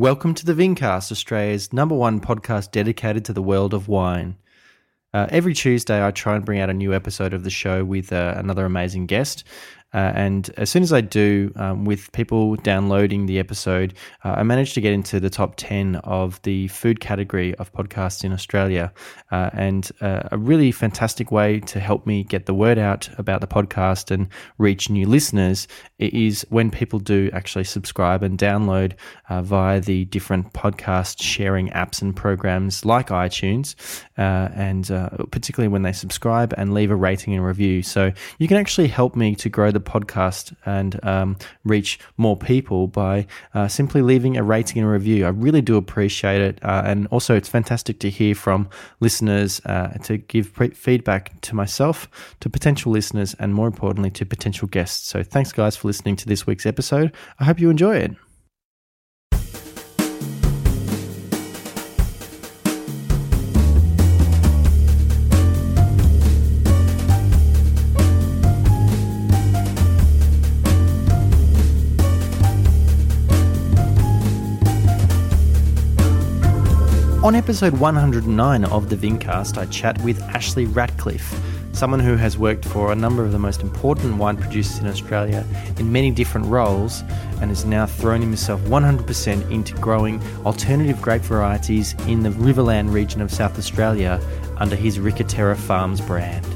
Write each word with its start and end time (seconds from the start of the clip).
Welcome 0.00 0.34
to 0.34 0.46
the 0.46 0.54
Vincast, 0.54 1.10
Australia's 1.10 1.72
number 1.72 1.96
one 1.96 2.20
podcast 2.20 2.70
dedicated 2.70 3.24
to 3.24 3.32
the 3.32 3.42
world 3.42 3.74
of 3.74 3.88
wine. 3.88 4.36
Uh, 5.12 5.26
every 5.28 5.54
Tuesday, 5.54 6.06
I 6.06 6.12
try 6.12 6.36
and 6.36 6.44
bring 6.44 6.60
out 6.60 6.70
a 6.70 6.72
new 6.72 6.94
episode 6.94 7.34
of 7.34 7.42
the 7.42 7.50
show 7.50 7.84
with 7.84 8.12
uh, 8.12 8.34
another 8.36 8.64
amazing 8.64 9.06
guest. 9.06 9.42
Uh, 9.94 10.12
and 10.14 10.50
as 10.58 10.68
soon 10.68 10.82
as 10.82 10.92
I 10.92 11.00
do, 11.00 11.50
um, 11.56 11.86
with 11.86 12.12
people 12.12 12.56
downloading 12.56 13.24
the 13.26 13.38
episode, 13.38 13.94
uh, 14.22 14.34
I 14.36 14.42
managed 14.42 14.74
to 14.74 14.82
get 14.82 14.92
into 14.92 15.18
the 15.18 15.30
top 15.30 15.54
10 15.56 15.96
of 15.96 16.40
the 16.42 16.68
food 16.68 17.00
category 17.00 17.54
of 17.54 17.72
podcasts 17.72 18.22
in 18.22 18.32
Australia. 18.32 18.92
Uh, 19.32 19.48
and 19.54 19.90
uh, 20.00 20.28
a 20.30 20.36
really 20.36 20.72
fantastic 20.72 21.32
way 21.32 21.60
to 21.60 21.80
help 21.80 22.06
me 22.06 22.22
get 22.22 22.44
the 22.46 22.52
word 22.52 22.78
out 22.78 23.08
about 23.18 23.40
the 23.40 23.46
podcast 23.46 24.10
and 24.10 24.28
reach 24.58 24.90
new 24.90 25.06
listeners 25.06 25.66
is 25.98 26.46
when 26.50 26.70
people 26.70 26.98
do 26.98 27.30
actually 27.32 27.64
subscribe 27.64 28.22
and 28.22 28.38
download 28.38 28.92
uh, 29.30 29.40
via 29.40 29.80
the 29.80 30.04
different 30.06 30.52
podcast 30.52 31.22
sharing 31.22 31.68
apps 31.70 32.02
and 32.02 32.14
programs 32.14 32.84
like 32.84 33.08
iTunes, 33.08 33.74
uh, 34.18 34.48
and 34.54 34.88
particularly 35.30 35.68
when 35.68 35.82
they 35.82 35.92
subscribe 35.92 36.52
and 36.58 36.74
leave 36.74 36.90
a 36.90 36.96
rating 36.96 37.34
and 37.34 37.44
review. 37.44 37.82
So 37.82 38.12
you 38.38 38.48
can 38.48 38.58
actually 38.58 38.88
help 38.88 39.16
me 39.16 39.34
to 39.36 39.48
grow 39.48 39.70
the 39.70 39.77
the 39.78 39.90
podcast 39.90 40.54
and 40.66 41.02
um, 41.04 41.36
reach 41.64 41.98
more 42.16 42.36
people 42.36 42.86
by 42.88 43.26
uh, 43.54 43.68
simply 43.68 44.02
leaving 44.02 44.36
a 44.36 44.42
rating 44.42 44.82
and 44.82 44.88
a 44.88 44.92
review. 44.92 45.24
I 45.24 45.30
really 45.30 45.62
do 45.62 45.76
appreciate 45.76 46.40
it. 46.40 46.58
Uh, 46.62 46.82
and 46.84 47.06
also, 47.08 47.34
it's 47.34 47.48
fantastic 47.48 48.00
to 48.00 48.10
hear 48.10 48.34
from 48.34 48.68
listeners 49.00 49.60
uh, 49.64 49.88
to 50.04 50.18
give 50.18 50.52
pre- 50.52 50.70
feedback 50.70 51.40
to 51.42 51.54
myself, 51.54 52.08
to 52.40 52.50
potential 52.50 52.92
listeners, 52.92 53.34
and 53.38 53.54
more 53.54 53.66
importantly, 53.66 54.10
to 54.10 54.26
potential 54.26 54.68
guests. 54.68 55.06
So, 55.08 55.22
thanks, 55.22 55.52
guys, 55.52 55.76
for 55.76 55.88
listening 55.88 56.16
to 56.16 56.26
this 56.26 56.46
week's 56.46 56.66
episode. 56.66 57.12
I 57.38 57.44
hope 57.44 57.60
you 57.60 57.70
enjoy 57.70 57.96
it. 57.96 58.27
On 77.24 77.34
episode 77.34 77.76
109 77.80 78.64
of 78.66 78.90
the 78.90 78.96
Vincast, 78.96 79.58
I 79.58 79.66
chat 79.66 80.00
with 80.02 80.22
Ashley 80.22 80.66
Ratcliff, 80.66 81.36
someone 81.72 81.98
who 81.98 82.14
has 82.14 82.38
worked 82.38 82.64
for 82.64 82.92
a 82.92 82.94
number 82.94 83.24
of 83.24 83.32
the 83.32 83.40
most 83.40 83.60
important 83.60 84.18
wine 84.18 84.36
producers 84.36 84.78
in 84.78 84.86
Australia 84.86 85.44
in 85.78 85.90
many 85.90 86.12
different 86.12 86.46
roles 86.46 87.00
and 87.40 87.50
has 87.50 87.64
now 87.64 87.86
thrown 87.86 88.20
himself 88.20 88.60
100% 88.60 89.50
into 89.50 89.74
growing 89.74 90.22
alternative 90.46 91.02
grape 91.02 91.22
varieties 91.22 91.94
in 92.06 92.22
the 92.22 92.30
Riverland 92.30 92.92
region 92.92 93.20
of 93.20 93.32
South 93.32 93.58
Australia 93.58 94.20
under 94.58 94.76
his 94.76 95.00
Ricca 95.00 95.24
Terra 95.24 95.56
Farms 95.56 96.00
brand. 96.00 96.46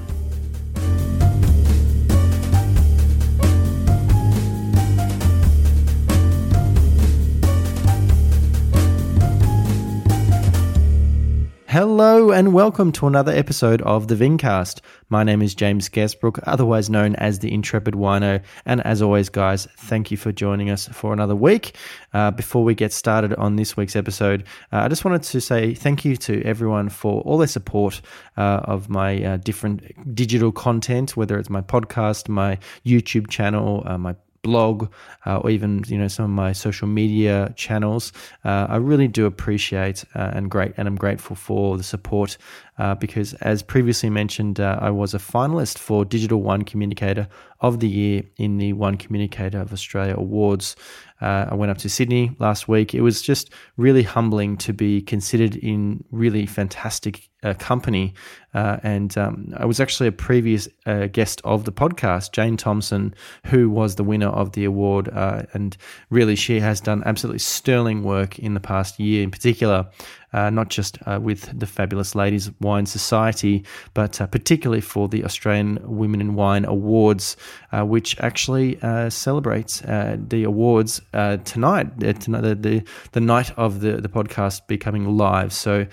Hello 11.73 12.33
and 12.33 12.53
welcome 12.53 12.93
to 12.93 13.07
another 13.07 13.33
episode 13.33 13.81
of 13.81 14.09
the 14.09 14.15
Vincast. 14.15 14.83
My 15.09 15.25
name 15.25 15.41
is 15.41 15.55
James 15.55 15.89
Gasbrook, 15.89 16.39
otherwise 16.43 16.91
known 16.91 17.15
as 17.17 17.39
the 17.39 17.51
Intrepid 17.51 17.95
Wino. 17.95 18.43
And 18.67 18.83
as 18.83 19.01
always, 19.01 19.31
guys, 19.31 19.67
thank 19.79 20.11
you 20.11 20.19
for 20.19 20.33
joining 20.33 20.69
us 20.69 20.87
for 20.89 21.15
another 21.15 21.35
week. 21.35 21.75
Uh, 22.13 22.31
before 22.31 22.63
we 22.63 22.75
get 22.75 22.93
started 22.93 23.33
on 23.37 23.57
this 23.57 23.75
week's 23.75 23.97
episode, 23.97 24.45
uh, 24.71 24.81
I 24.81 24.89
just 24.89 25.03
wanted 25.03 25.23
to 25.23 25.41
say 25.41 25.73
thank 25.73 26.05
you 26.05 26.15
to 26.19 26.43
everyone 26.43 26.91
for 26.91 27.23
all 27.23 27.39
their 27.39 27.47
support 27.47 28.03
uh, 28.37 28.61
of 28.65 28.91
my 28.91 29.25
uh, 29.25 29.37
different 29.39 30.15
digital 30.15 30.53
content, 30.53 31.17
whether 31.17 31.39
it's 31.39 31.49
my 31.49 31.63
podcast, 31.63 32.29
my 32.29 32.59
YouTube 32.85 33.31
channel, 33.31 33.83
uh, 33.87 33.97
my 33.97 34.15
blog 34.43 34.93
uh, 35.25 35.39
or 35.39 35.51
even 35.51 35.83
you 35.87 35.97
know 35.97 36.09
some 36.09 36.25
of 36.25 36.31
my 36.31 36.53
social 36.53 36.89
media 36.89 37.53
channels. 37.57 38.13
Uh, 38.45 38.67
I 38.69 38.77
really 38.77 39.09
do 39.09 39.27
appreciate 39.27 40.05
uh, 40.15 40.33
and 40.35 40.51
great 40.51 40.75
and 40.77 40.87
I'm 40.89 40.97
grateful 40.97 41.37
for 41.37 41.77
the 41.77 41.83
support 41.83 42.37
uh, 42.79 42.95
because 42.97 43.35
as 43.35 43.63
previously 43.63 44.11
mentioned, 44.11 44.61
uh, 44.61 44.79
I 44.81 44.91
was 44.91 45.15
a 45.15 45.19
finalist 45.19 45.79
for 45.79 46.05
Digital 46.05 46.43
Wine 46.43 46.63
Communicator 46.63 47.29
of 47.61 47.81
the 47.81 47.89
Year 47.89 48.25
in 48.37 48.59
the 48.59 48.73
Wine 48.73 48.97
Communicator 48.97 49.61
of 49.61 49.73
Australia 49.73 50.15
Awards. 50.17 50.77
Uh, 51.23 51.47
I 51.51 51.55
went 51.55 51.71
up 51.71 51.79
to 51.79 51.89
Sydney 51.89 52.35
last 52.41 52.67
week. 52.67 52.95
It 52.95 53.01
was 53.01 53.23
just 53.23 53.53
really 53.77 54.03
humbling 54.03 54.57
to 54.59 54.73
be 54.73 55.01
considered 55.01 55.55
in 55.55 56.03
really 56.11 56.47
fantastic 56.47 57.31
uh, 57.45 57.55
company. 57.55 58.15
Uh, 58.55 58.79
and 58.83 59.17
um, 59.17 59.55
I 59.57 59.65
was 59.65 59.79
actually 59.79 60.09
a 60.09 60.13
previous 60.13 60.69
uh, 60.85 61.07
guest 61.07 61.41
of 61.45 61.65
the 61.65 61.73
podcast, 61.73 62.33
Jane 62.33 62.57
Thompson, 62.57 63.15
who 63.47 63.71
was 63.71 63.95
the 63.95 64.05
winner 64.05 64.29
of 64.29 64.53
the 64.53 64.65
award. 64.65 65.09
Uh, 65.09 65.45
and 65.53 65.77
really, 66.11 66.35
she 66.35 66.59
has 66.59 66.81
done 66.81 67.03
absolutely 67.07 67.39
sterling 67.39 68.03
work 68.03 68.39
in 68.41 68.55
the 68.55 68.61
past 68.61 68.99
year 68.99 69.23
in 69.23 69.31
particular 69.31 69.89
uh, 70.33 70.51
not 70.51 70.69
just 70.69 70.99
uh, 71.07 71.19
with 71.21 71.59
the 71.59 71.67
Fabulous 71.67 72.15
Ladies 72.15 72.51
Wine 72.61 72.87
Society, 72.87 73.65
but 73.95 74.21
uh, 74.21 74.27
particularly 74.27 74.81
for 74.81 75.09
the 75.09 75.25
Australian 75.25 75.79
Women 75.85 76.21
in 76.21 76.35
Wine 76.35 76.65
Awards, 76.65 77.37
uh, 77.73 77.85
which 77.85 78.19
actually 78.21 78.81
uh, 78.83 79.11
celebrates 79.11 79.81
the 79.81 80.45
awards 80.45 81.01
tonight, 81.45 82.01
tonight 82.21 82.41
the, 82.41 82.55
the, 82.55 82.85
the, 83.13 83.21
night 83.21 83.51
of 83.59 83.81
the, 83.81 84.01
the 84.01 84.09
podcast 84.09 84.67
becoming 84.67 85.17
live. 85.17 85.53
So 85.53 85.87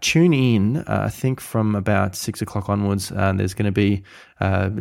tune 0.00 0.32
in, 0.32 0.84
I 0.86 1.08
think 1.08 1.40
from 1.40 1.74
about 1.74 2.14
six 2.16 2.42
o'clock 2.42 2.68
onwards, 2.68 3.08
there's 3.08 3.54
going 3.54 3.66
to 3.66 3.72
be 3.72 4.02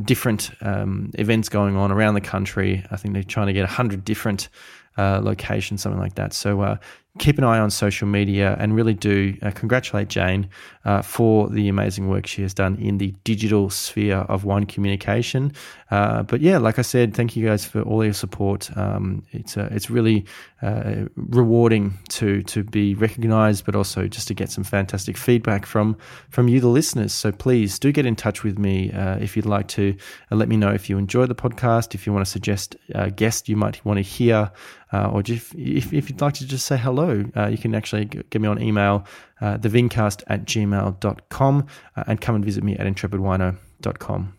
different 0.03 0.51
um, 0.61 1.11
events 1.15 1.49
going 1.49 1.75
on 1.75 1.91
around 1.91 2.15
the 2.15 2.21
country. 2.21 2.83
I 2.91 2.97
think 2.97 3.13
they're 3.13 3.23
trying 3.23 3.47
to 3.47 3.53
get 3.53 3.61
100 3.61 4.03
different 4.05 4.49
uh, 4.97 5.35
something 5.77 5.99
like 5.99 6.15
that. 6.15 6.33
So 6.33 6.61
uh, 6.61 6.77
keep 7.19 7.37
an 7.37 7.43
eye 7.43 7.59
on 7.59 7.69
social 7.69 8.07
media 8.07 8.55
and 8.57 8.73
really 8.73 8.93
do 8.93 9.37
uh, 9.41 9.51
congratulate 9.51 10.07
Jane 10.07 10.47
uh, 10.85 11.01
for 11.01 11.49
the 11.49 11.67
amazing 11.67 12.07
work 12.07 12.25
she 12.25 12.41
has 12.41 12.53
done 12.53 12.77
in 12.77 12.99
the 12.99 13.13
digital 13.25 13.69
sphere 13.69 14.19
of 14.29 14.45
One 14.45 14.65
communication. 14.65 15.51
Uh, 15.91 16.23
but 16.23 16.39
yeah, 16.39 16.57
like 16.57 16.79
I 16.79 16.83
said, 16.83 17.13
thank 17.13 17.35
you 17.35 17.45
guys 17.45 17.65
for 17.65 17.81
all 17.81 18.01
your 18.03 18.13
support. 18.13 18.75
Um, 18.77 19.23
it's 19.31 19.57
uh, 19.57 19.67
it's 19.71 19.89
really 19.89 20.25
uh, 20.61 21.05
rewarding 21.15 21.99
to 22.09 22.43
to 22.43 22.63
be 22.63 22.95
recognised, 22.95 23.65
but 23.65 23.75
also 23.75 24.07
just 24.07 24.29
to 24.29 24.33
get 24.33 24.49
some 24.49 24.63
fantastic 24.63 25.17
feedback 25.17 25.65
from 25.65 25.97
from 26.29 26.47
you, 26.47 26.61
the 26.61 26.69
listeners. 26.69 27.11
So 27.11 27.33
please 27.33 27.77
do 27.77 27.91
get 27.91 28.05
in 28.05 28.15
touch 28.15 28.43
with 28.43 28.57
me 28.57 28.91
uh, 28.93 29.17
if 29.17 29.35
you'd 29.35 29.45
like 29.45 29.67
to. 29.69 29.95
let 30.31 30.47
me 30.47 30.55
know 30.55 30.71
if 30.71 30.89
you 30.89 30.97
enjoy 30.97 31.25
the 31.25 31.35
podcast, 31.35 31.93
if 31.93 32.07
you 32.07 32.13
want 32.13 32.25
to 32.25 32.31
suggest 32.31 32.77
a 32.95 33.11
guest 33.11 33.49
you 33.49 33.57
might 33.57 33.83
want 33.83 33.97
to 33.97 34.01
hear. 34.01 34.49
Uh, 34.93 35.09
or 35.09 35.21
if, 35.21 35.53
if, 35.55 35.93
if, 35.93 36.09
you'd 36.09 36.21
like 36.21 36.33
to 36.33 36.45
just 36.45 36.65
say 36.65 36.77
hello, 36.77 37.23
uh, 37.35 37.47
you 37.47 37.57
can 37.57 37.73
actually 37.73 38.05
get 38.05 38.41
me 38.41 38.47
on 38.47 38.61
email, 38.61 39.05
uh, 39.39 39.57
thevincast 39.57 40.23
at 40.27 40.45
gmail.com, 40.45 41.67
uh, 41.95 42.03
and 42.07 42.19
come 42.19 42.35
and 42.35 42.43
visit 42.43 42.63
me 42.63 42.75
at 42.77 42.85
intrepidwino.com. 42.85 44.33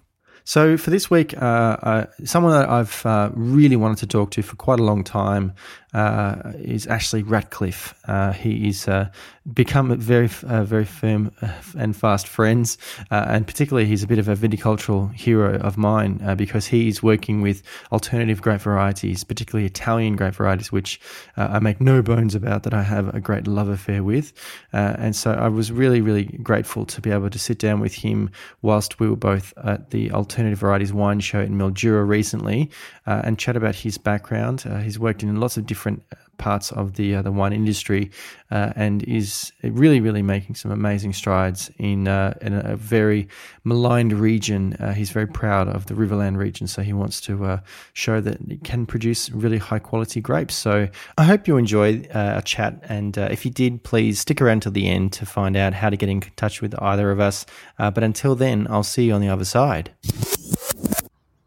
So 0.45 0.77
for 0.77 0.91
this 0.91 1.11
week, 1.11 1.41
uh, 1.41 1.77
uh, 1.83 2.07
someone 2.25 2.53
that 2.53 2.69
I've 2.69 3.07
uh, 3.07 3.31
really 3.35 3.77
wanted 3.77 3.99
to 3.99 4.07
talk 4.07 4.33
to 4.33 4.43
for 4.43 4.57
quite 4.57 4.81
a 4.81 4.83
long 4.83 5.05
time 5.05 5.55
uh, 5.95 6.53
is 6.59 6.87
Ashley 6.87 7.23
Ratcliff. 7.23 7.95
Uh, 8.07 8.33
he 8.33 8.69
is 8.69 8.89
uh, 8.89 9.11
become 9.53 9.97
very, 9.99 10.31
uh, 10.45 10.65
very 10.65 10.85
firm 10.85 11.33
uh, 11.43 11.53
and 11.77 11.95
fast 11.95 12.27
friends, 12.27 12.79
uh, 13.11 13.27
and 13.29 13.47
particularly 13.47 13.87
he's 13.87 14.03
a 14.03 14.07
bit 14.07 14.19
of 14.19 14.29
a 14.29 14.35
viticultural 14.35 15.13
hero 15.15 15.57
of 15.59 15.77
mine 15.77 16.35
because 16.37 16.67
he 16.67 16.89
is 16.89 17.03
working 17.03 17.43
with 17.43 17.63
alternative 17.91 18.41
grape 18.41 18.61
varieties, 18.61 19.25
particularly 19.25 19.67
Italian 19.67 20.17
grape 20.17 20.35
varieties, 20.35 20.73
which 20.73 21.01
I 21.37 21.59
make 21.59 21.81
no 21.81 22.03
bones 22.03 22.35
about 22.35 22.63
that 22.63 22.75
I 22.75 22.83
have 22.83 23.15
a 23.15 23.21
great 23.21 23.47
love 23.47 23.69
affair 23.69 24.03
with. 24.03 24.33
and 24.73 25.15
so 25.15 25.33
I 25.33 25.49
was 25.49 25.71
really, 25.73 26.01
really 26.01 26.25
grateful 26.25 26.87
to 26.87 27.01
be 27.01 27.11
able 27.11 27.31
to 27.31 27.39
sit 27.39 27.59
down 27.59 27.81
with 27.81 27.95
him 27.95 28.31
whilst 28.63 29.01
we 29.01 29.09
were 29.09 29.17
both 29.17 29.53
at 29.59 29.91
the 29.91 30.11
Alternative 30.13 30.59
Varieties 30.59 30.93
Wine 30.93 31.21
Show 31.21 31.41
in 31.41 31.59
Mildura 31.59 32.07
recently 32.07 32.71
and 33.07 33.39
chat 33.39 33.57
about 33.57 33.75
his 33.75 33.99
background. 33.99 34.63
he's 34.83 34.99
worked 34.99 35.23
in 35.23 35.35
lots 35.41 35.57
of 35.57 35.67
different 35.67 35.82
different 35.83 36.05
parts 36.39 36.73
of 36.73 36.95
the 36.95 37.15
uh, 37.17 37.23
the 37.23 37.33
wine 37.33 37.53
industry, 37.53 38.11
uh, 38.51 38.73
and 38.77 39.03
is 39.05 39.53
really 39.63 40.01
really 40.01 40.23
making 40.23 40.55
some 40.55 40.71
amazing 40.71 41.13
strides 41.13 41.71
in 41.79 42.07
uh, 42.07 42.35
in 42.41 42.53
a 42.53 42.77
very 42.77 43.29
maligned 43.65 44.13
region. 44.13 44.75
Uh, 44.75 44.93
he's 44.93 45.11
very 45.11 45.27
proud 45.27 45.69
of 45.69 45.87
the 45.87 45.95
Riverland 45.95 46.37
region, 46.37 46.67
so 46.67 46.83
he 46.83 46.93
wants 46.93 47.21
to 47.23 47.45
uh, 47.45 47.59
show 47.95 48.21
that 48.21 48.39
it 48.49 48.63
can 48.65 48.87
produce 48.87 49.31
really 49.31 49.59
high 49.59 49.81
quality 49.81 50.21
grapes. 50.21 50.55
So 50.55 50.89
I 51.19 51.25
hope 51.25 51.49
you 51.49 51.57
enjoy 51.57 52.05
uh, 52.15 52.37
our 52.37 52.43
chat, 52.43 52.75
and 52.89 53.17
if 53.17 53.45
you 53.45 53.51
did, 53.51 53.83
please 53.83 54.21
stick 54.21 54.41
around 54.41 54.63
till 54.63 54.73
the 54.73 54.89
end 54.89 55.13
to 55.15 55.27
find 55.27 55.57
out 55.57 55.75
how 55.75 55.91
to 55.91 55.97
get 55.97 56.09
in 56.09 56.21
touch 56.37 56.63
with 56.63 56.75
either 56.81 57.11
of 57.11 57.19
us. 57.19 57.47
but 57.79 58.03
until 58.03 58.35
then, 58.35 58.67
I'll 58.71 58.91
see 58.95 59.07
you 59.07 59.15
on 59.15 59.21
the 59.21 59.29
other 59.29 59.45
side. 59.45 59.91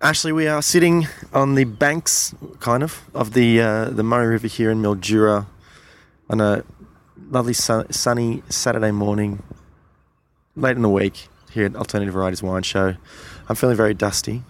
Ashley, 0.06 0.31
we 0.31 0.46
are 0.48 0.62
sitting 0.62 1.07
on 1.34 1.56
the 1.56 1.63
banks, 1.63 2.36
kind 2.60 2.84
of, 2.84 3.02
of 3.16 3.34
the 3.34 3.60
uh, 3.60 3.86
the 3.86 4.04
Murray 4.04 4.28
River 4.28 4.46
here 4.46 4.69
in 4.69 4.80
Mildura. 4.80 5.48
on 6.30 6.40
a 6.40 6.63
lovely 7.31 7.54
sun, 7.54 7.92
sunny 7.92 8.44
Saturday 8.48 8.92
morning, 8.92 9.42
late 10.56 10.75
in 10.75 10.84
the 10.84 10.90
week 10.90 11.28
here 11.50 11.66
at 11.66 11.75
Alternative 11.75 12.13
Varieties 12.13 12.44
Wine 12.44 12.62
Show. 12.62 12.98
I'm 13.50 13.56
feeling 13.56 13.75
very 13.75 13.96
dusty, 13.96 14.44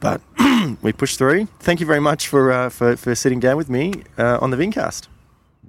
but 0.00 0.20
we 0.82 0.92
pushed 0.92 1.16
through. 1.16 1.46
Thank 1.60 1.80
you 1.80 1.86
very 1.86 2.00
much 2.00 2.28
for 2.28 2.52
uh, 2.52 2.68
for, 2.68 2.94
for 2.94 3.14
sitting 3.14 3.40
down 3.40 3.56
with 3.56 3.70
me 3.70 4.02
uh, 4.18 4.36
on 4.42 4.50
the 4.50 4.58
Vincast. 4.58 5.08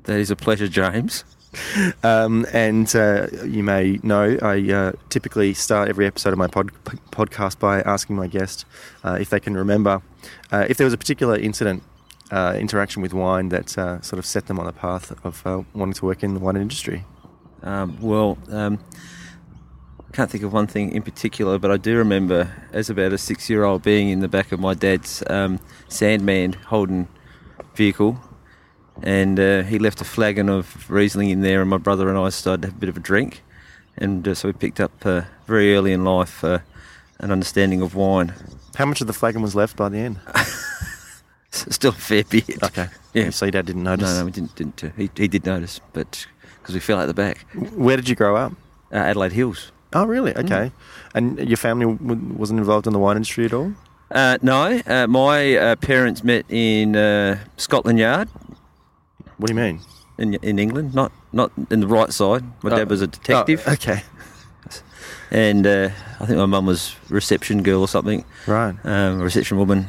That 0.03 0.19
is 0.19 0.29
a 0.29 0.35
pleasure, 0.35 0.67
James. 0.67 1.23
Um, 2.03 2.45
and 2.53 2.93
uh, 2.95 3.27
you 3.43 3.63
may 3.63 3.99
know 4.03 4.37
I 4.41 4.71
uh, 4.71 4.91
typically 5.09 5.53
start 5.53 5.89
every 5.89 6.05
episode 6.05 6.33
of 6.33 6.37
my 6.37 6.47
pod- 6.47 6.71
podcast 7.11 7.57
by 7.59 7.81
asking 7.81 8.15
my 8.15 8.27
guest 8.27 8.65
uh, 9.03 9.17
if 9.19 9.29
they 9.29 9.39
can 9.39 9.55
remember 9.55 10.01
uh, 10.51 10.65
if 10.69 10.77
there 10.77 10.85
was 10.85 10.93
a 10.93 10.97
particular 10.97 11.37
incident, 11.37 11.83
uh, 12.31 12.55
interaction 12.59 13.01
with 13.01 13.13
wine 13.13 13.49
that 13.49 13.77
uh, 13.77 14.01
sort 14.01 14.19
of 14.19 14.25
set 14.25 14.47
them 14.47 14.59
on 14.59 14.65
the 14.65 14.73
path 14.73 15.11
of 15.25 15.45
wanting 15.73 15.93
to 15.93 16.05
work 16.05 16.23
in 16.23 16.33
the 16.33 16.39
wine 16.39 16.55
industry. 16.55 17.05
Um, 17.63 17.97
well, 18.01 18.37
um, 18.49 18.79
I 20.07 20.15
can't 20.15 20.29
think 20.29 20.43
of 20.43 20.53
one 20.53 20.67
thing 20.67 20.91
in 20.91 21.01
particular, 21.01 21.59
but 21.59 21.71
I 21.71 21.77
do 21.77 21.97
remember 21.97 22.51
as 22.71 22.89
about 22.89 23.13
a 23.13 23.17
six 23.17 23.49
year 23.49 23.63
old 23.63 23.83
being 23.83 24.09
in 24.09 24.19
the 24.19 24.27
back 24.27 24.51
of 24.51 24.59
my 24.59 24.73
dad's 24.73 25.23
um, 25.29 25.59
Sandman 25.87 26.53
Holden 26.53 27.07
vehicle 27.75 28.19
and 29.03 29.39
uh, 29.39 29.63
he 29.63 29.79
left 29.79 30.01
a 30.01 30.05
flagon 30.05 30.49
of 30.49 30.89
Riesling 30.89 31.29
in 31.29 31.41
there, 31.41 31.61
and 31.61 31.69
my 31.69 31.77
brother 31.77 32.09
and 32.09 32.17
I 32.17 32.29
started 32.29 32.61
to 32.63 32.67
have 32.69 32.77
a 32.77 32.79
bit 32.79 32.89
of 32.89 32.97
a 32.97 33.01
drink, 33.01 33.41
and 33.97 34.27
uh, 34.27 34.33
so 34.33 34.49
we 34.49 34.53
picked 34.53 34.79
up 34.79 35.05
uh, 35.05 35.21
very 35.47 35.75
early 35.75 35.91
in 35.91 36.03
life 36.03 36.43
uh, 36.43 36.59
an 37.19 37.31
understanding 37.31 37.81
of 37.81 37.95
wine. 37.95 38.33
How 38.75 38.85
much 38.85 39.01
of 39.01 39.07
the 39.07 39.13
flagon 39.13 39.41
was 39.41 39.55
left 39.55 39.77
by 39.77 39.89
the 39.89 39.97
end? 39.97 40.19
Still 41.51 41.91
a 41.91 41.93
fair 41.93 42.23
bit. 42.25 42.61
Okay. 42.61 42.87
Yeah. 43.13 43.29
So 43.29 43.45
your 43.45 43.51
dad 43.51 43.65
didn't 43.65 43.83
notice. 43.83 44.09
No, 44.11 44.19
no, 44.19 44.25
we 44.25 44.31
didn't. 44.31 44.55
didn't 44.55 44.83
uh, 44.83 44.89
he, 44.97 45.09
he 45.15 45.27
did 45.29 45.45
notice, 45.45 45.79
but 45.93 46.27
because 46.61 46.75
we 46.75 46.81
fell 46.81 46.99
out 46.99 47.05
the 47.05 47.13
back. 47.13 47.45
Where 47.73 47.95
did 47.95 48.09
you 48.09 48.15
grow 48.15 48.35
up? 48.35 48.51
Uh, 48.91 48.95
Adelaide 48.97 49.31
Hills. 49.31 49.71
Oh, 49.93 50.05
really? 50.05 50.35
Okay. 50.35 50.71
Mm. 50.71 50.71
And 51.13 51.39
your 51.47 51.55
family 51.57 51.85
w- 51.85 52.33
wasn't 52.35 52.59
involved 52.59 52.87
in 52.87 52.93
the 52.93 52.99
wine 52.99 53.15
industry 53.15 53.45
at 53.45 53.53
all? 53.53 53.71
Uh, 54.11 54.37
no, 54.41 54.81
uh, 54.85 55.07
my 55.07 55.55
uh, 55.55 55.75
parents 55.77 56.23
met 56.23 56.45
in 56.49 56.95
uh, 56.95 57.39
Scotland 57.57 57.99
Yard 57.99 58.27
what 59.37 59.47
do 59.47 59.53
you 59.53 59.59
mean? 59.59 59.79
In 60.17 60.35
in 60.35 60.59
England, 60.59 60.93
not 60.93 61.11
not 61.33 61.51
in 61.69 61.81
the 61.81 61.87
right 61.87 62.11
side. 62.11 62.43
My 62.63 62.71
oh. 62.71 62.77
dad 62.77 62.89
was 62.89 63.01
a 63.01 63.07
detective. 63.07 63.63
Oh, 63.67 63.71
okay. 63.73 64.03
And 65.31 65.65
uh, 65.67 65.89
I 66.19 66.25
think 66.25 66.37
my 66.37 66.45
mum 66.45 66.65
was 66.65 66.95
reception 67.09 67.63
girl 67.63 67.81
or 67.81 67.87
something. 67.87 68.23
Right. 68.47 68.75
Um, 68.83 69.19
reception 69.19 69.57
woman. 69.57 69.87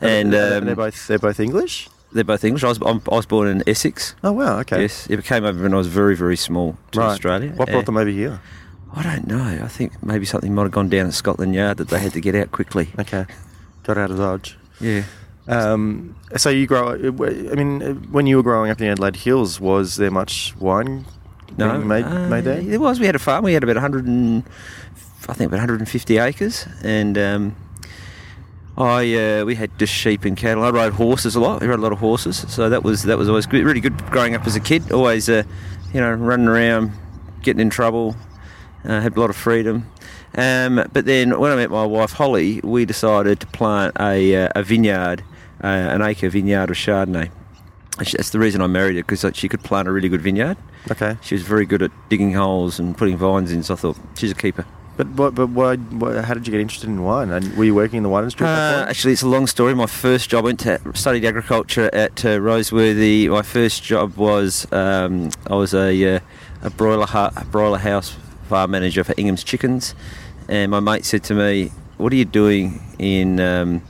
And 0.00 0.34
um, 0.34 0.64
they're 0.64 0.76
both 0.76 1.06
they're 1.06 1.18
both 1.18 1.40
English. 1.40 1.88
They're 2.12 2.24
both 2.24 2.42
English. 2.42 2.64
I 2.64 2.68
was 2.68 2.78
I'm, 2.84 3.02
i 3.10 3.14
was 3.14 3.26
born 3.26 3.48
in 3.48 3.62
Essex. 3.68 4.14
Oh 4.24 4.32
wow. 4.32 4.58
Okay. 4.60 4.82
Yes. 4.82 5.08
It 5.08 5.22
came 5.24 5.44
over 5.44 5.62
when 5.62 5.74
I 5.74 5.76
was 5.76 5.86
very 5.86 6.16
very 6.16 6.36
small 6.36 6.76
to 6.92 7.00
right. 7.00 7.06
Australia. 7.06 7.52
What 7.52 7.68
brought 7.68 7.86
them 7.86 7.96
over 7.96 8.10
here? 8.10 8.40
I 8.92 9.02
don't 9.02 9.26
know. 9.26 9.60
I 9.62 9.68
think 9.68 10.02
maybe 10.02 10.24
something 10.26 10.52
might 10.52 10.64
have 10.64 10.72
gone 10.72 10.88
down 10.88 11.06
at 11.06 11.14
Scotland 11.14 11.54
Yard 11.54 11.76
that 11.76 11.88
they 11.88 12.00
had 12.00 12.12
to 12.14 12.20
get 12.20 12.34
out 12.34 12.50
quickly. 12.50 12.88
Okay. 12.98 13.26
Got 13.84 13.98
out 13.98 14.10
of 14.10 14.16
Dodge. 14.16 14.58
Yeah. 14.80 15.04
Um, 15.50 16.14
so 16.36 16.48
you 16.48 16.66
grow. 16.66 16.92
I 16.92 17.54
mean, 17.54 17.80
when 18.12 18.26
you 18.26 18.36
were 18.36 18.42
growing 18.42 18.70
up 18.70 18.80
in 18.80 18.86
the 18.86 18.92
Adelaide 18.92 19.16
Hills, 19.16 19.60
was 19.60 19.96
there 19.96 20.10
much 20.10 20.54
wine 20.56 21.04
no, 21.58 21.76
made, 21.78 22.04
uh, 22.04 22.28
made 22.28 22.44
there? 22.44 22.62
There 22.62 22.80
was. 22.80 23.00
We 23.00 23.06
had 23.06 23.16
a 23.16 23.18
farm. 23.18 23.44
We 23.44 23.52
had 23.52 23.64
about 23.64 23.76
100 23.76 24.06
and 24.06 24.44
I 25.28 25.32
think 25.32 25.48
about 25.48 25.58
150 25.58 26.18
acres, 26.18 26.66
and 26.82 27.18
um, 27.18 27.56
I 28.78 29.14
uh, 29.14 29.44
we 29.44 29.56
had 29.56 29.76
just 29.76 29.92
sheep 29.92 30.24
and 30.24 30.36
cattle. 30.36 30.62
I 30.62 30.70
rode 30.70 30.92
horses 30.92 31.34
a 31.34 31.40
lot. 31.40 31.60
We 31.60 31.66
rode 31.66 31.80
a 31.80 31.82
lot 31.82 31.92
of 31.92 31.98
horses, 31.98 32.36
so 32.48 32.68
that 32.68 32.84
was 32.84 33.02
that 33.02 33.18
was 33.18 33.28
always 33.28 33.46
good, 33.46 33.64
really 33.64 33.80
good 33.80 33.96
growing 34.06 34.36
up 34.36 34.46
as 34.46 34.54
a 34.54 34.60
kid. 34.60 34.92
Always, 34.92 35.28
uh, 35.28 35.42
you 35.92 36.00
know, 36.00 36.14
running 36.14 36.46
around, 36.46 36.92
getting 37.42 37.60
in 37.60 37.70
trouble. 37.70 38.14
Uh, 38.84 39.00
had 39.00 39.16
a 39.16 39.20
lot 39.20 39.28
of 39.28 39.36
freedom. 39.36 39.90
Um, 40.36 40.88
but 40.92 41.04
then 41.04 41.38
when 41.38 41.50
I 41.52 41.56
met 41.56 41.70
my 41.70 41.84
wife 41.84 42.12
Holly, 42.12 42.60
we 42.62 42.84
decided 42.84 43.40
to 43.40 43.46
plant 43.48 43.96
a, 44.00 44.44
uh, 44.44 44.48
a 44.54 44.62
vineyard 44.62 45.22
uh, 45.62 45.66
an 45.66 46.02
acre 46.02 46.28
vineyard 46.28 46.70
of 46.70 46.76
Chardonnay. 46.76 47.30
That's 47.96 48.30
the 48.30 48.38
reason 48.38 48.62
I 48.62 48.66
married 48.66 48.96
her 48.96 49.02
because 49.02 49.24
she 49.36 49.48
could 49.48 49.62
plant 49.62 49.86
a 49.88 49.92
really 49.92 50.08
good 50.08 50.22
vineyard. 50.22 50.56
Okay. 50.90 51.18
She 51.20 51.34
was 51.34 51.42
very 51.42 51.66
good 51.66 51.82
at 51.82 51.90
digging 52.08 52.32
holes 52.32 52.78
and 52.78 52.96
putting 52.96 53.16
vines 53.16 53.52
in, 53.52 53.62
so 53.62 53.74
I 53.74 53.76
thought 53.76 53.98
she's 54.16 54.30
a 54.30 54.34
keeper. 54.34 54.64
But 54.96 55.16
but, 55.16 55.34
but 55.34 55.48
why, 55.48 55.76
why, 55.76 56.20
how 56.22 56.34
did 56.34 56.46
you 56.46 56.50
get 56.50 56.60
interested 56.60 56.88
in 56.88 57.02
wine? 57.02 57.30
And 57.30 57.56
were 57.56 57.64
you 57.64 57.74
working 57.74 57.98
in 57.98 58.02
the 58.02 58.08
wine 58.08 58.24
industry? 58.24 58.46
Uh, 58.46 58.86
actually, 58.86 59.12
it's 59.12 59.22
a 59.22 59.28
long 59.28 59.46
story. 59.46 59.74
My 59.74 59.86
first 59.86 60.30
job, 60.30 60.44
I 60.44 60.46
went 60.46 60.60
to 60.60 60.80
studied 60.94 61.24
agriculture 61.24 61.90
at 61.94 62.24
uh, 62.24 62.38
Roseworthy. 62.38 63.28
My 63.28 63.42
first 63.42 63.82
job 63.82 64.16
was 64.16 64.70
um, 64.72 65.30
I 65.46 65.54
was 65.54 65.74
a, 65.74 66.16
uh, 66.16 66.20
a 66.62 66.70
broiler 66.70 67.06
a 67.12 67.44
broiler 67.46 67.78
house 67.78 68.16
farm 68.48 68.72
manager 68.72 69.04
for 69.04 69.14
Ingham's 69.16 69.44
Chickens, 69.44 69.94
and 70.48 70.70
my 70.70 70.80
mate 70.80 71.04
said 71.04 71.22
to 71.24 71.34
me, 71.34 71.70
"What 71.96 72.12
are 72.12 72.16
you 72.16 72.24
doing 72.24 72.82
in?" 72.98 73.40
Um, 73.40 73.82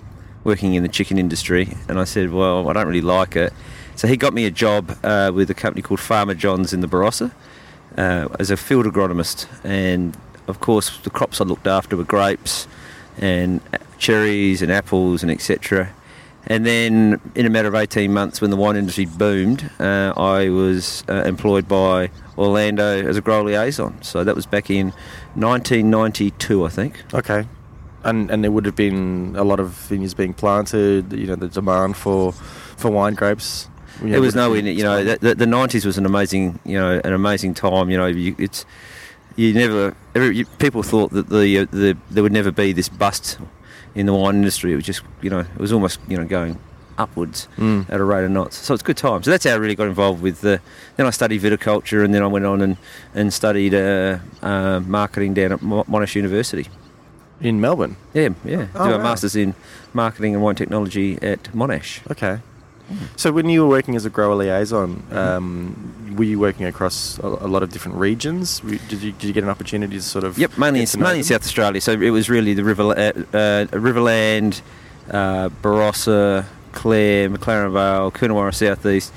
working 0.44 0.74
in 0.74 0.82
the 0.82 0.88
chicken 0.88 1.18
industry, 1.18 1.76
and 1.88 1.98
I 1.98 2.04
said, 2.04 2.30
"Well, 2.30 2.68
I 2.68 2.72
don't 2.72 2.86
really 2.86 3.00
like 3.00 3.36
it." 3.36 3.52
So 3.96 4.08
he 4.08 4.16
got 4.16 4.32
me 4.32 4.46
a 4.46 4.50
job 4.50 4.96
uh, 5.04 5.30
with 5.34 5.50
a 5.50 5.54
company 5.54 5.82
called 5.82 6.00
Farmer 6.00 6.34
John's 6.34 6.72
in 6.72 6.80
the 6.80 6.88
Barossa 6.88 7.32
uh, 7.98 8.28
as 8.38 8.50
a 8.50 8.56
field 8.56 8.86
agronomist, 8.86 9.46
and 9.64 10.16
of 10.48 10.60
course 10.60 10.96
the 10.98 11.10
crops 11.10 11.40
I 11.40 11.44
looked 11.44 11.66
after 11.66 11.96
were 11.96 12.04
grapes 12.04 12.66
and 13.18 13.60
cherries 13.98 14.62
and 14.62 14.72
apples 14.72 15.22
and 15.22 15.30
etc. 15.30 15.90
And 16.46 16.64
then, 16.64 17.20
in 17.34 17.44
a 17.44 17.50
matter 17.50 17.68
of 17.68 17.74
18 17.74 18.12
months, 18.14 18.40
when 18.40 18.50
the 18.50 18.56
wine 18.56 18.74
industry 18.74 19.04
boomed, 19.04 19.70
uh, 19.78 20.14
I 20.16 20.48
was 20.48 21.04
uh, 21.06 21.22
employed 21.26 21.68
by 21.68 22.10
Orlando 22.38 23.06
as 23.06 23.18
a 23.18 23.20
grower 23.20 23.44
liaison. 23.44 24.00
So 24.02 24.24
that 24.24 24.34
was 24.34 24.46
back 24.46 24.70
in 24.70 24.86
1992, 25.34 26.64
I 26.64 26.68
think. 26.70 27.02
Okay 27.12 27.44
and 28.04 28.30
and 28.30 28.42
there 28.42 28.50
would 28.50 28.64
have 28.66 28.76
been 28.76 29.34
a 29.36 29.44
lot 29.44 29.60
of 29.60 29.70
vineyards 29.70 30.14
being 30.14 30.34
planted. 30.34 31.12
You 31.12 31.26
know, 31.26 31.36
the 31.36 31.48
demand 31.48 31.96
for 31.96 32.32
for 32.32 32.90
wine 32.90 33.14
grapes. 33.14 33.68
You 34.00 34.08
know, 34.08 34.16
it 34.16 34.20
was 34.20 34.34
nowhere. 34.34 34.60
You 34.60 34.82
know, 34.82 35.04
the, 35.04 35.34
the 35.34 35.44
90s 35.44 35.84
was 35.84 35.98
an 35.98 36.06
amazing, 36.06 36.58
you 36.64 36.78
know, 36.78 37.00
an 37.04 37.12
amazing 37.12 37.52
time. 37.54 37.90
You 37.90 37.98
know, 37.98 38.06
you, 38.06 38.34
it's 38.38 38.64
you 39.36 39.52
never. 39.52 39.94
Every, 40.14 40.38
you, 40.38 40.46
people 40.46 40.82
thought 40.82 41.10
that 41.10 41.28
the, 41.28 41.58
uh, 41.58 41.66
the 41.70 41.96
there 42.10 42.22
would 42.22 42.32
never 42.32 42.50
be 42.50 42.72
this 42.72 42.88
bust 42.88 43.38
in 43.94 44.06
the 44.06 44.14
wine 44.14 44.36
industry. 44.36 44.72
It 44.72 44.76
was 44.76 44.86
just, 44.86 45.02
you 45.20 45.28
know, 45.28 45.40
it 45.40 45.58
was 45.58 45.72
almost, 45.72 46.00
you 46.08 46.16
know, 46.16 46.24
going 46.24 46.58
upwards 46.96 47.48
mm. 47.56 47.88
at 47.90 48.00
a 48.00 48.04
rate 48.04 48.24
of 48.24 48.30
knots. 48.30 48.56
So 48.56 48.74
it's 48.74 48.82
a 48.82 48.86
good 48.86 48.96
time. 48.96 49.22
So 49.22 49.30
that's 49.30 49.44
how 49.44 49.52
I 49.52 49.56
really 49.56 49.74
got 49.74 49.88
involved 49.88 50.22
with. 50.22 50.40
The, 50.40 50.60
then 50.96 51.06
I 51.06 51.10
studied 51.10 51.42
viticulture, 51.42 52.02
and 52.02 52.14
then 52.14 52.22
I 52.22 52.26
went 52.26 52.46
on 52.46 52.62
and 52.62 52.78
and 53.14 53.34
studied 53.34 53.74
uh, 53.74 54.18
uh, 54.40 54.80
marketing 54.80 55.34
down 55.34 55.52
at 55.52 55.60
Monash 55.60 56.14
University 56.14 56.68
in 57.40 57.60
Melbourne. 57.60 57.96
Yeah, 58.14 58.30
yeah. 58.44 58.68
Oh, 58.74 58.88
Do 58.88 58.94
a 58.94 58.98
master's 58.98 59.36
in 59.36 59.54
marketing 59.92 60.34
and 60.34 60.42
wine 60.42 60.54
technology 60.54 61.18
at 61.22 61.44
Monash. 61.44 62.08
Okay. 62.10 62.40
So 63.16 63.30
when 63.30 63.48
you 63.48 63.62
were 63.62 63.68
working 63.68 63.94
as 63.94 64.04
a 64.04 64.10
grower 64.10 64.34
liaison, 64.34 65.02
um, 65.12 66.16
were 66.16 66.24
you 66.24 66.40
working 66.40 66.66
across 66.66 67.18
a, 67.18 67.26
a, 67.26 67.46
lot 67.46 67.62
of 67.62 67.70
different 67.70 67.98
regions? 67.98 68.60
Did 68.60 69.02
you, 69.02 69.12
did 69.12 69.24
you 69.24 69.32
get 69.32 69.44
an 69.44 69.50
opportunity 69.50 69.96
to 69.96 70.02
sort 70.02 70.24
of? 70.24 70.38
Yep, 70.38 70.58
mainly 70.58 70.80
in, 70.80 70.88
mainly 70.98 71.18
in 71.18 71.24
South 71.24 71.42
Australia. 71.42 71.80
So 71.80 71.92
it 71.92 72.10
was 72.10 72.28
really 72.28 72.52
the 72.52 72.64
River, 72.64 72.82
uh, 72.82 72.92
uh, 72.92 73.66
Riverland, 73.66 74.60
uh, 75.08 75.50
Barossa, 75.62 76.46
Clare, 76.72 77.30
McLaren 77.30 77.72
Vale, 77.72 78.10
Coonawarra 78.10 78.54
Southeast, 78.54 79.12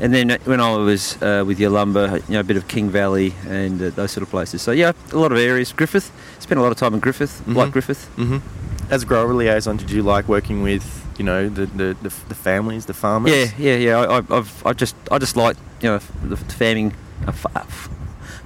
and 0.00 0.14
then 0.14 0.38
when 0.44 0.60
I 0.60 0.76
was 0.76 1.20
uh, 1.22 1.44
with 1.46 1.58
Yalumba, 1.58 2.26
you 2.28 2.34
know, 2.34 2.40
a 2.40 2.44
bit 2.44 2.56
of 2.56 2.68
King 2.68 2.88
Valley 2.88 3.34
and 3.46 3.82
uh, 3.82 3.90
those 3.90 4.12
sort 4.12 4.22
of 4.22 4.30
places. 4.30 4.62
So 4.62 4.70
yeah, 4.70 4.92
a 5.12 5.18
lot 5.18 5.32
of 5.32 5.38
areas. 5.38 5.72
Griffith, 5.72 6.12
spent 6.38 6.58
a 6.58 6.62
lot 6.62 6.70
of 6.70 6.78
time 6.78 6.94
in 6.94 7.00
Griffith, 7.00 7.40
mm-hmm. 7.40 7.54
like 7.54 7.72
Griffith. 7.72 8.08
Mm-hmm. 8.16 8.92
As 8.92 9.02
a 9.02 9.06
grower 9.06 9.34
liaison, 9.34 9.76
did 9.76 9.90
you 9.90 10.02
like 10.02 10.28
working 10.28 10.62
with 10.62 11.04
you 11.18 11.24
know 11.24 11.48
the 11.48 11.66
the, 11.66 11.96
the, 12.02 12.14
the 12.28 12.34
families, 12.34 12.86
the 12.86 12.94
farmers? 12.94 13.32
Yeah, 13.32 13.50
yeah, 13.58 13.76
yeah. 13.76 13.98
I, 13.98 14.36
I've 14.36 14.66
I 14.66 14.72
just 14.72 14.94
I 15.10 15.18
just 15.18 15.36
like 15.36 15.56
you 15.80 15.90
know 15.90 15.98
the 16.22 16.36
farming, 16.36 16.94
uh, 17.26 17.32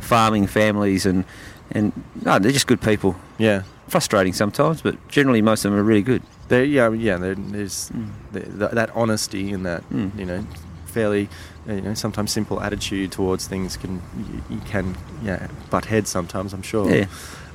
farming 0.01 0.47
families 0.47 1.07
and 1.07 1.25
and 1.71 1.93
no, 2.25 2.39
they're 2.39 2.53
just 2.53 2.67
good 2.67 2.81
people. 2.81 3.17
Yeah, 3.39 3.63
frustrating 3.89 4.33
sometimes, 4.33 4.81
but 4.81 4.97
generally 5.09 5.43
most 5.43 5.65
of 5.65 5.71
them 5.71 5.81
are 5.81 5.85
really 5.85 6.03
good. 6.03 6.23
There, 6.49 6.65
yeah, 6.65 6.91
yeah. 6.91 7.19
There's 7.19 7.91
mm. 7.91 8.11
that 8.33 8.91
honesty 8.95 9.53
and 9.53 9.65
that 9.67 9.89
mm. 9.91 10.19
you 10.19 10.25
know 10.25 10.47
fairly 10.93 11.29
you 11.67 11.81
know 11.81 11.95
sometimes 11.95 12.31
simple 12.31 12.61
attitude 12.61 13.11
towards 13.13 13.47
things 13.47 13.77
can 13.77 14.03
you, 14.17 14.57
you 14.57 14.61
can 14.67 14.97
yeah 15.23 15.49
butt 15.71 15.87
heads 15.87 16.11
sometimes 16.11 16.53
I'm 16.53 16.63
sure. 16.63 16.91
Yeah. 16.93 17.07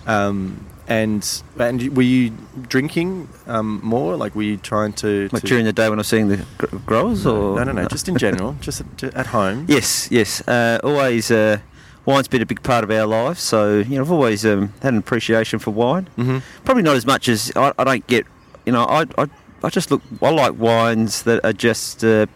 Um, 0.07 0.65
and 0.87 1.43
and 1.59 1.95
were 1.97 2.03
you 2.03 2.31
drinking 2.69 3.27
um, 3.45 3.81
more? 3.83 4.15
Like 4.15 4.35
were 4.35 4.43
you 4.43 4.57
trying 4.57 4.93
to, 4.93 5.29
like 5.33 5.43
during 5.43 5.65
the 5.65 5.73
day 5.73 5.89
when 5.89 5.99
I 5.99 6.01
was 6.01 6.07
seeing 6.07 6.29
the 6.29 6.45
growers, 6.85 7.25
no, 7.25 7.35
or 7.35 7.57
no, 7.57 7.65
no, 7.65 7.81
no, 7.83 7.87
just 7.89 8.07
in 8.07 8.17
general, 8.17 8.53
just 8.61 8.81
at, 8.81 9.03
at, 9.03 9.27
home. 9.27 9.65
Yes, 9.67 10.09
yes. 10.09 10.47
Uh, 10.47 10.79
always, 10.83 11.29
uh, 11.29 11.59
wine's 12.05 12.29
been 12.29 12.41
a 12.41 12.45
big 12.45 12.63
part 12.63 12.85
of 12.85 12.91
our 12.91 13.05
lives. 13.05 13.41
So 13.41 13.79
you 13.79 13.95
know, 13.95 14.01
I've 14.01 14.11
always 14.11 14.45
um, 14.45 14.73
had 14.81 14.93
an 14.93 14.99
appreciation 14.99 15.59
for 15.59 15.71
wine. 15.71 16.07
Mm-hmm. 16.17 16.37
Probably 16.63 16.83
not 16.83 16.95
as 16.95 17.05
much 17.05 17.27
as 17.27 17.51
I, 17.57 17.73
I, 17.77 17.83
don't 17.83 18.07
get. 18.07 18.25
You 18.65 18.71
know, 18.71 18.85
I, 18.85 19.05
I 19.17 19.27
I 19.63 19.69
just 19.69 19.91
look. 19.91 20.01
I 20.21 20.29
like 20.29 20.57
wines 20.57 21.23
that 21.23 21.43
are 21.43 21.53
just 21.53 22.05
uh, 22.05 22.27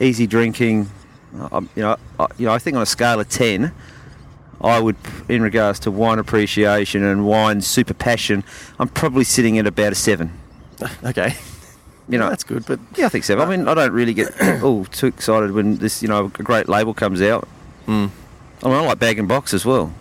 easy 0.00 0.26
drinking, 0.26 0.90
I, 1.38 1.58
you 1.76 1.82
know, 1.82 1.96
I, 2.18 2.26
you 2.38 2.46
know, 2.46 2.52
I 2.52 2.58
think 2.58 2.76
on 2.76 2.82
a 2.82 2.86
scale 2.86 3.20
of 3.20 3.28
ten, 3.28 3.72
I 4.60 4.78
would, 4.80 4.96
in 5.28 5.42
regards 5.42 5.78
to 5.80 5.90
wine 5.90 6.18
appreciation 6.18 7.02
and 7.04 7.26
wine 7.26 7.60
super 7.60 7.94
passion, 7.94 8.44
I'm 8.78 8.88
probably 8.88 9.24
sitting 9.24 9.58
at 9.58 9.66
about 9.66 9.92
a 9.92 9.96
seven. 9.96 10.32
Okay. 11.04 11.34
You 12.08 12.18
know, 12.18 12.28
that's 12.28 12.42
good, 12.42 12.66
but 12.66 12.80
yeah, 12.96 13.06
I 13.06 13.08
think 13.08 13.22
so. 13.24 13.38
I 13.38 13.44
mean, 13.44 13.68
I 13.68 13.74
don't 13.74 13.92
really 13.92 14.14
get 14.14 14.32
oh 14.40 14.84
too 14.90 15.06
excited 15.06 15.52
when 15.52 15.76
this, 15.76 16.02
you 16.02 16.08
know, 16.08 16.24
a 16.24 16.42
great 16.42 16.68
label 16.68 16.92
comes 16.92 17.22
out. 17.22 17.46
Mm. 17.86 18.10
I 18.64 18.66
mean, 18.68 18.76
I 18.76 18.80
like 18.86 18.98
bag 18.98 19.18
and 19.20 19.28
box 19.28 19.54
as 19.54 19.64
well. 19.64 19.92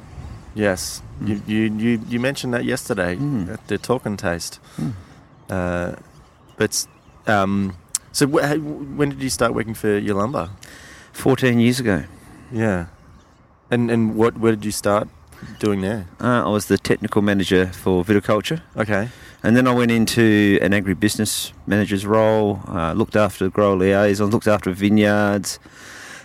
yes, 0.56 1.04
you, 1.24 1.40
you 1.46 1.60
you 1.78 2.02
you 2.10 2.20
mentioned 2.20 2.54
that 2.56 2.66
yesterday 2.66 3.16
Mm. 3.16 3.54
at 3.54 3.68
the 3.68 3.78
Talk 3.78 4.06
and 4.08 4.18
Taste. 4.18 4.60
Mm. 4.78 4.94
Uh, 5.50 5.96
but 6.58 6.88
um, 7.28 7.76
so 8.12 8.28
wh- 8.28 8.98
when 8.98 9.10
did 9.10 9.22
you 9.22 9.30
start 9.30 9.54
working 9.54 9.74
for 9.76 10.00
Yalumba? 10.02 10.50
Fourteen 11.14 11.60
years 11.60 11.80
ago, 11.80 12.04
Yeah, 12.52 12.86
and 13.72 13.92
and 13.92 14.16
what 14.16 14.38
where 14.38 14.54
did 14.56 14.66
you 14.66 14.72
start 14.72 15.08
doing 15.60 15.82
there? 15.82 16.06
uh, 16.22 16.44
I 16.46 16.50
was 16.50 16.66
the 16.66 16.78
technical 16.78 17.22
manager 17.22 17.68
for 17.68 18.04
viticulture. 18.04 18.62
Okay. 18.78 19.10
And 19.44 19.56
then 19.56 19.68
I 19.68 19.74
went 19.74 19.90
into 19.92 20.60
an 20.62 20.72
agribusiness 20.74 21.54
manager's 21.66 22.06
role, 22.06 22.60
uh, 22.68 22.92
looked 22.94 23.16
after 23.16 23.50
grower 23.50 23.78
liaisons, 23.78 24.34
looked 24.34 24.48
after 24.48 24.70
vineyards, 24.74 25.60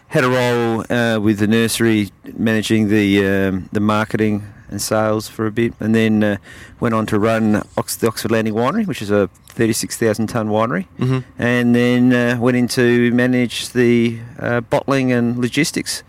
had 0.09 0.25
a 0.25 0.29
role 0.29 0.85
uh, 0.91 1.21
with 1.21 1.39
the 1.39 1.47
nursery 1.47 2.11
managing 2.37 2.89
the 2.89 3.25
um, 3.27 3.69
the 3.73 3.81
marketing 3.81 4.43
and 4.75 4.83
sales 4.83 5.29
for 5.29 5.47
a 5.47 5.51
bit, 5.53 5.73
and 5.81 5.95
then 5.95 6.23
uh, 6.23 6.37
went 6.81 6.95
on 6.95 7.07
to 7.07 7.19
run 7.19 7.63
Ox- 7.77 7.97
the 7.97 8.09
Oxford 8.09 8.31
Landing 8.31 8.55
Winery, 8.55 8.87
which 8.87 9.01
is 9.01 9.11
a 9.11 9.29
36,000 9.49 10.27
tonne 10.27 10.49
winery, 10.49 10.87
Mm-hmm. 10.99 11.21
and 11.41 11.75
then 11.75 12.13
uh, 12.13 12.39
went 12.41 12.57
into 12.57 13.11
manage 13.13 13.71
the 13.71 14.19
uh, 14.39 14.61
bottling 14.61 15.13
and 15.13 15.39
logistics. 15.39 16.03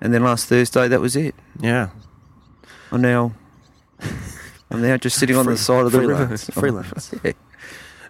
And 0.00 0.12
then 0.12 0.22
last 0.24 0.46
Thursday, 0.48 0.88
that 0.88 1.00
was 1.00 1.16
it. 1.16 1.34
Yeah. 1.60 1.88
I'm 2.92 3.00
now, 3.02 3.32
I'm 4.70 4.82
now 4.82 4.96
just 4.96 5.18
sitting 5.18 5.36
on 5.36 5.44
Free- 5.46 5.54
the 5.54 5.58
side 5.58 5.86
of 5.86 5.92
the 5.92 6.00
river. 6.00 6.36
freelance. 6.36 7.14
Yeah. 7.24 7.32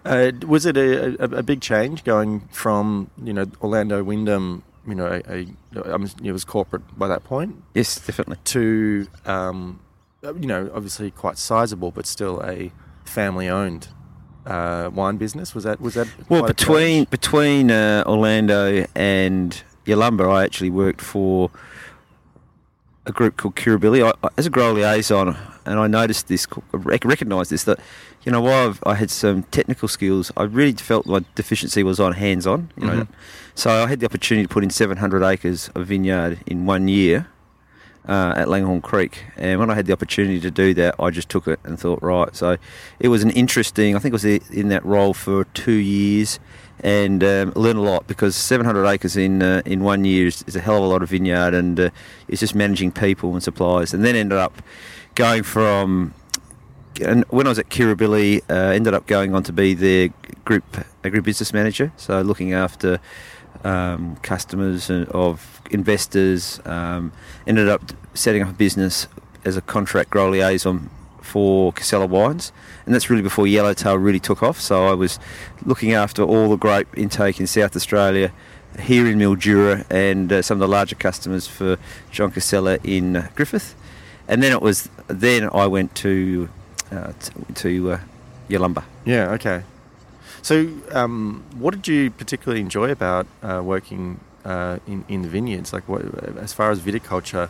Uh, 0.05 0.31
was 0.47 0.65
it 0.67 0.77
a, 0.77 1.21
a, 1.21 1.39
a 1.39 1.43
big 1.43 1.61
change 1.61 2.05
going 2.05 2.41
from 2.53 3.11
you 3.25 3.33
know 3.33 3.47
Orlando 3.61 4.05
Wyndham, 4.05 4.63
you 4.87 4.95
know, 4.95 5.07
a, 5.07 5.47
a, 5.75 5.95
I 5.95 5.97
mean, 5.97 6.11
it 6.23 6.33
was 6.33 6.45
corporate 6.45 6.99
by 6.99 7.09
that 7.09 7.25
point, 7.25 7.63
Yes, 7.75 7.97
definitely. 7.99 8.37
to 8.45 9.07
um, 9.25 9.81
you 10.23 10.47
know 10.47 10.71
obviously 10.75 11.11
quite 11.11 11.39
sizable 11.39 11.91
but 11.91 12.07
still 12.07 12.43
a 12.45 12.73
family-owned 13.05 13.89
uh, 14.47 14.91
wine 14.93 15.17
business? 15.17 15.55
Was 15.55 15.65
that 15.65 15.81
was 15.81 15.95
that 15.95 16.09
Well, 16.29 16.45
between 16.47 17.05
between 17.05 17.71
uh, 17.71 18.05
Orlando 18.07 18.87
and 18.95 19.63
Yalumba, 19.87 20.33
I 20.33 20.45
actually 20.45 20.71
worked 20.71 21.01
for 21.01 21.51
a 23.07 23.13
group 23.13 23.37
called 23.37 23.55
Kirribilli 23.57 24.03
I, 24.05 24.29
as 24.37 24.47
a 24.47 24.51
grower 24.51 24.73
liaison, 24.73 25.37
and 25.65 25.79
I 25.79 25.87
noticed 25.87 26.29
this, 26.29 26.47
recognised 26.73 27.51
this 27.51 27.65
that 27.65 27.79
you 28.25 28.33
know 28.33 28.41
while 28.43 28.69
I've, 28.69 28.83
I 28.85 28.95
had 28.95 29.11
some 29.11 29.45
technical 29.45 29.89
skills, 29.89 30.33
I 30.37 30.43
really 30.43 30.73
felt 30.73 31.07
my 31.07 31.25
deficiency 31.35 31.83
was 31.83 32.01
on 32.01 32.13
hands-on. 32.15 32.71
You 32.77 32.87
know, 32.87 32.93
Mhm. 33.05 33.09
so 33.55 33.71
I 33.85 33.87
had 33.89 34.01
the 34.01 34.07
opportunity 34.07 34.47
to 34.47 34.53
put 34.53 34.65
in 34.65 34.71
700 34.71 35.23
acres 35.23 35.71
of 35.75 35.87
vineyard 35.87 36.41
in 36.47 36.67
one 36.67 36.89
year. 36.89 37.29
Uh, 38.09 38.33
at 38.37 38.49
Langhorne 38.49 38.81
Creek, 38.83 39.25
and 39.37 39.59
when 39.59 39.69
I 39.69 39.75
had 39.75 39.87
the 39.87 39.93
opportunity 39.93 40.39
to 40.39 40.49
do 40.49 40.73
that, 40.75 40.95
I 41.01 41.11
just 41.11 41.29
took 41.29 41.49
it 41.49 41.59
and 41.65 41.77
thought, 41.77 42.01
right. 42.05 42.37
So 42.37 42.57
it 43.01 43.09
was 43.09 43.25
an 43.25 43.31
interesting. 43.31 43.97
I 43.97 43.99
think 43.99 44.13
I 44.13 44.15
was 44.15 44.25
in 44.25 44.69
that 44.69 44.85
role 44.87 45.13
for 45.13 45.43
two 45.55 45.73
years, 45.73 46.39
and 46.81 47.23
um, 47.25 47.53
learned 47.57 47.79
a 47.79 47.83
lot 47.83 48.07
because 48.07 48.37
700 48.37 48.87
acres 48.87 49.17
in 49.17 49.43
uh, 49.43 49.63
in 49.65 49.83
one 49.83 50.05
year 50.05 50.27
is, 50.27 50.45
is 50.47 50.57
a 50.57 50.61
hell 50.61 50.79
of 50.79 50.85
a 50.85 50.87
lot 50.87 51.03
of 51.03 51.11
vineyard, 51.11 51.55
and 51.55 51.79
uh, 51.79 51.91
it's 52.29 52.41
just 52.41 52.55
managing 52.55 52.93
people 52.93 53.33
and 53.33 53.43
supplies. 53.43 53.95
And 53.95 54.05
then 54.05 54.15
ended 54.15 54.39
up 54.39 54.63
going 55.15 55.43
from. 55.43 56.15
And 57.05 57.25
when 57.29 57.47
I 57.47 57.51
was 57.51 57.59
at 57.59 57.69
Kirribilli, 57.69 58.41
uh, 58.49 58.73
ended 58.73 58.95
up 58.95 59.07
going 59.07 59.35
on 59.35 59.43
to 59.43 59.53
be 59.53 59.75
their 59.75 60.09
group 60.47 60.65
agribusiness 61.05 61.53
manager, 61.53 61.93
so 61.97 62.23
looking 62.23 62.55
after 62.55 63.01
um, 63.65 64.17
customers 64.17 64.91
of 64.91 65.61
investors. 65.71 66.61
Um, 66.65 67.13
ended 67.47 67.69
up 67.69 67.83
setting 68.15 68.43
up 68.43 68.49
a 68.49 68.53
business 68.55 69.09
as 69.45 69.57
a 69.57 69.61
contract 69.61 70.11
grower 70.11 70.31
liaison 70.31 70.91
for 71.27 71.73
Casella 71.73 72.07
Wines, 72.07 72.53
and 72.85 72.95
that's 72.95 73.11
really 73.11 73.23
before 73.23 73.47
Yellowtail 73.47 73.99
really 73.99 74.21
took 74.21 74.43
off. 74.43 74.61
So 74.61 74.87
I 74.87 74.95
was 74.95 75.19
looking 75.65 75.93
after 75.93 76.23
all 76.23 76.49
the 76.49 76.57
grape 76.57 76.89
intake 76.97 77.41
in 77.41 77.47
South 77.47 77.75
Australia, 77.77 78.33
here 78.79 79.07
in 79.07 79.19
Mildura, 79.19 79.85
and 79.91 80.33
uh, 80.33 80.43
some 80.43 80.57
of 80.57 80.61
the 80.61 80.69
larger 80.69 80.97
customers 80.97 81.47
for 81.47 81.79
John 82.11 82.31
Casella 82.31 82.79
in 82.85 83.17
uh, 83.17 83.29
Griffith. 83.35 83.75
And 84.29 84.43
then 84.43 84.53
it 84.53 84.63
was 84.63 84.89
then 85.09 85.49
I 85.53 85.67
went 85.67 85.95
to 85.97 86.49
uh, 86.91 87.13
to 87.55 87.93
uh. 87.93 88.01
Yeah. 89.05 89.31
Okay. 89.33 89.63
So, 90.43 90.69
um, 90.93 91.43
what 91.59 91.75
did 91.75 91.89
you 91.89 92.11
particularly 92.11 92.61
enjoy 92.61 92.93
about 92.93 93.27
uh, 93.43 93.61
working 93.65 94.21
uh, 94.45 94.79
in 94.87 95.05
in 95.09 95.23
the 95.23 95.29
vineyards? 95.29 95.73
Like, 95.73 95.89
what, 95.89 96.03
as 96.39 96.53
far 96.53 96.71
as 96.71 96.79
viticulture, 96.79 97.49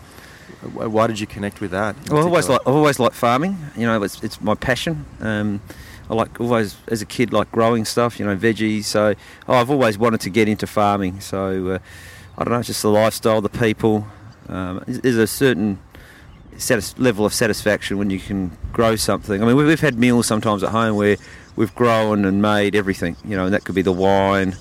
why 0.66 1.06
did 1.06 1.18
you 1.20 1.26
connect 1.26 1.61
with 1.61 1.70
that? 1.73 1.96
Well, 2.11 2.20
I've 2.20 2.26
always 2.26 2.49
like 2.49 2.61
I've 2.66 2.75
always 2.75 2.99
liked 2.99 3.14
farming. 3.14 3.56
You 3.76 3.87
know, 3.87 4.02
it's 4.02 4.23
it's 4.23 4.40
my 4.40 4.54
passion. 4.54 5.04
Um, 5.20 5.61
I 6.08 6.14
like 6.14 6.40
always 6.40 6.76
as 6.88 7.02
a 7.02 7.06
kid 7.06 7.32
like 7.32 7.50
growing 7.52 7.85
stuff. 7.85 8.18
You 8.20 8.26
know, 8.26 8.37
veggies. 8.37 8.85
So 8.85 9.14
oh, 9.49 9.54
I've 9.54 9.70
always 9.70 9.99
wanted 9.99 10.20
to 10.23 10.30
get 10.30 10.49
into 10.49 10.66
farming. 10.66 11.20
So 11.20 11.68
uh, 11.68 11.78
I 12.38 12.44
don't 12.44 12.52
know, 12.52 12.62
just 12.62 12.82
the 12.82 12.90
lifestyle, 12.90 13.40
the 13.40 13.49
people. 13.49 14.06
Um, 14.49 14.82
there's- 14.87 15.16
a 15.16 15.26
certain 15.26 15.78
satis- 16.56 16.96
level 16.99 17.26
of 17.26 17.35
satisfaction 17.35 17.99
when 17.99 18.11
you 18.11 18.20
can 18.20 18.56
grow 18.73 18.94
something. 18.96 19.42
I 19.42 19.46
mean, 19.46 19.56
we've, 19.56 19.66
we've 19.66 19.80
had 19.80 19.99
meals 19.99 20.26
sometimes 20.26 20.62
at 20.62 20.70
home 20.70 20.96
where 20.96 21.16
we've 21.56 21.75
grown 21.75 22.25
and 22.25 22.40
made 22.40 22.76
everything. 22.76 23.16
You 23.25 23.37
know, 23.37 23.46
and 23.46 23.54
that 23.54 23.64
could 23.64 23.75
be 23.75 23.82
the 23.82 23.92
wine. 23.92 24.54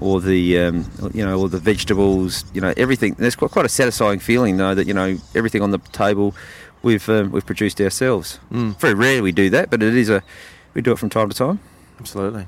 Or 0.00 0.20
the 0.20 0.58
um, 0.58 0.90
you 1.12 1.24
know, 1.24 1.38
or 1.38 1.48
the 1.48 1.58
vegetables, 1.58 2.44
you 2.54 2.60
know, 2.60 2.72
everything. 2.76 3.14
There's 3.18 3.36
quite, 3.36 3.50
quite 3.50 3.66
a 3.66 3.68
satisfying 3.68 4.18
feeling 4.18 4.56
though 4.56 4.74
that 4.74 4.86
you 4.86 4.94
know 4.94 5.18
everything 5.34 5.60
on 5.62 5.70
the 5.72 5.78
table 5.92 6.34
we've 6.82 7.06
um, 7.08 7.30
we've 7.32 7.44
produced 7.44 7.80
ourselves. 7.80 8.38
Mm, 8.50 8.78
Very 8.80 8.94
rare 8.94 9.22
we 9.22 9.30
do 9.32 9.50
that, 9.50 9.68
but 9.70 9.82
it 9.82 9.94
is 9.94 10.08
a 10.08 10.22
we 10.74 10.80
do 10.80 10.92
it 10.92 10.98
from 10.98 11.10
time 11.10 11.28
to 11.28 11.36
time. 11.36 11.60
absolutely. 11.98 12.46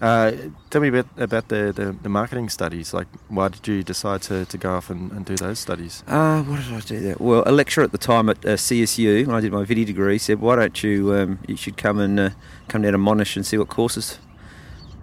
Uh, 0.00 0.32
tell 0.68 0.80
me 0.82 0.88
a 0.88 0.90
bit 0.92 1.06
about 1.16 1.46
the, 1.46 1.72
the, 1.72 1.96
the 2.02 2.08
marketing 2.08 2.48
studies. 2.48 2.92
Like, 2.92 3.06
why 3.28 3.46
did 3.48 3.68
you 3.68 3.84
decide 3.84 4.20
to, 4.22 4.44
to 4.46 4.58
go 4.58 4.74
off 4.74 4.90
and, 4.90 5.12
and 5.12 5.24
do 5.24 5.36
those 5.36 5.60
studies? 5.60 6.02
Uh, 6.08 6.42
what 6.42 6.60
did 6.60 6.72
I 6.74 6.80
do 6.80 6.98
there? 6.98 7.16
Well, 7.20 7.44
a 7.46 7.52
lecturer 7.52 7.84
at 7.84 7.92
the 7.92 7.98
time 7.98 8.28
at 8.28 8.38
uh, 8.44 8.56
CSU 8.56 9.24
when 9.28 9.36
I 9.36 9.40
did 9.40 9.52
my 9.52 9.64
VD 9.64 9.86
degree 9.86 10.18
said, 10.18 10.40
"Why 10.40 10.56
don't 10.56 10.82
you 10.82 11.14
um, 11.14 11.38
you 11.46 11.56
should 11.56 11.76
come 11.76 12.00
and 12.00 12.18
uh, 12.18 12.30
come 12.68 12.82
down 12.82 12.92
to 12.92 12.98
Monash 12.98 13.36
and 13.36 13.46
see 13.46 13.56
what 13.58 13.68
courses 13.68 14.18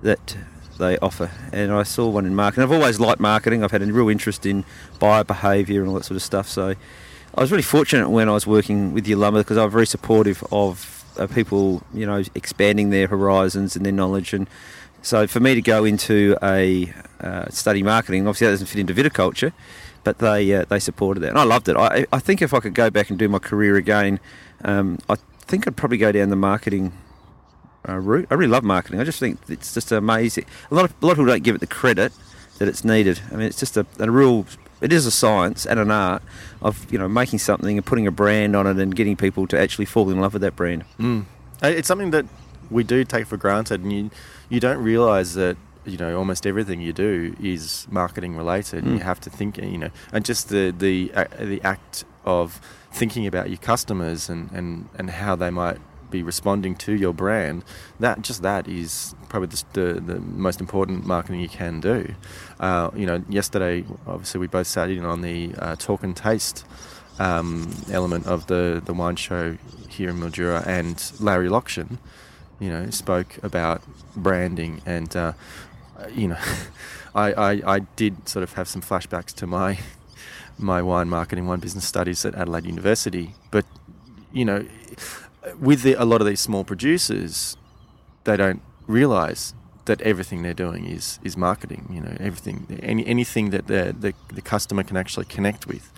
that 0.01 0.35
they 0.79 0.97
offer." 0.97 1.29
And 1.53 1.71
I 1.71 1.83
saw 1.83 2.09
one 2.09 2.25
in 2.25 2.33
marketing. 2.33 2.63
I've 2.63 2.71
always 2.71 2.99
liked 2.99 3.19
marketing. 3.19 3.63
I've 3.63 3.71
had 3.71 3.81
a 3.81 3.85
real 3.85 4.09
interest 4.09 4.45
in 4.45 4.65
buyer 4.99 5.23
behaviour 5.23 5.81
and 5.81 5.89
all 5.89 5.95
that 5.95 6.05
sort 6.05 6.15
of 6.15 6.23
stuff. 6.23 6.47
So 6.49 6.75
I 7.35 7.41
was 7.41 7.51
really 7.51 7.63
fortunate 7.63 8.09
when 8.09 8.27
I 8.27 8.33
was 8.33 8.47
working 8.47 8.93
with 8.93 9.05
Yalumba 9.05 9.39
because 9.39 9.57
I 9.57 9.63
was 9.63 9.71
very 9.71 9.85
supportive 9.85 10.43
of 10.51 11.05
uh, 11.17 11.27
people, 11.27 11.83
you 11.93 12.05
know, 12.05 12.23
expanding 12.33 12.89
their 12.89 13.07
horizons 13.07 13.75
and 13.75 13.85
their 13.85 13.93
knowledge. 13.93 14.33
And 14.33 14.49
so 15.01 15.27
for 15.27 15.39
me 15.39 15.55
to 15.55 15.61
go 15.61 15.85
into 15.85 16.35
a 16.41 16.91
uh, 17.21 17.49
study 17.49 17.83
marketing, 17.83 18.27
obviously 18.27 18.47
that 18.47 18.53
doesn't 18.53 18.67
fit 18.67 18.79
into 18.79 18.93
viticulture, 18.93 19.53
but 20.03 20.19
they 20.19 20.53
uh, 20.53 20.65
they 20.65 20.79
supported 20.79 21.21
that, 21.21 21.29
and 21.29 21.39
I 21.39 21.43
loved 21.43 21.69
it. 21.69 21.77
I, 21.77 22.05
I 22.11 22.19
think 22.19 22.41
if 22.41 22.53
I 22.53 22.59
could 22.59 22.73
go 22.73 22.89
back 22.89 23.09
and 23.09 23.19
do 23.19 23.27
my 23.29 23.39
career 23.39 23.75
again, 23.75 24.19
um, 24.63 24.97
I 25.09 25.15
think 25.41 25.67
I'd 25.67 25.77
probably 25.77 25.97
go 25.97 26.11
down 26.11 26.29
the 26.29 26.35
marketing 26.35 26.93
uh, 27.87 27.97
route. 27.97 28.27
I 28.29 28.33
really 28.33 28.51
love 28.51 28.63
marketing. 28.63 28.99
I 28.99 29.03
just 29.03 29.19
think 29.19 29.39
it's 29.47 29.73
just 29.73 29.91
amazing. 29.91 30.45
A 30.71 30.75
lot 30.75 30.85
of 30.85 30.93
a 31.01 31.05
lot 31.05 31.11
of 31.13 31.17
people 31.17 31.27
don't 31.27 31.43
give 31.43 31.55
it 31.55 31.59
the 31.61 31.67
credit 31.67 32.11
that 32.57 32.67
it's 32.67 32.83
needed. 32.83 33.21
I 33.31 33.35
mean, 33.35 33.47
it's 33.47 33.59
just 33.59 33.77
a, 33.77 33.85
a 33.99 34.09
real. 34.09 34.45
It 34.81 34.93
is 34.93 35.05
a 35.05 35.11
science 35.11 35.65
and 35.65 35.79
an 35.79 35.91
art 35.91 36.23
of 36.61 36.91
you 36.91 36.97
know 36.99 37.09
making 37.09 37.39
something 37.39 37.77
and 37.77 37.85
putting 37.85 38.07
a 38.07 38.11
brand 38.11 38.55
on 38.55 38.65
it 38.67 38.77
and 38.77 38.95
getting 38.95 39.15
people 39.17 39.47
to 39.47 39.59
actually 39.59 39.85
fall 39.85 40.09
in 40.09 40.19
love 40.21 40.33
with 40.33 40.41
that 40.41 40.55
brand. 40.55 40.85
Mm. 40.99 41.25
Uh, 41.61 41.67
It's 41.67 41.87
something 41.87 42.11
that 42.11 42.25
we 42.71 42.83
do 42.83 43.03
take 43.03 43.27
for 43.27 43.37
granted, 43.37 43.81
and 43.81 43.91
you 43.91 44.09
you 44.49 44.59
don't 44.59 44.81
realize 44.81 45.33
that 45.35 45.57
you 45.85 45.97
know 45.97 46.17
almost 46.17 46.45
everything 46.45 46.81
you 46.81 46.93
do 46.93 47.35
is 47.41 47.87
marketing 47.91 48.35
related. 48.37 48.83
Mm. 48.83 48.93
You 48.93 48.99
have 48.99 49.19
to 49.21 49.29
think, 49.29 49.57
you 49.57 49.77
know, 49.77 49.89
and 50.13 50.23
just 50.23 50.49
the 50.49 50.73
the 50.77 51.11
uh, 51.13 51.25
the 51.39 51.61
act 51.63 52.05
of 52.25 52.61
thinking 52.91 53.27
about 53.27 53.49
your 53.49 53.57
customers 53.57 54.29
and 54.29 54.51
and 54.51 54.87
and 54.97 55.09
how 55.09 55.35
they 55.35 55.49
might 55.49 55.79
be 56.09 56.23
responding 56.23 56.75
to 56.75 56.93
your 56.93 57.13
brand. 57.13 57.63
That 57.99 58.21
just 58.21 58.41
that 58.41 58.67
is 58.67 59.15
probably 59.29 59.49
the 59.73 59.93
the, 59.93 60.19
most 60.19 60.59
important 60.59 61.05
marketing 61.05 61.39
you 61.41 61.49
can 61.49 61.79
do. 61.79 62.15
Uh, 62.59 62.89
you 62.95 63.05
know, 63.05 63.23
yesterday 63.29 63.85
obviously 64.07 64.39
we 64.39 64.47
both 64.47 64.67
sat 64.67 64.89
in 64.89 65.05
on 65.05 65.21
the 65.21 65.53
uh, 65.57 65.75
talk 65.75 66.03
and 66.03 66.15
taste 66.15 66.65
um, 67.19 67.69
element 67.91 68.25
of 68.25 68.47
the, 68.47 68.81
the 68.83 68.93
wine 68.93 69.17
show 69.17 69.57
here 69.89 70.09
in 70.09 70.17
Mildura, 70.19 70.65
and 70.65 71.11
Larry 71.19 71.49
Lockshin, 71.49 71.97
you 72.59 72.69
know, 72.69 72.89
spoke 72.89 73.37
about 73.43 73.81
branding, 74.15 74.81
and 74.85 75.15
uh, 75.15 75.33
you 76.15 76.29
know, 76.29 76.37
I, 77.15 77.33
I, 77.33 77.75
I 77.75 77.79
did 77.79 78.29
sort 78.29 78.43
of 78.43 78.53
have 78.53 78.67
some 78.67 78.81
flashbacks 78.81 79.33
to 79.35 79.47
my 79.47 79.79
my 80.57 80.81
wine 80.81 81.09
marketing, 81.09 81.47
wine 81.47 81.59
business 81.59 81.85
studies 81.85 82.25
at 82.25 82.35
Adelaide 82.35 82.65
University. 82.65 83.33
But 83.51 83.65
you 84.31 84.45
know, 84.45 84.65
with 85.59 85.83
the, 85.83 85.93
a 85.93 86.05
lot 86.05 86.21
of 86.21 86.27
these 86.27 86.39
small 86.39 86.63
producers, 86.63 87.57
they 88.23 88.37
don't 88.37 88.61
realise 88.87 89.53
that 89.85 90.01
everything 90.01 90.43
they're 90.43 90.53
doing 90.53 90.85
is 90.85 91.19
is 91.23 91.35
marketing. 91.35 91.87
You 91.91 92.01
know, 92.01 92.15
everything, 92.19 92.79
any 92.81 93.05
anything 93.05 93.49
that 93.51 93.67
the 93.67 93.95
the, 93.99 94.41
customer 94.41 94.83
can 94.83 94.97
actually 94.97 95.25
connect 95.25 95.67
with 95.67 95.91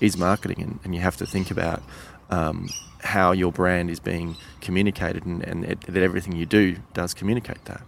is 0.00 0.16
marketing, 0.16 0.60
and, 0.62 0.80
and 0.84 0.94
you 0.94 1.00
have 1.00 1.16
to 1.18 1.26
think 1.26 1.50
about. 1.50 1.82
Um, 2.28 2.68
how 3.00 3.30
your 3.30 3.52
brand 3.52 3.88
is 3.88 4.00
being 4.00 4.36
communicated, 4.60 5.24
and, 5.24 5.40
and 5.44 5.64
it, 5.64 5.80
that 5.82 6.02
everything 6.02 6.34
you 6.34 6.44
do 6.44 6.76
does 6.92 7.14
communicate 7.14 7.64
that. 7.66 7.82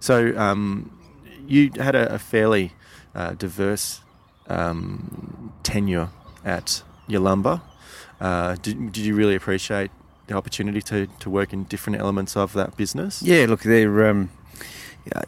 So, 0.00 0.34
um, 0.38 0.98
you 1.46 1.70
had 1.76 1.94
a, 1.94 2.14
a 2.14 2.18
fairly 2.18 2.72
uh, 3.14 3.32
diverse 3.34 4.00
um, 4.48 5.52
tenure 5.62 6.08
at 6.44 6.82
Yalumba. 7.08 7.60
Uh, 8.20 8.56
did, 8.62 8.92
did 8.92 9.04
you 9.04 9.14
really 9.14 9.34
appreciate 9.34 9.90
the 10.26 10.34
opportunity 10.34 10.80
to, 10.82 11.06
to 11.06 11.30
work 11.30 11.52
in 11.52 11.64
different 11.64 11.98
elements 11.98 12.36
of 12.36 12.52
that 12.54 12.76
business? 12.76 13.22
Yeah, 13.22 13.46
look, 13.48 13.62
they're, 13.62 14.08
um, 14.08 14.30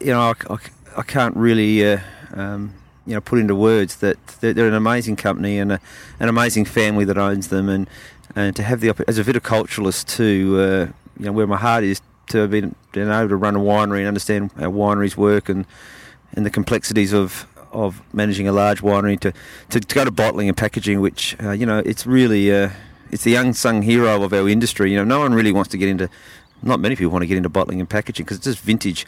you 0.01 0.07
know, 0.07 0.21
I, 0.21 0.33
I, 0.53 0.57
I 0.97 1.01
can't 1.03 1.35
really, 1.35 1.85
uh, 1.85 1.99
um, 2.33 2.73
you 3.05 3.13
know, 3.13 3.21
put 3.21 3.39
into 3.39 3.55
words 3.55 3.97
that 3.97 4.17
they're, 4.39 4.53
they're, 4.53 4.67
an 4.67 4.73
amazing 4.73 5.15
company 5.15 5.59
and 5.59 5.73
a, 5.73 5.79
an 6.19 6.29
amazing 6.29 6.65
family 6.65 7.05
that 7.05 7.17
owns 7.17 7.49
them, 7.49 7.69
and 7.69 7.87
and 8.35 8.55
to 8.55 8.63
have 8.63 8.81
the 8.81 8.93
as 9.07 9.17
a 9.17 9.23
viticulturalist 9.23 10.07
too, 10.07 10.57
uh, 10.59 10.93
you 11.19 11.25
know, 11.25 11.31
where 11.31 11.47
my 11.47 11.57
heart 11.57 11.83
is 11.83 12.01
to 12.27 12.39
have 12.39 12.51
been, 12.51 12.75
been 12.91 13.11
able 13.11 13.29
to 13.29 13.35
run 13.35 13.55
a 13.55 13.59
winery 13.59 13.99
and 13.99 14.07
understand 14.07 14.51
how 14.53 14.71
wineries 14.71 15.15
work 15.15 15.49
and 15.49 15.65
and 16.33 16.45
the 16.45 16.49
complexities 16.49 17.13
of 17.13 17.47
of 17.71 18.01
managing 18.13 18.47
a 18.47 18.53
large 18.53 18.81
winery 18.81 19.19
to, 19.19 19.33
to, 19.69 19.79
to 19.79 19.95
go 19.95 20.05
to 20.05 20.11
bottling 20.11 20.47
and 20.47 20.57
packaging, 20.57 21.01
which 21.01 21.35
uh, 21.43 21.51
you 21.51 21.65
know 21.65 21.79
it's 21.79 22.07
really 22.07 22.51
uh, 22.51 22.69
it's 23.11 23.23
the 23.23 23.35
unsung 23.35 23.81
hero 23.81 24.23
of 24.23 24.33
our 24.33 24.47
industry. 24.47 24.91
You 24.91 24.97
know, 24.97 25.03
no 25.03 25.19
one 25.19 25.33
really 25.33 25.51
wants 25.51 25.69
to 25.71 25.77
get 25.77 25.89
into. 25.89 26.09
Not 26.61 26.79
many 26.79 26.95
people 26.95 27.11
want 27.11 27.23
to 27.23 27.27
get 27.27 27.37
into 27.37 27.49
bottling 27.49 27.79
and 27.79 27.89
packaging 27.89 28.25
because 28.25 28.37
it's 28.37 28.45
just 28.45 28.59
vintage 28.59 29.05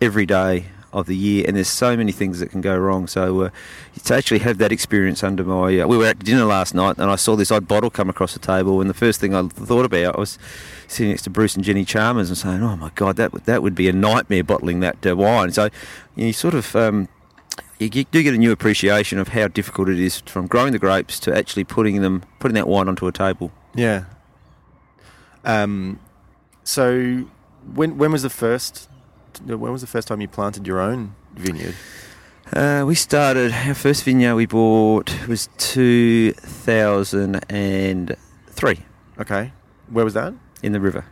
every 0.00 0.26
day 0.26 0.66
of 0.92 1.06
the 1.06 1.16
year, 1.16 1.44
and 1.46 1.56
there's 1.56 1.68
so 1.68 1.96
many 1.96 2.12
things 2.12 2.40
that 2.40 2.50
can 2.50 2.60
go 2.60 2.76
wrong. 2.76 3.06
So 3.06 3.42
uh, 3.42 3.50
to 4.04 4.14
actually 4.14 4.40
have 4.40 4.58
that 4.58 4.72
experience 4.72 5.22
under 5.22 5.44
my, 5.44 5.78
uh, 5.78 5.86
we 5.86 5.96
were 5.96 6.06
at 6.06 6.18
dinner 6.20 6.44
last 6.44 6.74
night, 6.74 6.98
and 6.98 7.10
I 7.10 7.16
saw 7.16 7.36
this 7.36 7.50
odd 7.50 7.68
bottle 7.68 7.90
come 7.90 8.10
across 8.10 8.32
the 8.32 8.40
table, 8.40 8.80
and 8.80 8.90
the 8.90 8.94
first 8.94 9.20
thing 9.20 9.34
I 9.34 9.46
thought 9.46 9.84
about 9.84 10.18
was 10.18 10.38
sitting 10.88 11.10
next 11.10 11.22
to 11.22 11.30
Bruce 11.30 11.54
and 11.54 11.64
Jenny 11.64 11.84
Chalmers 11.84 12.28
and 12.28 12.36
saying, 12.36 12.62
"Oh 12.62 12.76
my 12.76 12.90
God, 12.94 13.16
that 13.16 13.32
that 13.44 13.62
would 13.62 13.74
be 13.74 13.88
a 13.88 13.92
nightmare 13.92 14.42
bottling 14.42 14.80
that 14.80 15.06
uh, 15.06 15.16
wine." 15.16 15.52
So 15.52 15.70
you, 16.16 16.26
you 16.26 16.32
sort 16.32 16.54
of 16.54 16.74
um, 16.74 17.08
you 17.80 18.04
do 18.04 18.22
get 18.22 18.34
a 18.34 18.38
new 18.38 18.52
appreciation 18.52 19.18
of 19.18 19.28
how 19.28 19.48
difficult 19.48 19.88
it 19.88 19.98
is 19.98 20.20
from 20.20 20.46
growing 20.46 20.72
the 20.72 20.78
grapes 20.78 21.18
to 21.20 21.36
actually 21.36 21.64
putting 21.64 22.02
them 22.02 22.22
putting 22.38 22.54
that 22.54 22.68
wine 22.68 22.88
onto 22.88 23.06
a 23.06 23.12
table. 23.12 23.50
Yeah. 23.74 24.04
Um, 25.44 25.98
so 26.62 27.24
when 27.74 27.96
when 27.96 28.12
was 28.12 28.22
the 28.22 28.30
first 28.30 28.88
when 29.46 29.72
was 29.72 29.80
the 29.80 29.86
first 29.86 30.08
time 30.08 30.20
you 30.20 30.28
planted 30.28 30.66
your 30.66 30.80
own 30.80 31.14
vineyard? 31.34 31.74
Uh, 32.52 32.84
we 32.86 32.94
started 32.94 33.52
our 33.52 33.74
first 33.74 34.04
vineyard 34.04 34.34
we 34.34 34.44
bought 34.44 35.26
was 35.26 35.48
two 35.56 36.32
thousand 36.32 37.40
and 37.48 38.16
three. 38.48 38.80
Okay, 39.18 39.52
where 39.88 40.04
was 40.04 40.14
that? 40.14 40.34
In 40.62 40.72
the 40.72 40.80
river, 40.80 41.04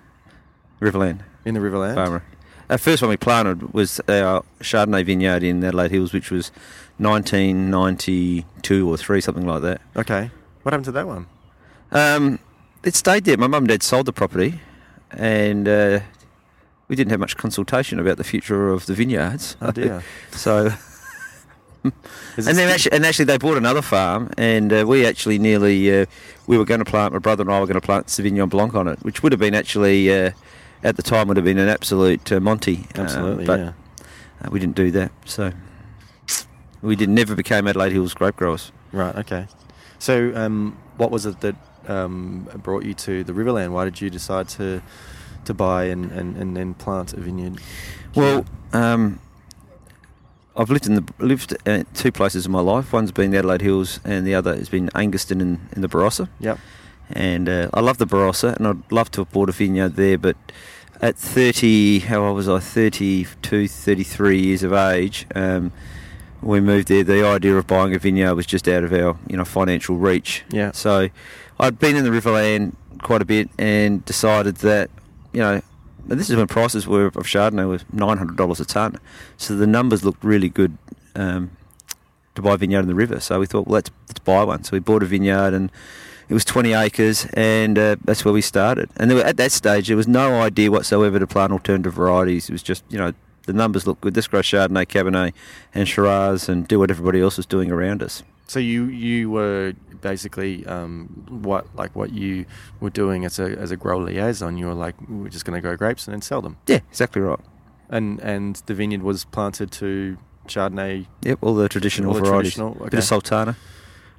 Riverland. 0.80 1.20
In 1.44 1.54
the 1.54 1.60
Riverland. 1.60 1.94
Farmer. 1.94 2.22
Our 2.70 2.78
first 2.78 3.00
one 3.02 3.08
we 3.08 3.16
planted 3.16 3.72
was 3.72 3.98
our 4.08 4.44
Chardonnay 4.60 5.04
vineyard 5.04 5.42
in 5.42 5.64
Adelaide 5.64 5.90
Hills, 5.90 6.12
which 6.12 6.30
was 6.30 6.50
1992 6.98 8.88
or 8.88 8.96
three, 8.96 9.20
something 9.20 9.46
like 9.46 9.62
that. 9.62 9.80
Okay. 9.96 10.30
What 10.62 10.72
happened 10.72 10.84
to 10.86 10.92
that 10.92 11.06
one? 11.06 11.26
Um, 11.92 12.38
it 12.84 12.94
stayed 12.94 13.24
there. 13.24 13.38
My 13.38 13.46
mum 13.46 13.62
and 13.62 13.68
dad 13.68 13.82
sold 13.82 14.06
the 14.06 14.12
property, 14.12 14.60
and 15.12 15.66
uh, 15.66 16.00
we 16.88 16.96
didn't 16.96 17.10
have 17.10 17.20
much 17.20 17.38
consultation 17.38 17.98
about 17.98 18.18
the 18.18 18.24
future 18.24 18.70
of 18.70 18.84
the 18.84 18.94
vineyards. 18.94 19.56
Oh 19.62 19.70
dear. 19.70 20.02
so. 20.32 20.70
and 21.84 21.92
then 22.36 22.68
actually, 22.68 22.92
and 22.92 23.06
actually, 23.06 23.24
they 23.24 23.38
bought 23.38 23.56
another 23.56 23.80
farm, 23.80 24.30
and 24.36 24.72
uh, 24.72 24.84
we 24.86 25.06
actually 25.06 25.38
nearly 25.38 26.02
uh, 26.02 26.06
we 26.46 26.58
were 26.58 26.66
going 26.66 26.80
to 26.80 26.84
plant. 26.84 27.14
My 27.14 27.18
brother 27.18 27.42
and 27.42 27.52
I 27.52 27.60
were 27.60 27.66
going 27.66 27.80
to 27.80 27.86
plant 27.86 28.08
Sauvignon 28.08 28.50
Blanc 28.50 28.74
on 28.74 28.88
it, 28.88 28.98
which 29.02 29.22
would 29.22 29.32
have 29.32 29.40
been 29.40 29.54
actually 29.54 30.12
uh, 30.12 30.32
at 30.82 30.96
the 30.96 31.02
time 31.02 31.28
would 31.28 31.36
have 31.36 31.44
been 31.44 31.58
an 31.58 31.68
absolute 31.68 32.30
uh, 32.32 32.40
Monty. 32.40 32.86
Uh, 32.96 33.02
Absolutely, 33.02 33.44
but 33.44 33.60
yeah. 33.60 33.72
uh, 34.44 34.48
we 34.50 34.60
didn't 34.60 34.76
do 34.76 34.90
that. 34.92 35.12
So 35.24 35.52
we 36.82 36.96
did 36.96 37.08
never 37.08 37.34
became 37.34 37.66
Adelaide 37.66 37.92
Hills 37.92 38.14
grape 38.14 38.36
growers. 38.36 38.72
Right. 38.92 39.14
Okay. 39.16 39.46
So, 39.98 40.32
um, 40.34 40.78
what 40.96 41.10
was 41.10 41.26
it 41.26 41.40
that 41.40 41.56
um, 41.88 42.48
brought 42.62 42.84
you 42.84 42.94
to 42.94 43.24
the 43.24 43.32
Riverland? 43.32 43.72
Why 43.72 43.84
did 43.84 44.00
you 44.00 44.10
decide 44.10 44.48
to 44.50 44.82
to 45.44 45.54
buy 45.54 45.84
and, 45.84 46.10
and, 46.12 46.36
and 46.36 46.56
then 46.56 46.74
plant 46.74 47.14
a 47.14 47.20
vineyard? 47.20 47.58
Well, 48.14 48.44
um, 48.72 49.18
I've 50.56 50.70
lived 50.70 50.86
in 50.86 50.94
the 50.94 51.04
lived 51.18 51.56
at 51.66 51.92
two 51.94 52.12
places 52.12 52.46
in 52.46 52.52
my 52.52 52.60
life. 52.60 52.92
One's 52.92 53.12
been 53.12 53.30
the 53.30 53.38
Adelaide 53.38 53.62
Hills, 53.62 54.00
and 54.04 54.26
the 54.26 54.34
other 54.34 54.54
has 54.54 54.68
been 54.68 54.88
Angaston 54.90 55.40
in, 55.40 55.60
in 55.72 55.82
the 55.82 55.88
Barossa. 55.88 56.28
Yep. 56.40 56.58
And 57.10 57.48
uh, 57.48 57.70
I 57.72 57.80
love 57.80 57.98
the 57.98 58.06
Barossa, 58.06 58.56
and 58.56 58.66
I'd 58.66 58.92
love 58.92 59.10
to 59.12 59.22
have 59.22 59.32
bought 59.32 59.48
a 59.48 59.52
vineyard 59.52 59.96
there, 59.96 60.18
but 60.18 60.36
at 61.00 61.16
30, 61.16 62.00
how 62.00 62.24
old 62.24 62.36
was 62.36 62.48
I? 62.48 62.58
32, 62.58 63.68
33 63.68 64.40
years 64.40 64.62
of 64.62 64.72
age. 64.72 65.26
Um, 65.34 65.72
we 66.42 66.60
moved 66.60 66.88
there. 66.88 67.04
The 67.04 67.24
idea 67.24 67.56
of 67.56 67.66
buying 67.66 67.94
a 67.94 67.98
vineyard 67.98 68.34
was 68.34 68.46
just 68.46 68.68
out 68.68 68.84
of 68.84 68.92
our, 68.92 69.16
you 69.28 69.36
know, 69.36 69.44
financial 69.44 69.96
reach. 69.96 70.44
Yeah. 70.50 70.72
So, 70.72 71.08
I'd 71.58 71.78
been 71.78 71.96
in 71.96 72.04
the 72.04 72.10
Riverland 72.10 72.74
quite 73.02 73.22
a 73.22 73.24
bit 73.24 73.48
and 73.58 74.04
decided 74.04 74.56
that, 74.56 74.90
you 75.32 75.40
know, 75.40 75.62
this 76.06 76.30
is 76.30 76.36
when 76.36 76.46
prices 76.46 76.86
were 76.86 77.06
of 77.06 77.14
Chardonnay 77.14 77.68
was 77.68 77.84
nine 77.92 78.18
hundred 78.18 78.36
dollars 78.36 78.60
a 78.60 78.64
ton. 78.64 78.98
So 79.36 79.54
the 79.54 79.66
numbers 79.66 80.04
looked 80.04 80.24
really 80.24 80.48
good 80.48 80.78
um, 81.14 81.50
to 82.34 82.42
buy 82.42 82.54
a 82.54 82.56
vineyard 82.56 82.80
in 82.80 82.88
the 82.88 82.94
river. 82.94 83.20
So 83.20 83.38
we 83.40 83.46
thought, 83.46 83.66
well, 83.66 83.74
let's 83.74 83.90
let's 84.08 84.20
buy 84.20 84.42
one. 84.44 84.64
So 84.64 84.70
we 84.72 84.78
bought 84.78 85.02
a 85.02 85.06
vineyard 85.06 85.52
and 85.52 85.70
it 86.28 86.34
was 86.34 86.44
20 86.44 86.72
acres, 86.74 87.26
and 87.34 87.78
uh, 87.78 87.96
that's 88.04 88.24
where 88.24 88.34
we 88.34 88.42
started. 88.42 88.90
And 88.96 89.12
were, 89.12 89.22
at 89.22 89.36
that 89.38 89.52
stage, 89.52 89.88
there 89.88 89.96
was 89.96 90.08
no 90.08 90.40
idea 90.40 90.70
whatsoever 90.70 91.18
to 91.18 91.26
plant 91.26 91.52
alternative 91.52 91.94
varieties. 91.94 92.48
It 92.48 92.52
was 92.52 92.62
just, 92.62 92.84
you 92.90 92.98
know, 92.98 93.12
the 93.46 93.54
numbers 93.54 93.86
look 93.86 94.00
good. 94.02 94.14
Let's 94.14 94.28
grow 94.28 94.40
Chardonnay, 94.40 94.86
Cabernet, 94.86 95.32
and 95.74 95.88
Shiraz, 95.88 96.48
and 96.48 96.68
do 96.68 96.78
what 96.78 96.90
everybody 96.90 97.20
else 97.20 97.38
was 97.38 97.46
doing 97.46 97.70
around 97.70 98.02
us. 98.02 98.22
So 98.46 98.60
you 98.60 98.84
you 98.84 99.30
were 99.30 99.74
basically 100.00 100.64
um, 100.66 101.26
what 101.28 101.66
like 101.74 101.94
what 101.94 102.12
you 102.12 102.46
were 102.80 102.90
doing 102.90 103.24
as 103.24 103.38
a 103.38 103.44
as 103.58 103.70
a 103.70 103.76
grower 103.76 104.02
liaison. 104.02 104.56
You 104.56 104.66
were 104.66 104.74
like, 104.74 104.94
we're 105.08 105.28
just 105.28 105.44
going 105.44 105.56
to 105.56 105.60
grow 105.60 105.76
grapes 105.76 106.06
and 106.06 106.12
then 106.12 106.22
sell 106.22 106.40
them. 106.42 106.56
Yeah, 106.66 106.80
exactly 106.90 107.22
right. 107.22 107.40
And 107.88 108.20
and 108.20 108.56
the 108.66 108.74
vineyard 108.74 109.02
was 109.02 109.24
planted 109.24 109.70
to 109.72 110.18
Chardonnay. 110.46 111.06
Yep, 111.22 111.38
all 111.42 111.54
the 111.54 111.68
traditional 111.68 112.10
all 112.10 112.14
the 112.14 112.20
varieties. 112.20 112.54
traditional, 112.54 112.76
okay. 112.80 112.90
Bit 112.90 112.98
of 112.98 113.04
Sultana. 113.04 113.56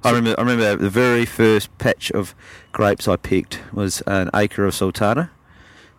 I 0.02 0.10
remember, 0.10 0.38
I 0.38 0.42
remember 0.42 0.76
the 0.76 0.90
very 0.90 1.26
first 1.26 1.76
patch 1.78 2.10
of 2.12 2.34
grapes 2.72 3.06
I 3.06 3.16
picked 3.16 3.60
was 3.72 4.00
an 4.06 4.30
acre 4.34 4.64
of 4.64 4.74
Sultana, 4.74 5.30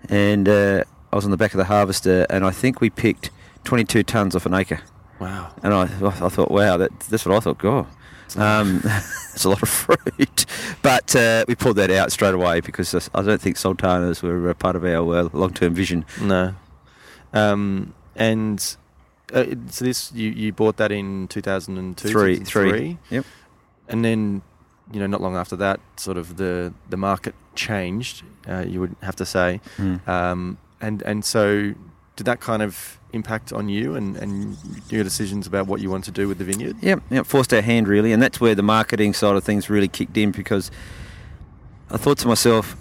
and 0.09 0.49
uh, 0.49 0.83
I 1.11 1.15
was 1.15 1.25
on 1.25 1.31
the 1.31 1.37
back 1.37 1.53
of 1.53 1.57
the 1.57 1.65
harvester, 1.65 2.25
and 2.29 2.43
I 2.43 2.51
think 2.51 2.81
we 2.81 2.89
picked 2.89 3.29
22 3.63 4.03
tons 4.03 4.35
off 4.35 4.45
an 4.45 4.53
acre. 4.53 4.81
Wow. 5.19 5.53
And 5.61 5.73
I, 5.73 5.83
I 5.83 6.29
thought, 6.29 6.49
wow, 6.49 6.77
that, 6.77 6.99
that's 7.01 7.25
what 7.25 7.35
I 7.35 7.39
thought. 7.41 7.59
God, 7.59 7.85
um, 8.37 8.81
it's 9.33 9.43
a 9.45 9.49
lot 9.49 9.61
of 9.61 9.69
fruit. 9.69 10.45
But 10.81 11.15
uh, 11.15 11.45
we 11.47 11.53
pulled 11.53 11.75
that 11.75 11.91
out 11.91 12.11
straight 12.11 12.33
away 12.33 12.61
because 12.61 13.09
I 13.13 13.21
don't 13.21 13.39
think 13.39 13.57
sultanas 13.57 14.23
were 14.23 14.49
a 14.49 14.55
part 14.55 14.75
of 14.75 14.83
our 14.83 15.15
uh, 15.15 15.29
long-term 15.31 15.75
vision. 15.75 16.05
No. 16.19 16.55
Um, 17.33 17.93
and 18.15 18.59
uh, 19.31 19.45
so 19.69 19.85
this 19.85 20.11
you, 20.11 20.31
you 20.31 20.51
bought 20.53 20.77
that 20.77 20.91
in 20.91 21.27
2002 21.27 22.09
Three, 22.09 22.37
2003? 22.39 22.69
three. 22.71 22.97
Yep. 23.09 23.25
And 23.91 24.03
then 24.03 24.41
you 24.93 24.99
know 24.99 25.07
not 25.07 25.21
long 25.21 25.35
after 25.35 25.55
that 25.57 25.79
sort 25.97 26.17
of 26.17 26.25
the 26.37 26.73
the 26.89 26.97
market 26.97 27.33
changed 27.55 28.23
uh, 28.49 28.63
you 28.71 28.79
would 28.81 28.95
have 29.01 29.15
to 29.15 29.25
say 29.25 29.59
Mm. 29.77 29.97
um, 30.07 30.57
and 30.81 31.01
and 31.03 31.23
so 31.23 31.73
did 32.17 32.25
that 32.25 32.39
kind 32.41 32.61
of 32.63 32.97
impact 33.13 33.51
on 33.53 33.67
you 33.69 33.95
and, 33.95 34.15
and 34.23 34.57
your 34.89 35.03
decisions 35.03 35.45
about 35.47 35.67
what 35.67 35.79
you 35.81 35.89
want 35.91 36.03
to 36.05 36.11
do 36.11 36.27
with 36.29 36.37
the 36.37 36.45
vineyard 36.45 36.75
Yeah, 36.81 36.95
yep, 37.09 37.25
forced 37.25 37.53
our 37.53 37.61
hand 37.61 37.87
really, 37.87 38.11
and 38.13 38.21
that's 38.23 38.39
where 38.41 38.55
the 38.55 38.63
marketing 38.63 39.13
side 39.13 39.35
of 39.35 39.43
things 39.43 39.69
really 39.69 39.87
kicked 39.89 40.17
in 40.17 40.31
because 40.31 40.71
I 41.89 41.97
thought 41.97 42.17
to 42.19 42.27
myself, 42.27 42.75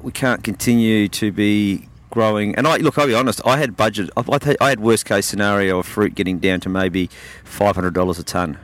we 0.00 0.12
can't 0.12 0.44
continue 0.44 1.08
to 1.08 1.32
be 1.32 1.88
growing. 2.10 2.54
And 2.56 2.68
I 2.68 2.76
look, 2.76 2.96
I'll 2.98 3.06
be 3.08 3.14
honest, 3.14 3.40
I 3.44 3.56
had 3.58 3.76
budget, 3.76 4.10
I, 4.16 4.20
I 4.20 4.56
I 4.60 4.68
had 4.68 4.80
worst 4.80 5.04
case 5.06 5.26
scenario 5.26 5.78
of 5.80 5.86
fruit 5.86 6.14
getting 6.14 6.38
down 6.38 6.60
to 6.60 6.68
maybe 6.68 7.10
five 7.42 7.74
hundred 7.74 7.94
dollars 7.94 8.18
a 8.20 8.22
ton, 8.22 8.58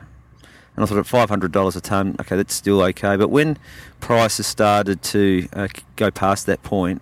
and 0.75 0.83
I 0.83 0.87
thought 0.87 0.97
at 0.97 1.05
five 1.05 1.29
hundred 1.29 1.51
dollars 1.51 1.75
a 1.75 1.81
ton, 1.81 2.15
okay, 2.19 2.35
that's 2.35 2.53
still 2.53 2.81
okay. 2.81 3.15
But 3.17 3.29
when 3.29 3.57
prices 3.99 4.47
started 4.47 5.01
to 5.03 5.47
uh, 5.53 5.67
go 5.95 6.11
past 6.11 6.45
that 6.45 6.63
point, 6.63 7.01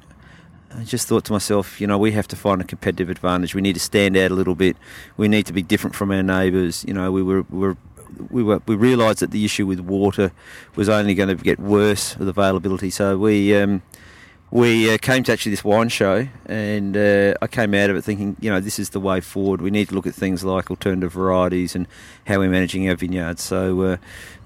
I 0.76 0.84
just 0.84 1.08
thought 1.08 1.26
to 1.26 1.34
myself, 1.34 1.80
you 1.82 1.88
know, 1.88 1.98
we 1.98 2.12
have 2.12 2.28
to 2.30 2.36
find 2.36 2.62
a 2.62 2.64
competitive 2.64 3.10
advantage. 3.10 3.56
We 3.56 3.62
need 3.62 3.74
to 3.74 3.80
stand 3.80 4.16
out 4.18 4.32
a 4.32 4.36
little 4.36 4.56
bit. 4.56 4.78
We 5.18 5.28
need 5.28 5.46
to 5.48 5.54
be 5.54 5.62
different 5.62 5.96
from 5.96 6.12
our 6.12 6.24
neighbours. 6.24 6.86
You 6.88 6.94
know, 6.94 7.12
we 7.12 7.24
were, 7.24 7.44
we 7.50 7.60
were 7.60 7.78
we 8.30 8.44
were 8.44 8.62
we 8.66 8.76
realised 8.76 9.20
that 9.20 9.32
the 9.32 9.46
issue 9.46 9.66
with 9.66 9.80
water 9.80 10.32
was 10.76 10.90
only 10.90 11.14
going 11.14 11.30
to 11.30 11.44
get 11.44 11.60
worse 11.60 12.18
with 12.18 12.28
availability. 12.28 12.90
So 12.90 13.18
we 13.18 13.56
um, 13.56 13.82
we 14.52 14.92
uh, 14.92 14.98
came 14.98 15.24
to 15.24 15.32
actually 15.32 15.52
this 15.52 15.64
wine 15.64 15.90
show, 15.90 16.28
and 16.48 16.98
uh, 16.98 17.36
I 17.42 17.48
came 17.48 17.74
out 17.76 17.90
of 17.90 17.96
it 17.96 18.02
thinking, 18.04 18.36
you 18.40 18.50
know, 18.50 18.60
this 18.60 18.80
is 18.80 18.90
the 18.90 19.00
way 19.00 19.22
forward. 19.22 19.62
We 19.62 19.70
need 19.70 19.90
to 19.90 19.96
look 19.96 20.08
at 20.08 20.16
things 20.16 20.44
like 20.44 20.72
alternative 20.72 21.14
varieties 21.14 21.76
and 21.76 21.88
how 22.26 22.40
we're 22.40 22.50
managing 22.50 22.90
our 22.90 22.96
vineyards. 22.96 23.44
So 23.44 23.82
uh, 23.82 23.98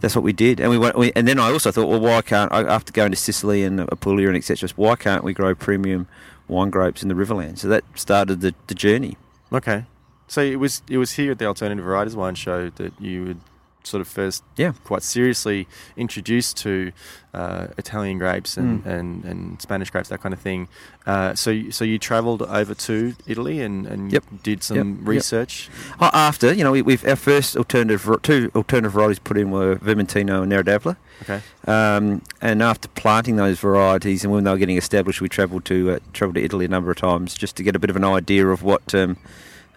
that's 0.01 0.15
what 0.15 0.23
we 0.23 0.33
did, 0.33 0.59
and 0.59 0.69
we 0.69 0.77
went. 0.77 0.97
We, 0.97 1.13
and 1.15 1.27
then 1.27 1.39
I 1.39 1.51
also 1.51 1.71
thought, 1.71 1.87
well, 1.87 2.01
why 2.01 2.21
can't 2.21 2.51
after 2.51 2.91
going 2.91 3.11
to 3.11 3.17
Sicily 3.17 3.63
and 3.63 3.79
Apulia 3.79 4.27
and 4.27 4.35
etc. 4.35 4.69
Why 4.75 4.95
can't 4.95 5.23
we 5.23 5.33
grow 5.33 5.55
premium 5.55 6.07
wine 6.49 6.69
grapes 6.69 7.01
in 7.01 7.07
the 7.07 7.15
Riverland? 7.15 7.59
So 7.59 7.69
that 7.69 7.85
started 7.95 8.41
the, 8.41 8.53
the 8.67 8.75
journey. 8.75 9.15
Okay, 9.53 9.85
so 10.27 10.41
it 10.41 10.57
was 10.57 10.81
it 10.89 10.97
was 10.97 11.13
here 11.13 11.31
at 11.31 11.39
the 11.39 11.45
Alternative 11.45 11.83
Varieties 11.83 12.15
Wine 12.15 12.35
Show 12.35 12.69
that 12.71 12.99
you 12.99 13.23
would 13.23 13.39
sort 13.83 14.01
of 14.01 14.07
first 14.07 14.43
yeah. 14.57 14.73
quite 14.83 15.03
seriously 15.03 15.67
introduced 15.97 16.57
to 16.57 16.91
uh, 17.33 17.67
Italian 17.77 18.19
grapes 18.19 18.57
and, 18.57 18.83
mm. 18.83 18.87
and, 18.87 19.25
and 19.25 19.61
Spanish 19.61 19.89
grapes, 19.89 20.09
that 20.09 20.21
kind 20.21 20.33
of 20.33 20.39
thing. 20.39 20.67
Uh, 21.05 21.33
so 21.33 21.69
so 21.71 21.83
you 21.83 21.97
travelled 21.97 22.43
over 22.43 22.73
to 22.73 23.15
Italy 23.27 23.59
and, 23.59 23.87
and 23.87 24.11
yep. 24.11 24.23
did 24.43 24.63
some 24.63 24.99
yep. 24.99 25.07
research. 25.07 25.69
Yep. 25.99 26.13
After 26.13 26.53
you 26.53 26.63
know, 26.63 26.71
we, 26.71 26.93
have 26.93 27.07
our 27.07 27.15
first 27.15 27.57
alternative 27.57 28.07
two 28.21 28.51
alternative 28.55 28.93
varieties 28.93 29.19
put 29.19 29.37
in 29.37 29.51
were 29.51 29.75
Vermentino 29.77 30.41
and 30.41 30.49
Nero 30.49 30.63
d'Avola. 30.63 30.97
Okay. 31.23 31.41
Um, 31.67 32.21
and 32.41 32.61
after 32.61 32.87
planting 32.89 33.37
those 33.37 33.59
varieties 33.59 34.23
and 34.23 34.31
when 34.31 34.43
they 34.43 34.51
were 34.51 34.57
getting 34.57 34.77
established, 34.77 35.21
we 35.21 35.29
travelled 35.29 35.65
to 35.65 35.91
uh, 35.91 35.99
travelled 36.13 36.35
to 36.35 36.43
Italy 36.43 36.65
a 36.65 36.69
number 36.69 36.91
of 36.91 36.97
times 36.97 37.33
just 37.33 37.55
to 37.57 37.63
get 37.63 37.75
a 37.75 37.79
bit 37.79 37.89
of 37.89 37.95
an 37.95 38.05
idea 38.05 38.47
of 38.47 38.63
what. 38.63 38.93
Um, 38.93 39.17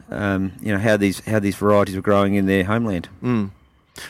um, 0.08 0.52
you 0.60 0.72
know 0.72 0.78
how 0.78 0.96
these 0.96 1.20
how 1.26 1.40
these 1.40 1.56
varieties 1.56 1.96
were 1.96 2.02
growing 2.02 2.34
in 2.34 2.46
their 2.46 2.64
homeland. 2.64 3.08
Mm. 3.22 3.50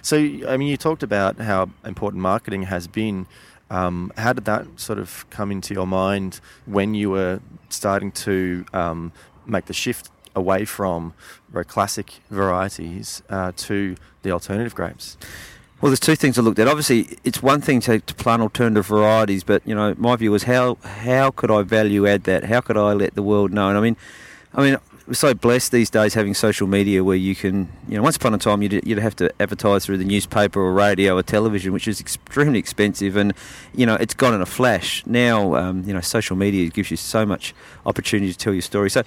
So, 0.02 0.16
I 0.16 0.56
mean, 0.56 0.68
you 0.68 0.76
talked 0.76 1.02
about 1.02 1.38
how 1.38 1.70
important 1.84 2.22
marketing 2.22 2.64
has 2.64 2.86
been. 2.86 3.26
Um, 3.70 4.12
how 4.16 4.32
did 4.32 4.44
that 4.44 4.66
sort 4.76 4.98
of 4.98 5.28
come 5.30 5.50
into 5.50 5.74
your 5.74 5.86
mind 5.86 6.40
when 6.66 6.94
you 6.94 7.10
were 7.10 7.40
starting 7.68 8.12
to 8.12 8.64
um, 8.72 9.12
make 9.44 9.66
the 9.66 9.72
shift 9.72 10.10
away 10.36 10.64
from 10.64 11.14
very 11.48 11.64
classic 11.64 12.20
varieties 12.30 13.22
uh, 13.28 13.52
to 13.56 13.96
the 14.22 14.30
alternative 14.30 14.74
grapes? 14.74 15.16
Well, 15.80 15.90
there's 15.90 16.00
two 16.00 16.16
things 16.16 16.38
I 16.38 16.42
looked 16.42 16.58
at. 16.58 16.68
Obviously, 16.68 17.18
it's 17.22 17.42
one 17.42 17.60
thing 17.60 17.80
to, 17.80 18.00
to 18.00 18.14
plant 18.14 18.40
alternative 18.40 18.86
varieties, 18.86 19.44
but 19.44 19.62
you 19.66 19.74
know, 19.74 19.94
my 19.98 20.16
view 20.16 20.30
was 20.30 20.44
how 20.44 20.78
how 20.82 21.30
could 21.30 21.50
I 21.50 21.62
value 21.62 22.06
add 22.06 22.24
that? 22.24 22.44
How 22.44 22.60
could 22.60 22.78
I 22.78 22.92
let 22.92 23.14
the 23.14 23.22
world 23.22 23.52
know? 23.52 23.68
And 23.68 23.76
I 23.76 23.80
mean, 23.80 23.96
I 24.54 24.62
mean, 24.62 24.78
we're 25.06 25.14
so 25.14 25.34
blessed 25.34 25.70
these 25.70 25.88
days 25.88 26.14
having 26.14 26.34
social 26.34 26.66
media 26.66 27.04
where 27.04 27.16
you 27.16 27.36
can, 27.36 27.68
you 27.88 27.96
know, 27.96 28.02
once 28.02 28.16
upon 28.16 28.34
a 28.34 28.38
time 28.38 28.60
you'd, 28.62 28.84
you'd 28.86 28.98
have 28.98 29.14
to 29.16 29.32
advertise 29.40 29.86
through 29.86 29.98
the 29.98 30.04
newspaper 30.04 30.60
or 30.60 30.72
radio 30.72 31.16
or 31.16 31.22
television, 31.22 31.72
which 31.72 31.86
is 31.86 32.00
extremely 32.00 32.58
expensive, 32.58 33.16
and 33.16 33.32
you 33.74 33.86
know 33.86 33.94
it's 33.94 34.14
gone 34.14 34.34
in 34.34 34.40
a 34.40 34.46
flash. 34.46 35.06
Now, 35.06 35.54
um, 35.54 35.84
you 35.86 35.94
know, 35.94 36.00
social 36.00 36.36
media 36.36 36.68
gives 36.70 36.90
you 36.90 36.96
so 36.96 37.24
much 37.24 37.54
opportunity 37.84 38.32
to 38.32 38.38
tell 38.38 38.52
your 38.52 38.62
story. 38.62 38.90
So. 38.90 39.02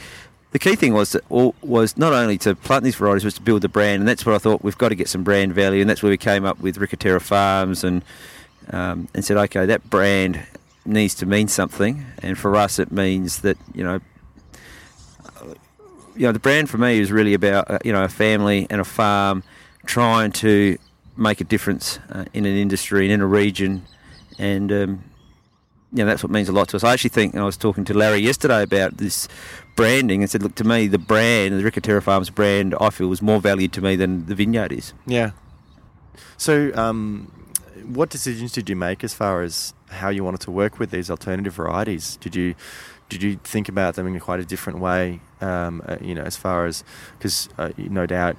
The 0.52 0.58
key 0.58 0.76
thing 0.76 0.96
was 0.96 1.12
that 1.12 1.30
was 1.30 1.96
not 1.96 2.12
only 2.12 2.40
to 2.40 2.56
plant 2.56 2.84
these 2.84 2.96
varieties, 2.96 3.24
was 3.24 3.36
to 3.36 3.42
build 3.44 3.62
the 3.62 3.70
brand, 3.70 4.00
and 4.00 4.08
that's 4.08 4.26
what 4.26 4.34
I 4.34 4.40
thought 4.40 4.64
we've 4.64 4.80
got 4.80 4.90
to 4.90 4.96
get 4.96 5.08
some 5.08 5.24
brand 5.24 5.54
value, 5.54 5.80
and 5.80 5.88
that's 5.88 6.02
where 6.02 6.10
we 6.10 6.18
came 6.18 6.44
up 6.44 6.60
with 6.60 6.80
Ricca 6.80 6.98
Terra 6.98 7.22
Farms, 7.22 7.84
and 7.84 8.04
um, 8.72 9.08
and 9.14 9.24
said, 9.24 9.38
okay, 9.38 9.68
that 9.68 9.92
brand 9.92 10.44
needs 10.88 11.14
to 11.16 11.28
mean 11.28 11.50
something, 11.50 12.04
and 12.24 12.36
for 12.36 12.56
us, 12.56 12.80
it 12.80 12.92
means 12.92 13.42
that 13.42 13.60
you 13.76 13.84
know 13.84 14.00
you 16.20 16.26
know, 16.26 16.34
the 16.34 16.40
brand 16.40 16.70
for 16.70 16.78
me 16.78 17.00
is 17.00 17.14
really 17.14 17.34
about 17.34 17.72
uh, 17.72 17.80
you 17.84 17.94
know 17.94 18.04
a 18.04 18.10
family 18.10 18.68
and 18.70 18.82
a 18.82 18.84
farm 18.84 19.42
trying 19.86 20.34
to 20.34 20.78
make 21.16 21.40
a 21.40 21.46
difference 21.46 21.98
uh, 22.10 22.26
in 22.34 22.46
an 22.46 22.58
industry 22.58 23.06
and 23.06 23.14
in 23.14 23.22
a 23.22 23.26
region, 23.26 23.84
and 24.38 24.70
um, 24.70 25.04
you 25.94 26.00
know 26.00 26.06
that's 26.06 26.22
what 26.22 26.30
means 26.30 26.50
a 26.50 26.52
lot 26.52 26.68
to 26.68 26.76
us. 26.76 26.84
I 26.84 26.92
actually 26.92 27.12
think, 27.12 27.34
and 27.34 27.42
I 27.42 27.46
was 27.46 27.56
talking 27.56 27.86
to 27.86 27.94
Larry 27.94 28.20
yesterday 28.20 28.62
about 28.64 28.98
this 28.98 29.30
branding, 29.78 30.22
and 30.22 30.30
said, 30.30 30.44
look, 30.44 30.56
to 30.56 30.66
me, 30.66 30.88
the 30.88 30.98
brand, 30.98 31.58
the 31.58 31.64
Ricca 31.64 31.80
Terra 31.80 32.02
Farms 32.02 32.30
brand, 32.30 32.76
I 32.82 32.90
feel 32.90 33.08
was 33.08 33.22
more 33.22 33.40
valued 33.40 33.72
to 33.74 33.82
me 33.82 33.96
than 33.96 34.26
the 34.26 34.36
vineyard 34.36 34.74
is. 34.74 34.94
Yeah. 35.08 35.32
So, 36.36 36.74
um, 36.76 37.32
what 37.86 38.10
decisions 38.10 38.52
did 38.52 38.70
you 38.70 38.76
make 38.76 39.06
as 39.06 39.14
far 39.14 39.42
as 39.42 39.74
how 39.90 40.10
you 40.10 40.26
wanted 40.26 40.42
to 40.42 40.52
work 40.52 40.80
with 40.80 40.92
these 40.92 41.10
alternative 41.10 41.54
varieties? 41.54 42.18
Did 42.18 42.36
you 42.36 42.56
did 43.08 43.24
you 43.24 43.38
think 43.38 43.70
about 43.70 43.96
them 43.96 44.06
in 44.06 44.20
quite 44.20 44.42
a 44.42 44.46
different 44.46 44.80
way? 44.80 45.22
Um, 45.42 45.82
uh, 45.86 45.96
you 46.02 46.16
know, 46.16 46.24
as 46.24 46.36
far 46.36 46.66
as 46.66 46.84
because 47.18 47.48
uh, 47.58 47.70
no 47.78 48.06
doubt 48.06 48.36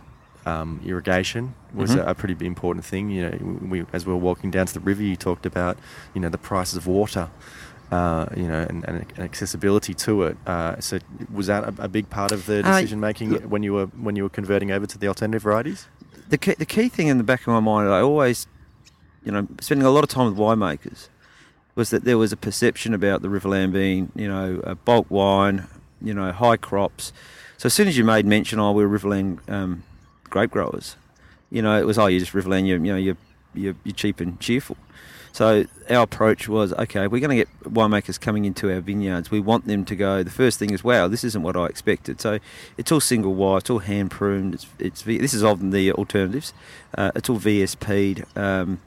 um, 0.47 0.81
irrigation 0.85 1.55
was 1.75 1.91
mm-hmm. 1.91 2.01
a, 2.01 2.11
a, 2.11 2.15
pretty 2.15 2.47
important 2.47 2.85
thing. 2.85 3.11
You 3.11 3.31
know, 3.31 3.59
we, 3.69 3.85
as 3.93 4.07
we 4.07 4.13
were 4.13 4.19
walking 4.19 4.51
down 4.51 4.67
to 4.67 4.75
the 4.75 4.81
river, 4.81 5.03
you 5.03 5.17
talked 5.17 5.47
about 5.47 5.79
you 6.15 6.21
know 6.21 6.29
the 6.29 6.39
prices 6.39 6.77
of 6.77 6.87
water. 6.87 7.31
Uh, 7.91 8.27
you 8.37 8.47
know, 8.47 8.65
and, 8.71 8.85
and, 8.85 9.19
accessibility 9.19 9.93
to 9.93 10.23
it. 10.23 10.37
Uh, 10.47 10.79
so, 10.79 11.01
was 11.33 11.49
that 11.49 11.65
a, 11.65 11.75
a, 11.83 11.89
big 11.89 12.09
part 12.09 12.31
of 12.31 12.47
the 12.47 12.61
uh, 12.61 12.63
decision 12.63 13.01
making 13.01 13.33
when 13.51 13.65
you 13.65 13.73
were 13.73 13.87
when 13.87 14.15
you 14.15 14.23
were 14.23 14.29
converting 14.29 14.71
over 14.71 14.87
to 14.87 14.97
the 14.97 15.09
alternative 15.09 15.43
varieties? 15.43 15.89
The 16.29 16.39
key, 16.39 16.55
the 16.55 16.67
key 16.67 16.89
thing 16.89 17.09
in 17.09 17.19
the 17.19 17.25
back 17.25 17.41
of 17.41 17.49
my 17.49 17.59
mind, 17.59 17.89
I 17.89 17.99
always, 17.99 18.47
you 19.25 19.33
know, 19.33 19.49
spending 19.61 19.85
a 19.85 19.91
lot 19.91 20.05
of 20.05 20.09
time 20.09 20.27
with 20.27 20.37
winemakers, 20.37 21.09
was 21.75 21.91
that 21.91 22.05
there 22.05 22.17
was 22.17 22.33
a 22.33 22.37
perception 22.37 22.95
about 22.95 23.23
the 23.23 23.29
Riverland 23.29 23.73
being, 23.73 24.13
you 24.15 24.29
know, 24.29 24.61
a 24.63 24.77
bulk 24.77 25.11
wine, 25.11 25.67
you 26.03 26.15
know, 26.15 26.33
high 26.33 26.57
crops. 26.57 27.13
So 27.59 27.67
as 27.67 27.75
soon 27.75 27.89
as 27.89 27.99
you 27.99 28.05
made 28.05 28.27
mention, 28.27 28.59
oh, 28.59 28.73
we're 28.73 28.89
Riverland 28.89 29.49
um, 29.51 29.83
grape 30.25 30.51
growers, 30.51 30.97
you 31.51 31.63
know, 31.63 31.79
it 31.79 31.87
was, 31.87 31.99
oh, 31.99 32.07
you're 32.07 32.21
just 32.21 32.33
Riverland, 32.33 32.67
you're, 32.67 32.79
you 32.79 32.93
know, 32.93 32.97
you're, 32.97 33.17
you're, 33.55 33.77
you're 33.85 33.95
cheap 33.95 34.21
and 34.21 34.39
cheerful. 34.41 34.77
So 35.33 35.65
our 35.89 36.03
approach 36.03 36.49
was, 36.49 36.73
okay, 36.73 37.07
we're 37.07 37.21
going 37.21 37.37
to 37.37 37.45
get 37.45 37.49
winemakers 37.63 38.21
coming 38.21 38.45
into 38.45 38.73
our 38.73 38.81
vineyards. 38.81 39.31
We 39.31 39.41
want 39.41 39.67
them 39.67 39.85
to 39.85 39.95
go. 39.95 40.23
The 40.23 40.31
first 40.31 40.59
thing 40.59 40.71
is, 40.71 40.83
wow, 40.83 41.07
this 41.07 41.23
isn't 41.23 41.43
what 41.43 41.57
I 41.57 41.67
expected. 41.67 42.21
So 42.21 42.41
it's 42.77 42.91
all 42.91 43.01
single 43.01 43.35
wire, 43.35 43.59
it's 43.59 43.71
all 43.71 43.79
hand 43.79 44.11
pruned. 44.11 44.55
It's, 44.55 44.67
it's 44.79 45.03
this 45.03 45.35
is 45.35 45.45
of 45.45 45.71
the 45.71 45.93
alternatives. 45.93 46.53
Uh, 46.97 47.13
it's 47.15 47.31
all 47.31 47.39
VSP'd. 47.39 48.25
Um, 48.37 48.81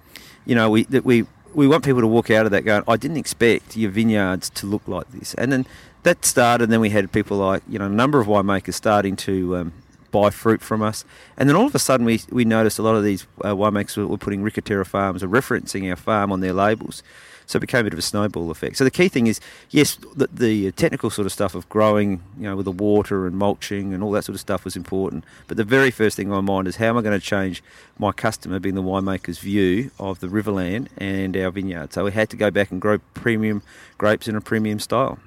you 0.45 0.55
know, 0.55 0.69
we 0.69 0.85
we 1.03 1.25
we 1.53 1.67
want 1.67 1.85
people 1.85 2.01
to 2.01 2.07
walk 2.07 2.29
out 2.29 2.45
of 2.45 2.51
that 2.51 2.63
going, 2.63 2.83
I 2.87 2.97
didn't 2.97 3.17
expect 3.17 3.77
your 3.77 3.91
vineyards 3.91 4.49
to 4.51 4.65
look 4.65 4.87
like 4.87 5.09
this. 5.11 5.33
And 5.35 5.51
then 5.51 5.65
that 6.03 6.25
started, 6.25 6.65
and 6.65 6.73
then 6.73 6.79
we 6.79 6.89
had 6.89 7.11
people 7.11 7.37
like, 7.37 7.63
you 7.67 7.79
know, 7.79 7.85
a 7.85 7.89
number 7.89 8.19
of 8.19 8.27
winemakers 8.27 8.73
starting 8.73 9.15
to 9.17 9.57
um, 9.57 9.73
buy 10.11 10.29
fruit 10.29 10.61
from 10.61 10.81
us. 10.81 11.03
And 11.37 11.49
then 11.49 11.55
all 11.55 11.65
of 11.65 11.75
a 11.75 11.79
sudden, 11.79 12.05
we, 12.05 12.21
we 12.29 12.45
noticed 12.45 12.79
a 12.79 12.83
lot 12.83 12.95
of 12.95 13.03
these 13.03 13.25
uh, 13.41 13.53
winemakers 13.53 13.97
were, 13.97 14.07
were 14.07 14.17
putting 14.17 14.43
Ricca 14.43 14.61
Terra 14.61 14.85
Farms 14.85 15.23
or 15.23 15.27
referencing 15.27 15.89
our 15.89 15.95
farm 15.95 16.31
on 16.31 16.39
their 16.39 16.53
labels. 16.53 17.03
So 17.45 17.57
it 17.57 17.61
became 17.61 17.81
a 17.81 17.83
bit 17.83 17.93
of 17.93 17.99
a 17.99 18.03
snowball 18.03 18.49
effect. 18.51 18.77
So 18.77 18.85
the 18.85 18.91
key 18.91 19.09
thing 19.09 19.27
is, 19.27 19.41
yes, 19.69 19.97
the, 20.15 20.27
the, 20.31 20.71
technical 20.71 21.09
sort 21.09 21.25
of 21.25 21.33
stuff 21.33 21.55
of 21.55 21.67
growing, 21.67 22.23
you 22.37 22.43
know, 22.43 22.55
with 22.55 22.65
the 22.65 22.71
water 22.71 23.27
and 23.27 23.35
mulching 23.35 23.93
and 23.93 24.01
all 24.01 24.11
that 24.11 24.23
sort 24.23 24.35
of 24.35 24.39
stuff 24.39 24.63
was 24.63 24.77
important. 24.77 25.25
But 25.47 25.57
the 25.57 25.65
very 25.65 25.91
first 25.91 26.15
thing 26.15 26.31
on 26.31 26.45
my 26.45 26.53
mind 26.53 26.69
is 26.69 26.77
how 26.77 26.85
am 26.87 26.97
I 26.97 27.01
going 27.01 27.19
to 27.19 27.25
change 27.25 27.61
my 27.99 28.13
customer, 28.13 28.59
being 28.59 28.75
the 28.75 28.81
winemaker's 28.83 29.39
view 29.39 29.91
of 29.99 30.21
the 30.21 30.27
Riverland 30.27 30.87
and 30.97 31.35
our 31.35 31.51
vineyard. 31.51 31.91
So 31.91 32.05
we 32.05 32.11
had 32.11 32.29
to 32.29 32.37
go 32.37 32.49
back 32.49 32.71
and 32.71 32.79
grow 32.79 32.99
premium 33.13 33.61
grapes 33.97 34.27
in 34.27 34.35
a 34.35 34.41
premium 34.41 34.79
style. 34.79 35.19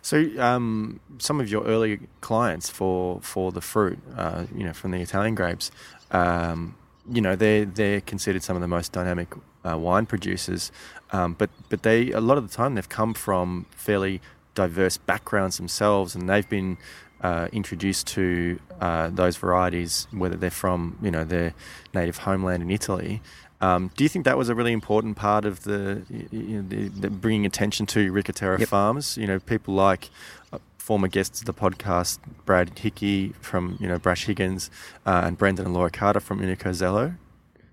So, 0.00 0.28
um, 0.38 1.00
some 1.18 1.40
of 1.40 1.50
your 1.50 1.64
early 1.64 2.00
clients 2.20 2.68
for 2.68 3.20
for 3.20 3.52
the 3.52 3.60
fruit, 3.60 3.98
uh, 4.16 4.46
you 4.54 4.64
know, 4.64 4.72
from 4.72 4.90
the 4.92 5.00
Italian 5.00 5.34
grapes, 5.34 5.70
um, 6.10 6.76
you 7.10 7.20
know, 7.20 7.36
they're 7.36 7.64
they're 7.64 8.00
considered 8.00 8.42
some 8.42 8.56
of 8.56 8.62
the 8.62 8.68
most 8.68 8.92
dynamic 8.92 9.28
uh, 9.68 9.76
wine 9.78 10.06
producers. 10.06 10.72
Um, 11.12 11.34
but 11.34 11.50
but 11.68 11.82
they 11.82 12.10
a 12.12 12.20
lot 12.20 12.38
of 12.38 12.48
the 12.48 12.54
time 12.54 12.74
they've 12.74 12.88
come 12.88 13.14
from 13.14 13.66
fairly 13.70 14.20
diverse 14.54 14.96
backgrounds 14.96 15.56
themselves, 15.56 16.14
and 16.14 16.28
they've 16.28 16.48
been 16.48 16.78
uh, 17.22 17.48
introduced 17.52 18.06
to 18.08 18.58
uh, 18.80 19.08
those 19.10 19.36
varieties, 19.36 20.08
whether 20.10 20.36
they're 20.36 20.50
from 20.50 20.98
you 21.02 21.10
know 21.10 21.24
their 21.24 21.54
native 21.94 22.18
homeland 22.18 22.62
in 22.62 22.70
Italy. 22.70 23.22
Um, 23.62 23.90
do 23.96 24.04
you 24.04 24.08
think 24.08 24.24
that 24.24 24.36
was 24.36 24.48
a 24.48 24.54
really 24.54 24.72
important 24.72 25.16
part 25.16 25.44
of 25.44 25.62
the, 25.62 26.02
you 26.30 26.62
know, 26.62 26.68
the, 26.68 26.88
the 26.88 27.10
bringing 27.10 27.46
attention 27.46 27.86
to 27.86 28.12
Ricca 28.12 28.32
Terra 28.32 28.58
yep. 28.58 28.68
farms? 28.68 29.16
You 29.16 29.26
know, 29.26 29.38
people 29.38 29.72
like 29.72 30.10
uh, 30.52 30.58
former 30.78 31.08
guests 31.08 31.40
of 31.40 31.46
the 31.46 31.54
podcast, 31.54 32.18
Brad 32.44 32.78
Hickey 32.78 33.28
from 33.40 33.78
you 33.80 33.88
know 33.88 33.98
Brash 33.98 34.26
Higgins, 34.26 34.70
uh, 35.06 35.22
and 35.24 35.38
Brendan 35.38 35.66
and 35.66 35.74
Laura 35.74 35.90
Carter 35.90 36.20
from 36.20 36.40
Unico 36.40 36.70
Zelo 36.70 37.14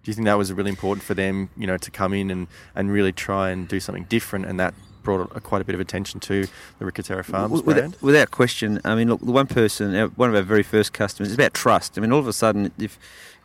do 0.03 0.11
you 0.11 0.15
think 0.15 0.25
that 0.25 0.37
was 0.37 0.51
really 0.53 0.69
important 0.69 1.03
for 1.03 1.13
them, 1.13 1.49
you 1.57 1.67
know, 1.67 1.77
to 1.77 1.91
come 1.91 2.13
in 2.13 2.31
and, 2.31 2.47
and 2.73 2.91
really 2.91 3.11
try 3.11 3.49
and 3.49 3.67
do 3.67 3.79
something 3.79 4.05
different, 4.05 4.45
and 4.45 4.59
that 4.59 4.73
brought 5.03 5.35
a, 5.35 5.41
quite 5.41 5.61
a 5.61 5.65
bit 5.65 5.75
of 5.75 5.81
attention 5.81 6.19
to 6.21 6.47
the 6.77 6.85
Ricca 6.85 7.03
Terra 7.03 7.23
Farms 7.23 7.63
without, 7.63 7.75
brand? 7.75 7.97
Without 8.01 8.31
question. 8.31 8.79
I 8.85 8.95
mean, 8.95 9.09
look, 9.09 9.21
the 9.21 9.31
one 9.31 9.47
person, 9.47 9.93
one 10.15 10.29
of 10.29 10.35
our 10.35 10.41
very 10.41 10.63
first 10.63 10.93
customers, 10.93 11.29
is 11.29 11.35
about 11.35 11.53
trust. 11.53 11.97
I 11.97 12.01
mean, 12.01 12.11
all 12.11 12.19
of 12.19 12.27
a 12.27 12.33
sudden, 12.33 12.71
if 12.79 12.97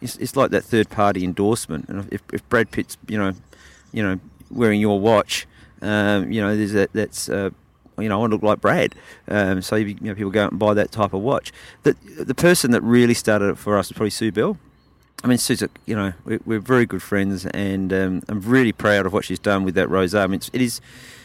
it's, 0.05 0.17
it's 0.17 0.37
like 0.37 0.51
that 0.51 0.63
third 0.63 0.91
party 0.91 1.25
endorsement, 1.25 1.89
and 1.89 2.13
if, 2.13 2.21
if 2.33 2.47
Brad 2.51 2.71
Pitt's, 2.71 2.99
you 3.09 3.19
know, 3.19 3.33
you 3.93 4.03
know, 4.03 4.21
wearing 4.51 4.81
your 4.81 5.01
watch, 5.01 5.47
um, 5.81 6.31
you 6.31 6.41
know, 6.41 6.57
there's 6.57 6.73
that 6.73 6.93
that's. 6.93 7.29
Uh, 7.29 7.51
you 7.97 8.09
know, 8.09 8.17
I 8.17 8.19
want 8.19 8.33
to 8.33 8.35
look 8.35 8.43
like 8.43 8.61
Brad. 8.61 8.97
Um, 9.29 9.63
so 9.63 9.77
you 9.77 9.95
know, 10.01 10.17
people 10.17 10.33
go 10.33 10.43
out 10.43 10.51
and 10.51 10.59
buy 10.59 10.75
that 10.75 10.91
type 10.91 11.13
of 11.13 11.23
watch. 11.23 11.53
The 11.85 11.93
the 12.19 12.35
person 12.35 12.73
that 12.73 12.83
really 12.83 13.15
started 13.15 13.51
it 13.51 13.59
for 13.59 13.79
us 13.79 13.89
was 13.89 13.97
probably 13.97 14.11
Sue 14.11 14.33
Bell. 14.33 14.59
I 15.23 15.29
mean, 15.29 15.39
Sue's, 15.39 15.63
a, 15.63 15.71
you 15.87 15.95
know, 15.95 16.13
we're, 16.25 16.41
we're, 16.45 16.59
very 16.59 16.85
good 16.87 17.03
friends, 17.03 17.47
and 17.47 17.93
um, 17.93 18.23
I'm 18.29 18.41
really 18.41 18.73
proud 18.73 19.07
of 19.07 19.13
what 19.13 19.25
she's 19.25 19.39
done 19.39 19.65
with 19.65 19.75
that 19.77 19.89
rosé. 19.89 20.21
I 20.21 20.27
mean, 20.27 20.35
it's, 20.35 20.51
it 20.53 20.61
is, 20.61 20.81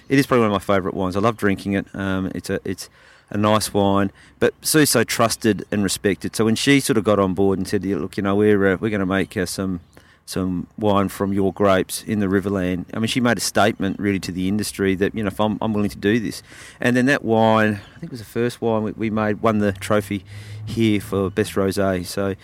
it 0.08 0.20
is 0.20 0.26
probably 0.26 0.48
one 0.48 0.52
of 0.52 0.62
my 0.62 0.74
favourite 0.74 0.96
wines. 0.96 1.18
I 1.18 1.20
love 1.20 1.36
drinking 1.36 1.74
it. 1.74 1.88
Um, 1.94 2.32
it's 2.34 2.50
a, 2.50 2.60
it's 2.64 2.88
a 3.30 3.38
nice 3.38 3.74
wine, 3.74 4.12
but 4.40 4.54
Sue's 4.62 4.90
so 4.90 5.04
trusted 5.04 5.66
and 5.72 5.84
respected. 5.84 6.36
So 6.36 6.46
when 6.46 6.56
she 6.56 6.80
sort 6.80 6.98
of 6.98 7.04
got 7.04 7.20
on 7.20 7.34
board 7.34 7.60
and 7.60 7.68
said, 7.68 7.86
"Look, 7.86 8.18
you 8.18 8.24
know, 8.24 8.36
we're 8.36 8.74
uh, 8.74 8.78
we're 8.80 8.90
going 8.90 9.00
to 9.00 9.06
make 9.06 9.38
uh, 9.38 9.46
some 9.46 9.82
some 10.30 10.68
wine 10.78 11.10
from 11.10 11.34
your 11.34 11.52
grapes 11.52 12.04
in 12.04 12.20
the 12.20 12.28
Riverland. 12.28 12.86
I 12.94 13.00
mean, 13.00 13.08
she 13.08 13.20
made 13.20 13.38
a 13.40 13.42
statement 13.42 13.98
really 14.00 14.20
to 14.20 14.32
the 14.32 14.48
industry 14.48 14.94
that, 14.94 15.16
you 15.16 15.24
know, 15.24 15.28
if 15.30 15.40
I'm, 15.40 15.58
I'm 15.60 15.74
willing 15.74 15.90
to 15.90 15.98
do 15.98 16.20
this. 16.20 16.44
And 16.80 16.96
then 16.96 17.08
that 17.08 17.24
wine, 17.24 17.82
I 17.96 18.00
think 18.00 18.04
it 18.04 18.12
was 18.12 18.20
the 18.20 18.26
first 18.26 18.62
wine 18.62 18.84
we, 18.84 18.92
we 18.92 19.10
made, 19.10 19.42
won 19.42 19.58
the 19.58 19.72
trophy 19.72 20.24
here 20.68 21.02
for 21.02 21.32
Best 21.32 21.54
Rosé. 21.54 22.06
So 22.06 22.36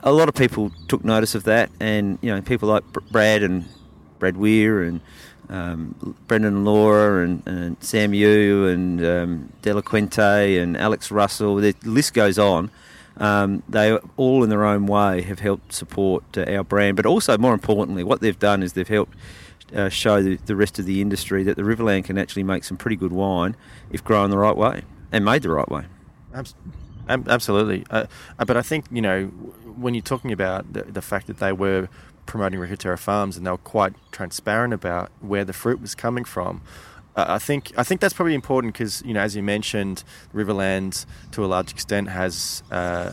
a 0.00 0.12
lot 0.12 0.28
of 0.28 0.34
people 0.34 0.72
took 0.88 1.06
notice 1.06 1.34
of 1.34 1.44
that. 1.44 1.70
And, 1.80 2.18
you 2.20 2.34
know, 2.34 2.42
people 2.42 2.68
like 2.68 2.84
Brad 3.10 3.42
and 3.42 3.66
Brad 4.18 4.36
Weir 4.36 4.82
and 4.82 5.00
um, 5.52 6.16
Brendan 6.26 6.64
Laura 6.64 7.24
and, 7.24 7.46
and 7.46 7.76
Sam 7.80 8.14
Yu 8.14 8.66
and 8.66 9.04
um, 9.04 9.52
Delinquente 9.62 10.60
and 10.60 10.76
Alex 10.76 11.10
Russell, 11.10 11.56
the 11.56 11.74
list 11.84 12.14
goes 12.14 12.38
on 12.38 12.70
um, 13.16 13.62
they 13.68 13.96
all 14.16 14.42
in 14.42 14.50
their 14.50 14.64
own 14.64 14.86
way 14.86 15.22
have 15.22 15.40
helped 15.40 15.72
support 15.72 16.24
uh, 16.36 16.44
our 16.44 16.64
brand, 16.64 16.96
but 16.96 17.06
also 17.06 17.36
more 17.36 17.54
importantly, 17.54 18.04
what 18.04 18.20
they've 18.20 18.38
done 18.38 18.62
is 18.62 18.72
they've 18.72 18.88
helped 18.88 19.16
uh, 19.74 19.88
show 19.88 20.22
the, 20.22 20.36
the, 20.36 20.56
rest 20.56 20.78
of 20.78 20.86
the 20.86 21.00
industry 21.00 21.42
that 21.44 21.56
the 21.56 21.62
Riverland 21.62 22.04
can 22.04 22.18
actually 22.18 22.42
make 22.42 22.64
some 22.64 22.76
pretty 22.76 22.96
good 22.96 23.12
wine 23.12 23.56
if 23.90 24.04
grown 24.04 24.30
the 24.30 24.38
right 24.38 24.56
way 24.56 24.82
and 25.10 25.24
made 25.24 25.42
the 25.42 25.50
right 25.50 25.68
way. 25.68 25.84
Absolutely, 27.08 27.84
uh, 27.90 28.06
uh, 28.38 28.44
but 28.44 28.56
I 28.56 28.62
think 28.62 28.86
you 28.90 29.02
know 29.02 29.26
when 29.26 29.94
you're 29.94 30.02
talking 30.02 30.32
about 30.32 30.72
the, 30.72 30.84
the 30.84 31.02
fact 31.02 31.26
that 31.26 31.38
they 31.38 31.52
were 31.52 31.88
promoting 32.26 32.60
Ricca 32.60 32.76
Terra 32.76 32.98
Farms 32.98 33.36
and 33.36 33.46
they 33.46 33.50
were 33.50 33.58
quite 33.58 33.94
transparent 34.10 34.72
about 34.72 35.10
where 35.20 35.44
the 35.44 35.52
fruit 35.52 35.80
was 35.80 35.94
coming 35.94 36.24
from. 36.24 36.62
I 37.14 37.38
think 37.38 37.72
I 37.76 37.82
think 37.82 38.00
that's 38.00 38.14
probably 38.14 38.34
important 38.34 38.72
because 38.72 39.02
you 39.04 39.12
know, 39.12 39.20
as 39.20 39.36
you 39.36 39.42
mentioned, 39.42 40.02
Riverland 40.34 41.04
to 41.32 41.44
a 41.44 41.46
large 41.46 41.70
extent 41.70 42.08
has 42.08 42.62
uh, 42.70 43.12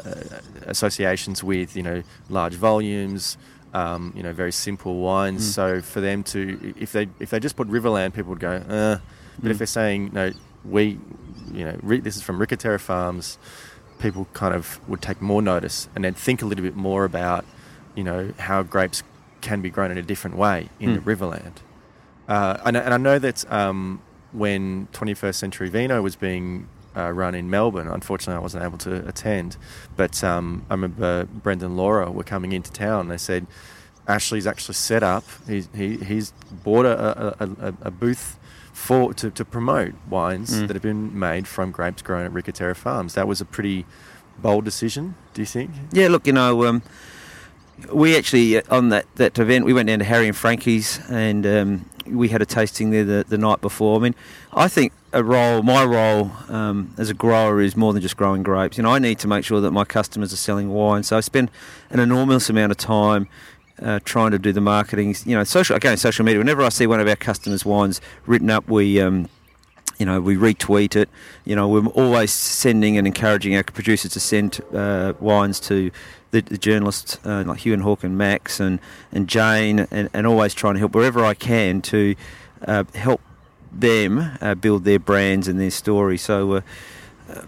associations 0.67 1.43
with 1.43 1.75
you 1.75 1.83
know 1.83 2.03
large 2.29 2.53
volumes, 2.53 3.37
um, 3.73 4.13
you 4.15 4.23
know, 4.23 4.31
very 4.31 4.53
simple 4.53 4.99
wines. 4.99 5.41
Mm. 5.41 5.53
So 5.53 5.81
for 5.81 5.99
them 5.99 6.23
to, 6.23 6.73
if 6.79 6.93
they 6.93 7.09
if 7.19 7.29
they 7.29 7.41
just 7.41 7.57
put 7.57 7.67
Riverland, 7.67 8.13
people 8.13 8.29
would 8.29 8.39
go, 8.39 8.51
uh. 8.51 8.99
But 9.37 9.47
mm. 9.47 9.51
if 9.51 9.57
they're 9.57 9.67
saying 9.67 10.11
no, 10.13 10.31
we, 10.63 10.97
you 11.53 11.65
know, 11.65 11.77
this 11.99 12.15
is 12.15 12.21
from 12.21 12.39
Ricca 12.39 12.57
Terra 12.57 12.79
Farms, 12.79 13.37
people 13.99 14.27
kind 14.33 14.55
of 14.55 14.79
would 14.87 15.01
take 15.01 15.21
more 15.21 15.41
notice 15.41 15.89
and 15.95 16.03
then 16.03 16.13
think 16.13 16.41
a 16.41 16.45
little 16.45 16.63
bit 16.63 16.75
more 16.75 17.05
about, 17.05 17.45
you 17.95 18.03
know, 18.03 18.33
how 18.37 18.63
grapes 18.63 19.03
can 19.41 19.61
be 19.61 19.69
grown 19.69 19.91
in 19.91 19.97
a 19.97 20.01
different 20.01 20.37
way 20.37 20.69
in 20.79 20.91
mm. 20.91 20.95
the 20.95 21.15
Riverland. 21.15 21.53
Uh, 22.27 22.57
and, 22.65 22.77
and, 22.77 22.93
I 22.93 22.97
know 22.97 23.17
that 23.17 23.51
um, 23.51 24.01
when 24.31 24.87
21st 24.93 25.35
Century 25.35 25.69
Vino 25.69 26.01
was 26.01 26.15
being 26.15 26.67
uh, 26.95 27.11
run 27.11 27.33
in 27.33 27.49
Melbourne, 27.49 27.87
unfortunately 27.87 28.35
I 28.35 28.43
wasn't 28.43 28.63
able 28.63 28.77
to 28.79 29.07
attend, 29.07 29.57
but 29.95 30.23
um, 30.23 30.65
I 30.69 30.73
remember 30.75 31.25
Brendan 31.25 31.67
and 31.67 31.77
Laura 31.77 32.11
were 32.11 32.23
coming 32.23 32.51
into 32.51 32.71
town. 32.71 33.07
They 33.07 33.17
said, 33.17 33.47
Ashley's 34.07 34.45
actually 34.45 34.75
set 34.75 35.01
up, 35.01 35.23
he's, 35.47 35.69
he, 35.73 35.97
he's 35.97 36.31
bought 36.63 36.85
a, 36.85 37.43
a, 37.43 37.49
a, 37.61 37.73
a 37.83 37.91
booth 37.91 38.39
for 38.73 39.13
to, 39.13 39.29
to 39.29 39.45
promote 39.45 39.93
wines 40.09 40.51
mm. 40.51 40.67
that 40.67 40.75
have 40.75 40.83
been 40.83 41.17
made 41.17 41.47
from 41.47 41.71
grapes 41.71 42.01
grown 42.01 42.25
at 42.25 42.31
Ricca 42.31 42.51
Terra 42.51 42.75
Farms. 42.75 43.13
That 43.15 43.27
was 43.27 43.41
a 43.41 43.45
pretty 43.45 43.85
bold 44.37 44.65
decision, 44.65 45.15
do 45.33 45.41
you 45.41 45.45
think? 45.45 45.71
Yeah, 45.91 46.07
look, 46.07 46.25
you 46.25 46.33
know, 46.33 46.65
um, 46.65 46.81
we 47.91 48.17
actually 48.17 48.57
uh, 48.57 48.61
on 48.69 48.89
that, 48.89 49.05
that 49.15 49.37
event 49.39 49.65
we 49.65 49.73
went 49.73 49.87
down 49.87 49.99
to 49.99 50.05
Harry 50.05 50.27
and 50.27 50.35
Frankie's 50.35 50.99
and 51.09 51.45
um, 51.45 51.89
we 52.05 52.29
had 52.29 52.41
a 52.41 52.45
tasting 52.45 52.91
there 52.91 53.03
the, 53.03 53.25
the 53.27 53.37
night 53.37 53.61
before. 53.61 53.99
I 53.99 54.03
mean, 54.03 54.15
I 54.53 54.67
think 54.67 54.93
a 55.13 55.23
role, 55.23 55.63
my 55.63 55.83
role 55.83 56.31
um, 56.49 56.93
as 56.97 57.09
a 57.09 57.13
grower 57.13 57.61
is 57.61 57.75
more 57.75 57.93
than 57.93 58.01
just 58.01 58.17
growing 58.17 58.43
grapes. 58.43 58.77
You 58.77 58.83
know, 58.83 58.91
I 58.91 58.99
need 58.99 59.19
to 59.19 59.27
make 59.27 59.45
sure 59.45 59.61
that 59.61 59.71
my 59.71 59.85
customers 59.85 60.33
are 60.33 60.37
selling 60.37 60.69
wine. 60.69 61.03
So 61.03 61.17
I 61.17 61.19
spend 61.21 61.51
an 61.89 61.99
enormous 61.99 62.49
amount 62.49 62.71
of 62.71 62.77
time 62.77 63.27
uh, 63.81 63.99
trying 64.03 64.31
to 64.31 64.39
do 64.39 64.51
the 64.51 64.61
marketing. 64.61 65.15
You 65.25 65.35
know, 65.35 65.43
social 65.43 65.75
again, 65.75 65.97
social 65.97 66.25
media. 66.25 66.39
Whenever 66.39 66.63
I 66.63 66.69
see 66.69 66.87
one 66.87 66.99
of 66.99 67.07
our 67.07 67.15
customers' 67.15 67.65
wines 67.65 68.01
written 68.25 68.49
up, 68.49 68.67
we 68.67 68.99
um, 68.99 69.29
you 69.99 70.05
know, 70.05 70.21
we 70.21 70.35
retweet 70.37 70.95
it. 70.95 71.09
You 71.45 71.55
know, 71.55 71.67
we're 71.67 71.85
always 71.87 72.31
sending 72.31 72.97
and 72.97 73.05
encouraging 73.05 73.55
our 73.55 73.63
producers 73.63 74.13
to 74.13 74.19
send 74.19 74.61
uh, 74.73 75.13
wines 75.19 75.59
to 75.61 75.91
the, 76.31 76.41
the 76.41 76.57
journalists 76.57 77.19
uh, 77.25 77.43
like 77.45 77.59
Hugh 77.59 77.73
and 77.73 77.83
Hawk 77.83 78.03
and 78.03 78.17
Max 78.17 78.59
and, 78.59 78.79
and 79.11 79.27
Jane, 79.27 79.87
and, 79.91 80.09
and 80.13 80.25
always 80.25 80.53
trying 80.53 80.75
to 80.75 80.79
help 80.79 80.95
wherever 80.95 81.23
I 81.25 81.33
can 81.33 81.81
to 81.83 82.15
uh, 82.65 82.85
help 82.95 83.21
them 83.71 84.37
uh, 84.41 84.55
build 84.55 84.85
their 84.85 84.99
brands 84.99 85.47
and 85.47 85.59
their 85.59 85.71
story. 85.71 86.17
So. 86.17 86.53
Uh, 86.53 86.61
uh, 87.29 87.41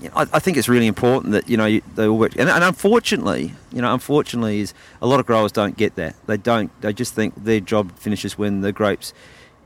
you 0.00 0.10
know, 0.10 0.16
I, 0.16 0.22
I, 0.34 0.38
think 0.38 0.58
it's 0.58 0.68
really 0.68 0.88
important 0.88 1.32
that 1.32 1.48
you 1.48 1.56
know 1.56 1.80
they 1.94 2.06
all 2.06 2.18
work, 2.18 2.36
and, 2.36 2.50
and, 2.50 2.62
unfortunately, 2.62 3.54
you 3.72 3.80
know, 3.80 3.94
unfortunately, 3.94 4.60
is 4.60 4.74
a 5.00 5.06
lot 5.06 5.18
of 5.18 5.24
growers 5.24 5.50
don't 5.50 5.78
get 5.78 5.94
that. 5.94 6.14
They 6.26 6.36
don't. 6.36 6.70
They 6.82 6.92
just 6.92 7.14
think 7.14 7.42
their 7.42 7.60
job 7.60 7.96
finishes 7.96 8.36
when 8.36 8.60
the 8.60 8.70
grapes 8.70 9.14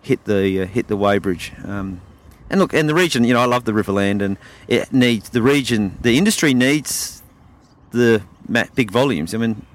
hit 0.09 0.25
the 0.25 0.63
uh, 0.63 0.67
hit 0.67 0.89
the 0.89 0.97
weighbridge. 0.97 1.53
Um, 1.69 2.01
and 2.51 2.59
look, 2.61 2.73
and 2.73 2.89
the 2.89 2.95
region, 2.95 3.25
you 3.25 3.35
know, 3.35 3.41
I 3.41 3.45
love 3.45 3.65
the 3.65 3.73
Riverland, 3.73 4.23
and 4.23 4.39
it 4.67 4.91
needs 4.91 5.29
the 5.29 5.43
region. 5.43 5.99
The 6.01 6.17
industry 6.17 6.55
needs 6.55 7.23
the 7.91 8.23
big 8.75 8.91
volumes. 8.91 9.35
I 9.35 9.39
mean, 9.39 9.67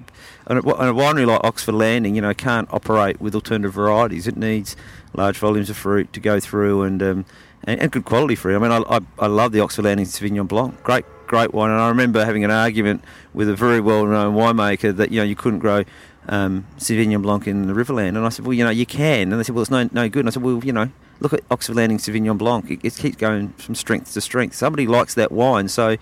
a, 0.48 0.54
winery 0.56 1.24
like 1.24 1.42
Oxford 1.44 1.76
Landing, 1.76 2.16
you 2.16 2.20
know, 2.20 2.34
can't 2.34 2.68
operate 2.72 3.20
with 3.20 3.34
alternative 3.34 3.72
varieties. 3.72 4.26
It 4.26 4.36
needs 4.36 4.76
large 5.14 5.38
volumes 5.38 5.70
of 5.70 5.76
fruit 5.76 6.12
to 6.12 6.20
go 6.20 6.40
through 6.40 6.82
and 6.82 7.02
um, 7.02 7.24
and, 7.62 7.80
and, 7.80 7.92
good 7.92 8.04
quality 8.04 8.34
fruit. 8.34 8.56
I 8.56 8.58
mean, 8.58 8.72
I, 8.72 8.96
I, 8.96 9.00
I, 9.20 9.26
love 9.28 9.52
the 9.52 9.60
Oxford 9.60 9.84
Landing 9.84 10.06
Sauvignon 10.06 10.48
Blanc. 10.48 10.82
Great, 10.82 11.04
great 11.28 11.54
wine. 11.54 11.70
And 11.70 11.80
I 11.80 11.88
remember 11.88 12.24
having 12.24 12.44
an 12.44 12.50
argument 12.50 13.02
with 13.32 13.48
a 13.48 13.54
very 13.54 13.80
well-known 13.80 14.34
winemaker 14.34 14.94
that 14.96 15.12
you 15.12 15.18
know 15.18 15.24
you 15.24 15.36
couldn't 15.36 15.60
grow 15.60 15.84
um, 16.28 16.66
Sauvignon 16.78 17.22
Blanc 17.22 17.46
in 17.46 17.66
the 17.66 17.74
Riverland, 17.74 18.10
and 18.10 18.18
I 18.18 18.28
said, 18.28 18.44
well, 18.44 18.54
you 18.54 18.64
know, 18.64 18.70
you 18.70 18.86
can. 18.86 19.30
And 19.30 19.40
they 19.40 19.44
said, 19.44 19.54
well, 19.54 19.62
it's 19.62 19.70
no 19.70 19.88
no 19.92 20.08
good. 20.08 20.20
And 20.20 20.28
I 20.28 20.32
said, 20.32 20.42
well, 20.42 20.62
you 20.64 20.72
know. 20.72 20.90
Look 21.20 21.32
at 21.32 21.42
Oxford 21.48 21.76
Landing 21.76 21.98
Sauvignon 21.98 22.36
Blanc. 22.36 22.68
It, 22.68 22.80
it 22.82 22.96
keeps 22.96 23.16
going 23.16 23.50
from 23.50 23.76
strength 23.76 24.12
to 24.14 24.20
strength. 24.20 24.56
Somebody 24.56 24.88
likes 24.88 25.14
that 25.14 25.30
wine, 25.30 25.68
so 25.68 25.96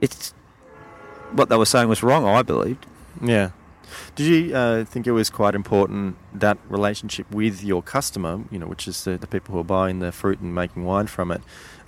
it's 0.00 0.34
what 1.30 1.48
they 1.48 1.56
were 1.56 1.64
saying 1.64 1.88
was 1.88 2.02
wrong. 2.02 2.26
I 2.26 2.42
believed. 2.42 2.84
Yeah. 3.22 3.50
Did 4.14 4.26
you 4.26 4.54
uh, 4.54 4.84
think 4.84 5.06
it 5.06 5.12
was 5.12 5.30
quite 5.30 5.54
important 5.54 6.16
that 6.34 6.58
relationship 6.68 7.30
with 7.30 7.62
your 7.62 7.82
customer, 7.82 8.40
you 8.50 8.58
know, 8.58 8.66
which 8.66 8.88
is 8.88 9.04
the, 9.04 9.16
the 9.16 9.26
people 9.26 9.54
who 9.54 9.60
are 9.60 9.64
buying 9.64 10.00
the 10.00 10.12
fruit 10.12 10.40
and 10.40 10.54
making 10.54 10.84
wine 10.84 11.06
from 11.06 11.30
it, 11.30 11.40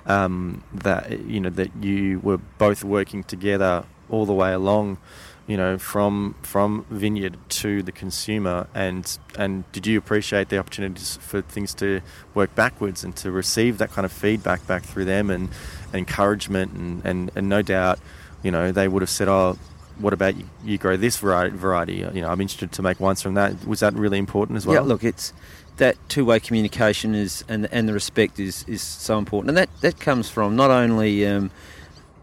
um, 0.06 0.62
that 0.72 1.20
you 1.20 1.40
know 1.40 1.50
that 1.50 1.74
you 1.82 2.20
were 2.20 2.38
both 2.38 2.84
working 2.84 3.24
together 3.24 3.84
all 4.10 4.26
the 4.26 4.32
way 4.32 4.52
along, 4.52 4.98
you 5.46 5.56
know, 5.56 5.76
from 5.78 6.34
from 6.42 6.86
vineyard 6.90 7.36
to 7.48 7.82
the 7.82 7.92
consumer, 7.92 8.66
and 8.74 9.18
and 9.38 9.70
did 9.72 9.86
you 9.86 9.98
appreciate 9.98 10.48
the 10.48 10.58
opportunities 10.58 11.18
for 11.20 11.42
things 11.42 11.74
to 11.74 12.00
work 12.34 12.54
backwards 12.54 13.04
and 13.04 13.14
to 13.16 13.30
receive 13.30 13.78
that 13.78 13.90
kind 13.92 14.04
of 14.04 14.12
feedback 14.12 14.66
back 14.66 14.82
through 14.82 15.04
them 15.04 15.30
and, 15.30 15.50
and 15.86 15.96
encouragement 15.96 16.72
and, 16.72 17.04
and, 17.04 17.30
and 17.34 17.48
no 17.48 17.60
doubt 17.62 17.98
you 18.44 18.50
know, 18.50 18.70
they 18.70 18.86
would 18.86 19.02
have 19.02 19.10
said, 19.10 19.26
"Oh, 19.26 19.58
what 19.98 20.12
about 20.12 20.36
you, 20.36 20.44
you 20.62 20.78
grow 20.78 20.96
this 20.96 21.16
variety, 21.16 21.56
variety? 21.56 21.94
You 21.94 22.20
know, 22.20 22.28
I'm 22.28 22.40
interested 22.40 22.70
to 22.72 22.82
make 22.82 23.00
wines 23.00 23.22
from 23.22 23.34
that." 23.34 23.66
Was 23.66 23.80
that 23.80 23.94
really 23.94 24.18
important 24.18 24.58
as 24.58 24.66
well? 24.66 24.74
Yeah, 24.76 24.80
look, 24.82 25.02
it's 25.02 25.32
that 25.78 25.96
two-way 26.08 26.38
communication 26.38 27.14
is 27.16 27.42
and 27.48 27.66
and 27.72 27.88
the 27.88 27.94
respect 27.94 28.38
is 28.38 28.64
is 28.68 28.82
so 28.82 29.18
important, 29.18 29.48
and 29.48 29.56
that 29.56 29.70
that 29.80 29.98
comes 29.98 30.28
from 30.28 30.54
not 30.54 30.70
only 30.70 31.26
um, 31.26 31.50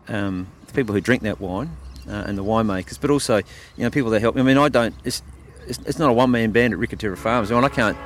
um, 0.07 0.47
the 0.67 0.73
people 0.73 0.93
who 0.93 1.01
drink 1.01 1.23
that 1.23 1.41
wine 1.41 1.75
uh, 2.07 2.23
and 2.27 2.37
the 2.37 2.43
winemakers, 2.43 2.99
but 2.99 3.09
also 3.09 3.37
you 3.37 3.43
know 3.83 3.89
people 3.89 4.11
that 4.11 4.21
help. 4.21 4.35
Me. 4.35 4.41
I 4.41 4.43
mean, 4.43 4.57
I 4.57 4.69
don't. 4.69 4.95
It's 5.03 5.21
it's, 5.67 5.79
it's 5.85 5.99
not 5.99 6.09
a 6.09 6.13
one-man 6.13 6.51
band 6.51 6.73
at 6.73 6.79
Ricca 6.79 6.95
Terra 6.97 7.17
Farms. 7.17 7.51
I 7.51 7.55
mean, 7.55 7.63
I 7.63 7.69
can't. 7.69 7.97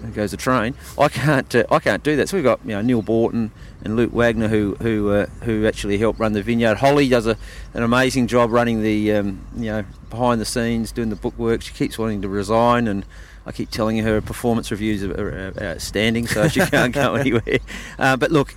There 0.00 0.10
goes 0.12 0.30
the 0.30 0.36
train. 0.36 0.74
I 0.98 1.08
can't. 1.08 1.52
Uh, 1.54 1.64
I 1.70 1.80
can't 1.80 2.02
do 2.02 2.14
that. 2.16 2.28
So 2.28 2.36
we've 2.36 2.44
got 2.44 2.60
you 2.64 2.70
know 2.70 2.80
Neil 2.80 3.02
Borton 3.02 3.50
and 3.82 3.96
Luke 3.96 4.12
Wagner, 4.12 4.48
who 4.48 4.76
who 4.76 5.10
uh, 5.10 5.26
who 5.42 5.66
actually 5.66 5.98
help 5.98 6.20
run 6.20 6.32
the 6.32 6.42
vineyard. 6.42 6.76
Holly 6.78 7.08
does 7.08 7.26
a, 7.26 7.36
an 7.74 7.82
amazing 7.82 8.28
job 8.28 8.52
running 8.52 8.82
the 8.82 9.12
um, 9.14 9.44
you 9.56 9.66
know 9.66 9.84
behind 10.10 10.40
the 10.40 10.44
scenes, 10.44 10.92
doing 10.92 11.10
the 11.10 11.16
bookwork. 11.16 11.62
She 11.62 11.74
keeps 11.74 11.98
wanting 11.98 12.22
to 12.22 12.28
resign, 12.28 12.86
and 12.86 13.04
I 13.44 13.50
keep 13.50 13.70
telling 13.70 13.98
her 13.98 14.20
performance 14.20 14.70
reviews 14.70 15.02
are, 15.02 15.52
outstanding, 15.60 16.28
so 16.28 16.46
she 16.46 16.60
can't 16.60 16.94
go 16.94 17.14
anywhere. 17.16 17.58
Uh, 17.98 18.16
but 18.16 18.30
look. 18.30 18.54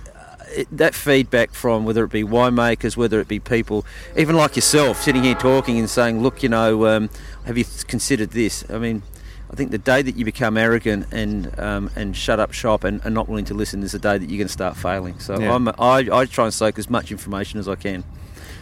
It, 0.54 0.68
that 0.76 0.94
feedback 0.94 1.52
from 1.52 1.84
whether 1.84 2.04
it 2.04 2.10
be 2.10 2.24
winemakers, 2.24 2.96
whether 2.96 3.20
it 3.20 3.28
be 3.28 3.40
people, 3.40 3.84
even 4.16 4.36
like 4.36 4.56
yourself, 4.56 5.02
sitting 5.02 5.22
here 5.22 5.34
talking 5.34 5.78
and 5.78 5.88
saying, 5.88 6.22
"Look, 6.22 6.42
you 6.42 6.48
know, 6.48 6.86
um, 6.86 7.10
have 7.44 7.56
you 7.56 7.64
considered 7.86 8.30
this?" 8.30 8.64
I 8.70 8.78
mean, 8.78 9.02
I 9.50 9.54
think 9.56 9.70
the 9.70 9.78
day 9.78 10.02
that 10.02 10.16
you 10.16 10.24
become 10.24 10.56
arrogant 10.56 11.06
and 11.12 11.58
um, 11.58 11.90
and 11.96 12.16
shut 12.16 12.40
up 12.40 12.52
shop 12.52 12.84
and, 12.84 13.00
and 13.04 13.14
not 13.14 13.28
willing 13.28 13.44
to 13.46 13.54
listen 13.54 13.82
is 13.82 13.92
the 13.92 13.98
day 13.98 14.18
that 14.18 14.28
you're 14.28 14.38
going 14.38 14.46
to 14.46 14.52
start 14.52 14.76
failing. 14.76 15.18
So 15.18 15.38
Yeah. 15.38 15.54
I'm, 15.54 15.68
I, 15.68 16.08
I 16.12 16.24
try 16.26 16.44
and 16.44 16.54
soak 16.54 16.78
as 16.78 16.88
much 16.88 17.10
information 17.10 17.58
as 17.58 17.68
I 17.68 17.74
can 17.74 18.04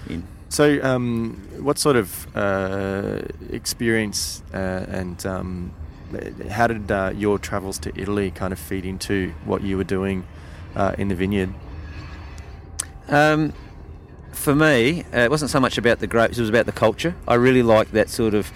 in. 0.09 0.27
So, 0.49 0.83
um, 0.83 1.41
what 1.61 1.79
sort 1.79 1.95
of 1.95 2.37
uh, 2.37 3.21
experience 3.51 4.43
uh, 4.53 4.85
and 4.89 5.25
um, 5.25 5.73
how 6.49 6.67
did 6.67 6.91
uh, 6.91 7.13
your 7.15 7.39
travels 7.39 7.79
to 7.81 7.93
Italy 7.95 8.33
kind 8.33 8.53
of 8.53 8.59
feed 8.59 8.85
into 8.85 9.33
what 9.45 9.63
you 9.63 9.77
were 9.77 9.85
doing 9.85 10.27
uh, 10.75 10.97
in 10.99 11.07
the 11.07 11.15
vineyard? 11.15 11.55
Um, 13.11 13.53
for 14.33 14.55
me, 14.55 15.05
uh, 15.13 15.19
it 15.19 15.31
wasn't 15.31 15.51
so 15.51 15.61
much 15.61 15.77
about 15.77 15.99
the 15.99 16.07
grapes; 16.07 16.39
it 16.39 16.41
was 16.41 16.49
about 16.49 16.67
the 16.67 16.73
culture. 16.73 17.15
I 17.29 17.35
really 17.35 17.63
like 17.63 17.91
that 17.91 18.09
sort 18.09 18.33
of 18.35 18.51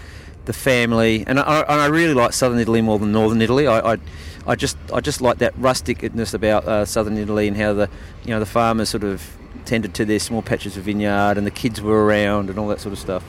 the 0.47 0.53
family, 0.53 1.25
and 1.27 1.39
I, 1.41 1.61
and 1.61 1.81
I 1.81 1.87
really 1.87 2.15
like 2.15 2.33
Southern 2.33 2.59
Italy 2.59 2.81
more 2.81 2.99
than 2.99 3.13
Northern 3.13 3.43
Italy. 3.43 3.67
I, 3.67 3.95
I, 3.95 3.99
I 4.47 4.55
just 4.55 4.77
I 4.93 5.01
just 5.01 5.21
like 5.21 5.39
that 5.39 5.55
rusticness 5.57 6.33
about 6.33 6.67
uh, 6.67 6.85
Southern 6.85 7.19
Italy 7.19 7.49
and 7.49 7.57
how 7.57 7.73
the 7.73 7.91
you 8.25 8.31
know 8.31 8.41
the 8.41 8.47
farmers 8.47 8.89
sort 8.89 9.05
of 9.05 9.37
tended 9.65 9.95
to 9.95 10.05
their 10.05 10.19
small 10.19 10.43
patches 10.43 10.77
of 10.77 10.85
vineyard, 10.85 11.37
and 11.37 11.47
the 11.47 11.51
kids 11.51 11.81
were 11.81 12.05
around, 12.05 12.49
and 12.49 12.59
all 12.59 12.69
that 12.69 12.81
sort 12.81 12.93
of 12.93 12.99
stuff. 12.99 13.25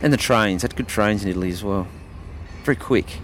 And 0.00 0.12
the 0.12 0.16
trains 0.16 0.62
had 0.62 0.74
good 0.74 0.88
trains 0.88 1.22
in 1.22 1.28
Italy 1.28 1.50
as 1.50 1.62
well, 1.62 1.86
very 2.64 2.76
quick. 2.76 3.18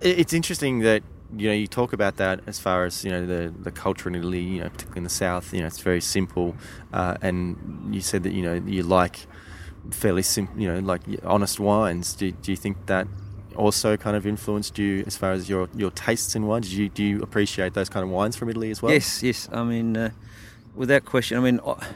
It's 0.00 0.32
interesting 0.32 0.80
that 0.80 1.02
you 1.36 1.48
know 1.48 1.54
you 1.54 1.66
talk 1.66 1.92
about 1.92 2.16
that 2.16 2.40
as 2.46 2.58
far 2.58 2.84
as 2.84 3.04
you 3.04 3.10
know 3.10 3.26
the 3.26 3.52
the 3.62 3.72
culture 3.72 4.08
in 4.08 4.14
Italy, 4.14 4.40
you 4.40 4.60
know, 4.60 4.68
particularly 4.68 4.98
in 4.98 5.04
the 5.04 5.10
south. 5.10 5.52
You 5.52 5.60
know, 5.60 5.66
it's 5.66 5.80
very 5.80 6.00
simple, 6.00 6.54
uh, 6.92 7.16
and 7.22 7.94
you 7.94 8.00
said 8.00 8.22
that 8.24 8.32
you 8.32 8.42
know 8.42 8.54
you 8.54 8.82
like 8.82 9.26
fairly 9.90 10.22
simple, 10.22 10.60
you 10.60 10.72
know, 10.72 10.78
like 10.80 11.02
honest 11.24 11.60
wines. 11.60 12.14
Do, 12.14 12.30
do 12.30 12.50
you 12.50 12.56
think 12.56 12.86
that 12.86 13.06
also 13.56 13.96
kind 13.96 14.16
of 14.16 14.26
influenced 14.26 14.78
you 14.78 15.02
as 15.06 15.16
far 15.16 15.32
as 15.32 15.48
your 15.48 15.68
your 15.74 15.90
tastes 15.90 16.34
in 16.36 16.46
wine? 16.46 16.62
Did 16.62 16.72
you 16.72 16.88
do 16.88 17.02
you 17.02 17.22
appreciate 17.22 17.74
those 17.74 17.88
kind 17.88 18.04
of 18.04 18.10
wines 18.10 18.36
from 18.36 18.48
Italy 18.48 18.70
as 18.70 18.82
well? 18.82 18.92
Yes, 18.92 19.22
yes. 19.22 19.48
I 19.52 19.64
mean, 19.64 19.96
uh, 19.96 20.10
without 20.74 21.04
question. 21.04 21.38
I 21.38 21.40
mean, 21.40 21.60
I, 21.66 21.86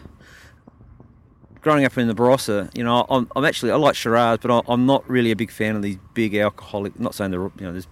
growing 1.60 1.84
up 1.84 1.96
in 1.98 2.08
the 2.08 2.14
Barossa, 2.14 2.76
you 2.76 2.84
know, 2.84 3.06
I'm, 3.08 3.30
I'm 3.36 3.44
actually 3.44 3.72
I 3.72 3.76
like 3.76 3.94
Shiraz, 3.94 4.38
but 4.40 4.50
I, 4.50 4.62
I'm 4.72 4.86
not 4.86 5.08
really 5.08 5.30
a 5.30 5.36
big 5.36 5.50
fan 5.50 5.76
of 5.76 5.82
these 5.82 5.98
big 6.14 6.34
alcoholic. 6.34 6.98
Not 6.98 7.14
saying 7.14 7.30
there, 7.30 7.40
you 7.40 7.52
know, 7.60 7.72
there's 7.72 7.88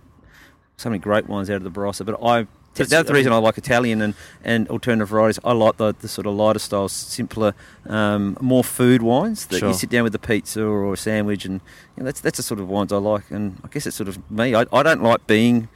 so 0.78 0.88
many 0.88 0.98
great 0.98 1.28
wines 1.28 1.50
out 1.50 1.56
of 1.56 1.64
the 1.64 1.70
Barossa, 1.70 2.06
but 2.06 2.18
I. 2.24 2.46
That's- 2.74 2.90
That's 2.90 3.08
the 3.08 3.14
reason 3.14 3.32
I 3.32 3.38
like 3.38 3.58
Italian 3.58 4.00
and, 4.00 4.14
and 4.44 4.68
alternative 4.68 5.08
varieties. 5.08 5.40
I 5.42 5.50
like 5.52 5.78
the, 5.78 5.92
the 5.98 6.06
sort 6.06 6.28
of 6.28 6.34
lighter 6.34 6.60
styles, 6.60 6.92
simpler, 6.92 7.52
um, 7.88 8.36
more 8.40 8.62
food 8.62 9.02
wines 9.02 9.46
that 9.46 9.58
Sure. 9.58 9.68
you 9.70 9.74
sit 9.74 9.90
down 9.90 10.04
with 10.04 10.14
a 10.14 10.18
pizza 10.20 10.62
or 10.64 10.92
a 10.92 10.96
sandwich, 10.96 11.44
and 11.44 11.54
you 11.96 12.02
know, 12.02 12.04
that's 12.04 12.20
that's 12.20 12.36
the 12.36 12.42
sort 12.44 12.60
of 12.60 12.68
wines 12.68 12.92
I 12.92 12.98
like. 12.98 13.28
And 13.32 13.58
I 13.64 13.68
guess 13.68 13.84
it's 13.86 13.96
sort 13.96 14.08
of 14.08 14.30
me. 14.30 14.54
I, 14.54 14.64
I 14.72 14.82
don't 14.84 15.02
like 15.02 15.26
being 15.26 15.68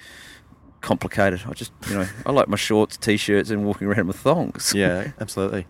complicated. 0.80 1.42
I 1.48 1.52
just 1.54 1.72
you 1.88 1.94
know 1.96 2.06
I 2.24 2.30
like 2.30 2.46
my 2.48 2.56
shorts, 2.56 2.96
t-shirts, 2.96 3.50
and 3.50 3.64
walking 3.64 3.88
around 3.88 4.06
with 4.06 4.16
thongs. 4.18 4.72
yeah, 4.74 5.10
absolutely. 5.20 5.66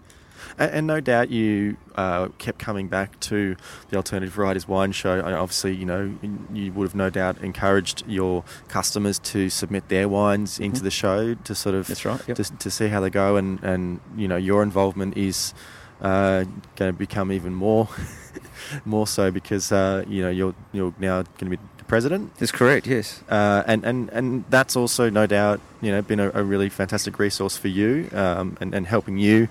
And, 0.58 0.70
and 0.72 0.86
no 0.86 1.00
doubt 1.00 1.30
you 1.30 1.76
uh, 1.96 2.28
kept 2.38 2.58
coming 2.58 2.88
back 2.88 3.18
to 3.20 3.56
the 3.90 3.96
Alternative 3.96 4.32
Varieties 4.32 4.66
Wine 4.68 4.92
Show. 4.92 5.18
And 5.20 5.34
obviously, 5.34 5.74
you 5.74 5.84
know, 5.84 6.14
you 6.52 6.72
would 6.72 6.84
have 6.88 6.94
no 6.94 7.10
doubt 7.10 7.38
encouraged 7.42 8.04
your 8.06 8.44
customers 8.68 9.18
to 9.20 9.50
submit 9.50 9.88
their 9.88 10.08
wines 10.08 10.58
into 10.58 10.80
Mhm. 10.80 10.84
the 10.84 10.90
show 10.90 11.34
to 11.34 11.54
sort 11.54 11.74
of 11.74 11.86
That's 11.86 12.04
right. 12.04 12.20
Yep. 12.26 12.36
to, 12.36 12.44
to 12.56 12.70
see 12.70 12.88
how 12.88 13.00
they 13.00 13.10
go. 13.10 13.36
And, 13.36 13.62
and 13.62 14.00
you 14.16 14.28
know, 14.28 14.36
your 14.36 14.62
involvement 14.62 15.16
is 15.16 15.54
uh, 16.00 16.44
going 16.76 16.92
to 16.92 16.98
become 16.98 17.30
even 17.30 17.54
more 17.54 17.88
more 18.84 19.06
so 19.06 19.30
because 19.30 19.70
uh, 19.70 20.04
you 20.08 20.20
know 20.22 20.30
you're 20.30 20.54
you're 20.72 20.92
now 20.98 21.22
going 21.38 21.50
to 21.52 21.56
be 21.56 21.58
president. 21.92 22.34
That's 22.36 22.50
correct. 22.50 22.86
Yes. 22.86 23.22
Uh, 23.28 23.62
and, 23.66 23.84
and, 23.84 24.08
and 24.12 24.44
that's 24.48 24.76
also 24.76 25.10
no 25.10 25.26
doubt 25.26 25.60
you 25.82 25.90
know 25.92 26.00
been 26.00 26.20
a, 26.20 26.30
a 26.32 26.42
really 26.42 26.70
fantastic 26.70 27.18
resource 27.18 27.58
for 27.58 27.68
you 27.68 28.08
um, 28.14 28.56
and, 28.62 28.74
and 28.74 28.86
helping 28.86 29.18
you 29.18 29.50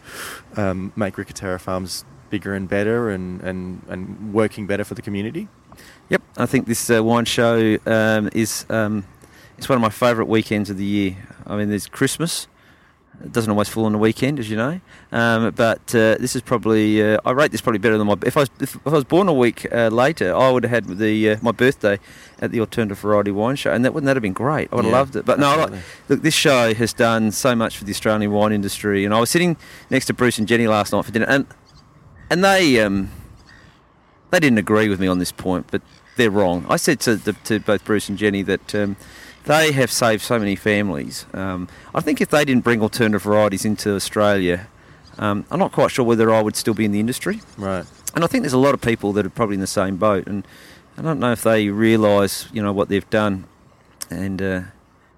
um, 0.58 0.92
make 0.96 1.20
Ricca 1.20 1.34
Terra 1.34 1.60
Farms 1.60 2.04
bigger 2.32 2.56
and 2.56 2.68
better 2.68 3.12
and, 3.12 3.42
and, 3.42 3.84
and 3.88 4.34
working 4.34 4.66
better 4.66 4.84
for 4.84 4.96
the 4.96 5.04
community. 5.04 5.50
Yep. 6.10 6.24
I 6.36 6.48
think 6.48 6.66
this 6.66 6.90
uh, 6.90 7.04
wine 7.04 7.26
show 7.26 7.78
um, 7.86 8.32
is 8.34 8.66
um, 8.72 9.06
it's 9.60 9.70
one 9.70 9.76
of 9.76 9.84
my 9.84 9.90
favourite 9.90 10.28
weekends 10.28 10.72
of 10.72 10.78
the 10.78 10.84
year. 10.84 11.18
I 11.46 11.58
mean, 11.58 11.70
there's 11.70 11.86
Christmas. 11.86 12.48
It 13.24 13.32
doesn't 13.32 13.52
always 13.52 13.70
fall 13.70 13.86
on 13.86 13.92
the 13.92 13.98
weekend, 13.98 14.40
as 14.40 14.50
you 14.50 14.58
know. 14.58 14.82
Um, 15.12 15.52
but 15.52 15.94
uh, 15.94 16.16
this 16.20 16.36
is 16.36 16.42
probably 16.42 17.02
uh, 17.04 17.20
I 17.26 17.32
rate 17.32 17.52
this 17.52 17.62
probably 17.62 17.80
better 17.80 17.98
than 17.98 18.08
my. 18.08 18.16
If 18.26 18.36
I 18.36 18.42
was 18.42 18.50
if, 18.60 18.76
if 18.76 18.88
I 18.88 18.92
was 18.92 19.04
born 19.04 19.28
a 19.28 19.34
week 19.34 19.68
uh, 19.72 19.90
later, 19.90 20.36
I 20.36 20.50
would 20.50 20.64
have 20.64 20.72
had 20.86 20.98
the 20.98 21.32
uh, 21.32 21.38
my 21.42 21.52
birthday 21.52 22.00
at 22.40 22.52
the 22.52 22.60
Alternative 22.60 22.98
Variety 22.98 23.32
Wine 23.32 23.56
Show, 23.56 23.72
and 23.72 23.86
that 23.86 23.94
wouldn't 23.94 24.08
that 24.08 24.16
have 24.16 24.24
been 24.24 24.34
great? 24.34 24.70
I 24.72 24.76
would 24.76 24.86
have 24.86 24.92
Yeah, 24.92 24.98
loved 25.00 25.16
it. 25.16 25.26
But 25.26 25.40
no, 25.40 25.56
like. 25.56 25.74
Look, 26.10 26.22
this 26.22 26.34
show 26.34 26.74
has 26.74 26.94
done 26.94 27.32
so 27.32 27.56
much 27.56 27.78
for 27.78 27.84
the 27.86 27.92
Australian 27.92 28.32
wine 28.32 28.52
industry, 28.54 29.06
and 29.06 29.14
I 29.14 29.20
was 29.20 29.30
sitting 29.30 29.58
next 29.90 30.06
to 30.08 30.14
Bruce 30.14 30.40
and 30.40 30.48
Jenny 30.48 30.68
last 30.68 30.92
night 30.92 31.06
for 31.06 31.12
dinner, 31.12 31.28
and 31.28 31.46
and 32.30 32.44
they 32.44 32.80
um, 32.80 33.12
they 34.32 34.40
didn't 34.40 34.58
agree 34.58 34.90
with 34.90 35.00
me 35.00 35.08
on 35.08 35.20
this 35.20 35.32
point, 35.32 35.68
but 35.70 35.82
they're 36.18 36.32
wrong. 36.32 36.66
I 36.70 36.78
said 36.78 37.00
to 37.02 37.16
the, 37.16 37.34
to 37.46 37.60
both 37.60 37.86
Bruce 37.86 38.10
and 38.10 38.18
Jenny 38.18 38.42
that 38.44 38.74
um, 38.76 38.96
they 39.46 39.72
have 39.72 39.92
saved 39.92 40.22
so 40.22 40.38
many 40.40 40.56
families. 40.56 41.26
Um, 41.34 41.68
I 41.94 42.02
think 42.02 42.22
if 42.22 42.30
they 42.30 42.46
didn't 42.46 42.64
bring 42.64 42.82
alternative 42.82 43.24
varieties 43.24 43.66
into 43.66 43.96
Australia, 43.96 44.68
um, 45.18 45.46
I'm 45.52 45.60
not 45.60 45.72
quite 45.72 45.92
sure 45.92 46.06
whether 46.06 46.34
I 46.34 46.42
would 46.42 46.56
still 46.56 46.74
be 46.74 46.86
in 46.86 46.92
the 46.92 47.00
industry. 47.00 47.42
Right. 47.58 47.86
And 48.16 48.24
I 48.24 48.28
think 48.28 48.44
there's 48.44 48.54
a 48.54 48.58
lot 48.58 48.74
of 48.74 48.82
people 48.82 49.14
that 49.14 49.26
are 49.26 49.30
probably 49.30 49.56
in 49.56 49.62
the 49.62 49.68
same 49.68 49.98
boat, 49.98 50.28
and 50.28 50.46
I 50.98 51.02
don't 51.02 51.20
know 51.20 51.32
if 51.32 51.44
they 51.44 51.70
realise, 51.70 52.48
you 52.52 52.62
know, 52.62 52.74
what 52.74 52.90
they've 52.90 53.10
done. 53.10 53.46
And 54.10 54.42
uh, 54.42 54.62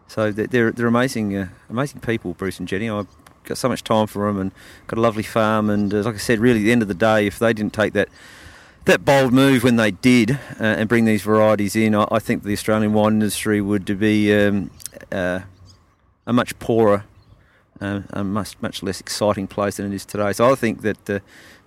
so 0.08 0.32
they're 0.32 0.72
they're, 0.72 0.88
amazing, 0.88 1.36
uh, 1.36 1.50
amazing 1.70 2.02
people, 2.02 2.34
Bruce 2.34 2.60
and 2.60 2.68
Jenny. 2.68 2.90
I've 2.90 3.08
got 3.46 3.58
so 3.58 3.68
much 3.68 3.84
time 3.84 4.08
for 4.08 4.28
them, 4.28 4.40
and 4.40 4.52
got 4.88 5.00
a 5.00 5.02
lovely 5.02 5.24
farm. 5.24 5.70
And 5.70 5.94
uh, 5.94 6.02
like 6.04 6.16
I 6.16 6.20
said, 6.20 6.40
really, 6.40 6.60
at 6.60 6.64
the 6.64 6.72
end 6.72 6.82
of 6.84 6.88
the 6.88 6.94
day, 6.94 7.26
if 7.26 7.40
they 7.40 7.54
didn't 7.54 7.74
take 7.74 7.94
that 7.94 8.10
that 8.86 9.06
bold 9.06 9.34
move 9.34 9.64
when 9.64 9.78
they 9.78 9.92
did 9.92 10.32
uh, 10.32 10.64
and 10.64 10.90
bring 10.90 11.06
these 11.06 11.22
varieties 11.22 11.76
in, 11.76 11.96
I, 11.96 12.06
I 12.12 12.20
think 12.20 12.44
the 12.44 12.54
Australian 12.54 12.94
wine 12.94 13.14
industry 13.14 13.62
would 13.62 13.86
be 14.00 14.34
um, 14.34 14.72
uh, 15.12 15.42
a 16.26 16.34
much 16.34 16.58
poorer, 16.60 17.06
uh, 17.80 18.02
a 18.10 18.24
much 18.24 18.56
much 18.62 18.84
less 18.84 19.00
exciting 19.00 19.48
place 19.48 19.78
than 19.78 19.92
it 19.92 19.96
is 19.96 20.06
today. 20.06 20.34
So 20.34 20.52
I 20.52 20.56
think 20.56 20.82
that 20.82 21.10
uh, 21.10 21.20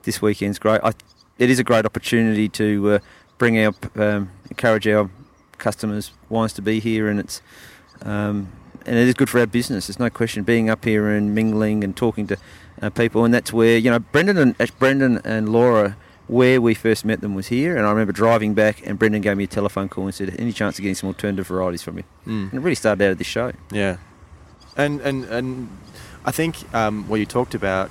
this 0.03 0.21
weekend's 0.21 0.59
great. 0.59 0.81
I, 0.83 0.93
it 1.39 1.51
is 1.51 1.59
a 1.59 1.65
great 1.65 1.85
opportunity 1.85 2.49
to 2.51 2.93
uh, 2.93 2.99
bring 3.39 3.59
our 3.59 3.75
um, 3.97 4.31
encourage 4.51 4.87
our 4.87 5.11
customers 5.59 6.13
wines 6.29 6.53
to 6.55 6.63
be 6.63 6.81
here, 6.81 7.09
and 7.09 7.21
it's 7.21 7.41
um, 8.03 8.53
and 8.85 8.97
it 8.97 9.09
is 9.09 9.15
good 9.15 9.31
for 9.31 9.41
our 9.41 9.47
business. 9.47 9.87
There's 9.87 9.99
no 9.99 10.11
question. 10.11 10.45
Being 10.45 10.71
up 10.71 10.85
here 10.85 11.09
and 11.09 11.35
mingling 11.35 11.83
and 11.83 11.97
talking 11.97 12.27
to 12.27 12.37
uh, 12.83 12.91
people, 12.91 13.25
and 13.25 13.33
that's 13.33 13.53
where 13.53 13.79
you 13.79 13.91
know 13.91 13.99
Brendan 13.99 14.39
and 14.39 14.79
Brendan 14.79 15.19
and 15.25 15.49
Laura. 15.49 15.97
Where 16.29 16.61
we 16.61 16.75
first 16.75 17.05
met 17.05 17.21
them 17.21 17.37
was 17.37 17.47
here, 17.49 17.77
and 17.77 17.87
I 17.87 17.91
remember 17.91 18.13
driving 18.13 18.55
back, 18.55 18.85
and 18.85 18.99
Brendan 18.99 19.23
gave 19.23 19.37
me 19.37 19.45
a 19.45 19.47
telephone 19.47 19.89
call 19.89 20.07
and 20.07 20.15
said, 20.15 20.35
"Any 20.39 20.53
chance 20.53 20.77
of 20.77 20.83
getting 20.83 20.97
some 20.97 21.09
alternative 21.09 21.47
varieties 21.47 21.83
from 21.83 21.99
you?" 21.99 22.05
Mm. 22.27 22.51
And 22.51 22.55
it 22.55 22.61
really 22.61 22.75
started 22.75 23.05
out 23.05 23.13
of 23.13 23.19
this 23.19 23.29
show. 23.29 23.53
Yeah, 23.71 23.99
and 24.77 25.01
and 25.03 25.25
and 25.27 25.69
I 26.25 26.33
think 26.33 26.57
um, 26.75 27.09
what 27.09 27.21
you 27.21 27.27
talked 27.27 27.55
about 27.55 27.91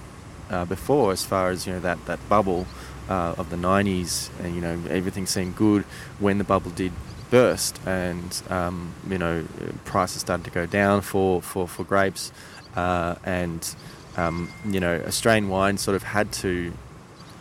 uh, 0.49 0.65
before, 0.65 1.13
as 1.13 1.23
far 1.23 1.49
as 1.49 1.65
you 1.65 1.73
know 1.73 1.79
that 1.79 2.05
that 2.07 2.19
bubble 2.27 2.67
uh, 3.09 3.35
of 3.37 3.49
the 3.49 3.55
'90s, 3.55 4.29
and 4.43 4.53
you 4.53 4.61
know 4.61 4.79
everything 4.89 5.25
seemed 5.25 5.55
good 5.55 5.83
when 6.19 6.37
the 6.37 6.43
bubble 6.43 6.71
did 6.71 6.91
burst, 7.29 7.79
and 7.85 8.41
um, 8.49 8.93
you 9.09 9.17
know 9.17 9.45
prices 9.85 10.21
started 10.21 10.43
to 10.43 10.51
go 10.51 10.65
down 10.65 11.01
for 11.01 11.41
for 11.41 11.67
for 11.67 11.83
grapes, 11.83 12.31
uh, 12.75 13.15
and 13.23 13.75
um, 14.17 14.51
you 14.65 14.79
know 14.79 15.01
Australian 15.07 15.49
wine 15.49 15.77
sort 15.77 15.95
of 15.95 16.03
had 16.03 16.31
to 16.33 16.73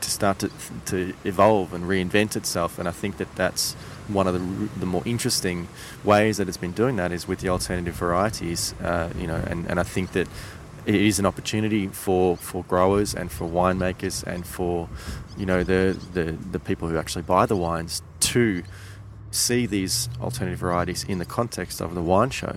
to 0.04 0.10
start 0.10 0.38
to, 0.38 0.50
to 0.86 1.14
evolve 1.24 1.72
and 1.72 1.84
reinvent 1.84 2.36
itself. 2.36 2.78
And 2.78 2.88
I 2.88 2.92
think 2.92 3.16
that 3.16 3.34
that's 3.34 3.74
one 4.08 4.26
of 4.26 4.34
the, 4.34 4.80
the 4.80 4.86
more 4.86 5.02
interesting 5.04 5.68
ways 6.04 6.36
that 6.36 6.48
it's 6.48 6.56
been 6.56 6.72
doing 6.72 6.96
that 6.96 7.10
is 7.12 7.26
with 7.26 7.40
the 7.40 7.48
alternative 7.48 7.94
varieties. 7.94 8.74
Uh, 8.80 9.10
you 9.18 9.26
know, 9.26 9.42
and, 9.46 9.66
and 9.66 9.80
I 9.80 9.82
think 9.82 10.12
that 10.12 10.28
it 10.86 10.94
is 10.94 11.18
an 11.18 11.26
opportunity 11.26 11.88
for, 11.88 12.36
for 12.36 12.62
growers 12.64 13.14
and 13.14 13.32
for 13.32 13.48
winemakers 13.48 14.22
and 14.22 14.46
for 14.46 14.88
you 15.36 15.46
know 15.46 15.64
the, 15.64 15.98
the 16.12 16.32
the 16.52 16.60
people 16.60 16.88
who 16.88 16.98
actually 16.98 17.22
buy 17.22 17.46
the 17.46 17.56
wines 17.56 18.02
to 18.20 18.62
see 19.30 19.66
these 19.66 20.08
alternative 20.20 20.58
varieties 20.58 21.04
in 21.04 21.18
the 21.18 21.24
context 21.24 21.80
of 21.80 21.94
the 21.94 22.02
wine 22.02 22.30
show. 22.30 22.56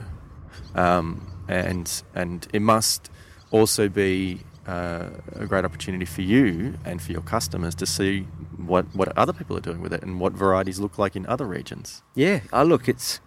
Um, 0.76 1.26
and 1.48 2.04
and 2.14 2.46
it 2.54 2.62
must 2.62 3.10
also 3.52 3.88
be 3.88 4.42
uh, 4.68 5.10
a 5.34 5.46
great 5.46 5.64
opportunity 5.64 6.06
for 6.06 6.22
you 6.22 6.76
and 6.84 7.02
for 7.02 7.12
your 7.12 7.22
customers 7.22 7.74
to 7.76 7.86
see 7.86 8.22
what, 8.58 8.86
what 8.94 9.18
other 9.18 9.32
people 9.34 9.56
are 9.56 9.62
doing 9.62 9.82
with 9.82 9.94
it 9.94 10.04
and 10.04 10.20
what 10.20 10.34
varieties 10.34 10.80
look 10.80 10.98
like 10.98 11.16
in 11.16 11.26
other 11.26 11.46
regions. 11.46 12.04
Yeah, 12.16 12.42
oh, 12.52 12.64
look, 12.64 12.90
it's 12.90 13.22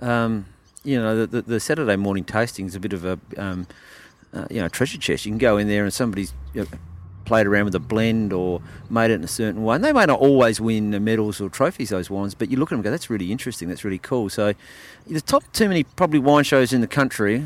um, 0.00 0.46
you 0.84 1.00
know 1.00 1.16
the, 1.16 1.26
the, 1.26 1.42
the 1.42 1.60
Saturday 1.60 1.96
morning 1.96 2.24
tasting 2.24 2.66
is 2.66 2.74
a 2.74 2.80
bit 2.80 2.92
of 2.92 3.04
a 3.04 3.18
um, 3.36 3.66
uh, 4.32 4.46
you 4.50 4.60
know 4.60 4.68
treasure 4.68 4.98
chest. 4.98 5.26
You 5.26 5.32
can 5.32 5.38
go 5.38 5.58
in 5.58 5.66
there 5.66 5.82
and 5.82 5.92
somebody's 5.92 6.32
you 6.52 6.62
know, 6.62 6.68
played 7.24 7.46
around 7.46 7.64
with 7.64 7.74
a 7.74 7.80
blend 7.80 8.32
or 8.32 8.60
made 8.88 9.10
it 9.10 9.14
in 9.14 9.24
a 9.24 9.28
certain 9.28 9.64
way. 9.64 9.74
And 9.74 9.84
they 9.84 9.92
may 9.92 10.04
not 10.04 10.20
always 10.20 10.60
win 10.60 10.90
the 10.90 11.00
medals 11.00 11.40
or 11.40 11.48
trophies, 11.48 11.88
those 11.88 12.10
wines, 12.10 12.34
but 12.34 12.50
you 12.50 12.58
look 12.58 12.68
at 12.68 12.70
them 12.70 12.80
and 12.80 12.84
go, 12.84 12.90
that's 12.90 13.10
really 13.10 13.32
interesting, 13.32 13.68
that's 13.68 13.84
really 13.84 13.98
cool. 13.98 14.28
So 14.28 14.52
the 15.06 15.20
top 15.20 15.42
too 15.52 15.68
many 15.68 15.84
probably 15.84 16.18
wine 16.18 16.44
shows 16.44 16.72
in 16.72 16.82
the 16.82 16.86
country, 16.86 17.44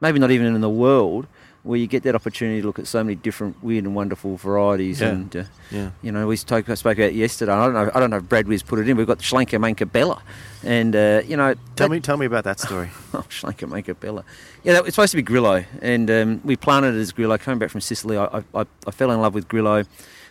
maybe 0.00 0.18
not 0.18 0.30
even 0.30 0.54
in 0.54 0.60
the 0.60 0.70
world, 0.70 1.26
where 1.62 1.78
you 1.78 1.86
get 1.86 2.02
that 2.04 2.14
opportunity 2.14 2.60
to 2.62 2.66
look 2.66 2.78
at 2.78 2.86
so 2.86 3.04
many 3.04 3.14
different 3.14 3.62
weird 3.62 3.84
and 3.84 3.94
wonderful 3.94 4.36
varieties. 4.36 5.00
Yeah. 5.00 5.08
And 5.08 5.36
uh, 5.36 5.44
Yeah. 5.70 5.90
you 6.00 6.10
know, 6.10 6.26
we 6.26 6.36
spoke, 6.36 6.64
spoke 6.74 6.96
about 6.96 7.10
it 7.10 7.14
yesterday. 7.14 7.52
I 7.52 7.64
don't 7.66 7.74
know. 7.74 7.90
I 7.94 8.00
don't 8.00 8.08
know 8.10 8.16
if 8.16 8.28
Brad 8.28 8.48
Wiz 8.48 8.62
put 8.62 8.78
it 8.78 8.88
in. 8.88 8.96
We've 8.96 9.06
got 9.06 9.18
the 9.18 9.24
Slankamenka 9.24 9.92
Bela, 9.92 10.22
and 10.64 10.96
uh, 10.96 11.22
you 11.26 11.36
know, 11.36 11.54
Tell 11.76 11.88
that- 11.88 11.90
me, 11.90 12.00
tell 12.00 12.16
me 12.16 12.26
about 12.26 12.44
that 12.44 12.60
story. 12.60 12.88
Oh, 13.12 13.24
Slankamenka 13.28 13.98
Bela. 14.00 14.24
Yeah, 14.62 14.74
that, 14.74 14.86
it's 14.86 14.94
supposed 14.94 15.10
to 15.10 15.16
be 15.16 15.22
Grillo, 15.22 15.64
and 15.82 16.10
um, 16.10 16.40
we 16.44 16.56
planted 16.56 16.94
it 16.94 17.00
as 17.00 17.12
Grillo. 17.12 17.36
Coming 17.38 17.58
back 17.58 17.70
from 17.70 17.80
Sicily, 17.80 18.16
I, 18.16 18.42
I, 18.54 18.64
I 18.86 18.90
fell 18.90 19.10
in 19.10 19.20
love 19.20 19.34
with 19.34 19.48
Grillo. 19.48 19.84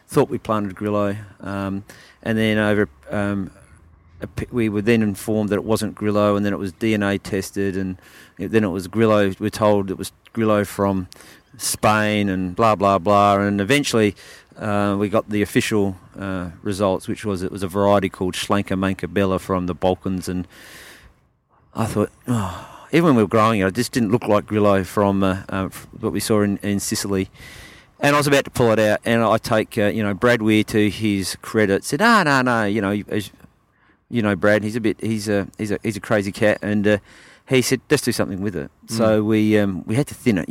Thought 0.08 0.30
we 0.30 0.38
planted 0.40 0.76
Grillo, 0.76 1.16
um, 1.42 1.84
and 2.24 2.38
then 2.38 2.58
over. 2.58 2.90
Um, 3.12 3.52
we 4.52 4.68
were 4.68 4.82
then 4.82 5.02
informed 5.02 5.50
that 5.50 5.56
it 5.56 5.64
wasn't 5.64 5.96
Grillo, 5.96 6.36
and 6.36 6.46
then 6.46 6.52
it 6.54 6.58
was 6.60 6.74
DNA 6.74 7.22
tested, 7.22 7.78
and 7.78 7.98
then 8.48 8.64
it 8.64 8.70
was 8.70 8.88
Grillo. 8.88 9.34
We're 9.40 9.50
told 9.50 9.92
it 9.92 9.98
was 9.98 10.12
Grillo 10.34 10.64
from 10.64 11.08
Spain, 11.58 12.30
and 12.30 12.56
blah 12.56 12.76
blah 12.76 12.98
blah, 12.98 13.40
and 13.40 13.60
eventually 13.62 14.16
uh, 14.58 14.96
we 15.00 15.10
got 15.10 15.30
the 15.30 15.42
official 15.42 15.96
uh, 16.18 16.52
results, 16.62 17.08
which 17.08 17.26
was 17.26 17.44
it 17.44 17.52
was 17.52 17.64
a 17.64 17.68
variety 17.68 18.10
called 18.10 18.36
Slankamenka 18.36 19.12
Bela 19.14 19.40
from 19.40 19.68
the 19.68 19.76
Balkans, 19.76 20.28
and 20.28 20.48
I 21.74 21.86
thought, 21.86 22.12
oh, 22.28 22.88
even 22.92 23.06
when 23.06 23.16
we 23.16 23.24
were 23.24 23.30
growing 23.30 23.62
it, 23.62 23.68
it 23.68 23.76
just 23.76 23.92
didn't 23.92 24.12
look 24.12 24.28
like 24.28 24.46
Grillo 24.46 24.84
from 24.84 25.24
uh, 25.24 25.44
uh, 25.50 25.70
what 26.00 26.12
we 26.12 26.20
saw 26.20 26.42
in, 26.42 26.58
in 26.58 26.80
Sicily. 26.80 27.30
And 28.02 28.16
I 28.16 28.20
was 28.20 28.28
about 28.28 28.46
to 28.46 28.52
pull 28.52 28.72
it 28.72 28.80
out, 28.80 29.00
and 29.06 29.22
I 29.22 29.38
take 29.38 29.78
uh, 29.78 29.86
you 29.86 30.04
know 30.04 30.14
Brad 30.14 30.42
Weir 30.42 30.64
to 30.66 30.90
his 30.90 31.36
credit 31.42 31.84
said, 31.84 32.00
"No, 32.00 32.24
no, 32.24 32.42
no, 32.42 32.66
you 32.66 32.82
know, 32.82 32.92
you 32.92 34.22
know 34.22 34.36
Brad, 34.36 34.64
he's 34.64 34.76
a 34.76 34.82
bit, 34.82 35.00
he's 35.02 35.28
a, 35.28 35.48
he's 35.58 35.72
a, 35.72 35.80
he's 35.84 35.98
a 35.98 36.02
crazy 36.02 36.32
cat," 36.32 36.60
and 36.62 36.88
uh, 36.88 36.98
he 37.50 37.62
said, 37.62 37.82
"Let's 37.90 38.04
do 38.04 38.12
something 38.12 38.42
with 38.42 38.56
it." 38.56 38.72
So 38.88 39.24
we 39.24 39.58
um, 39.58 39.84
we 39.86 39.96
had 39.96 40.08
to 40.08 40.16
thin 40.16 40.38
it. 40.38 40.46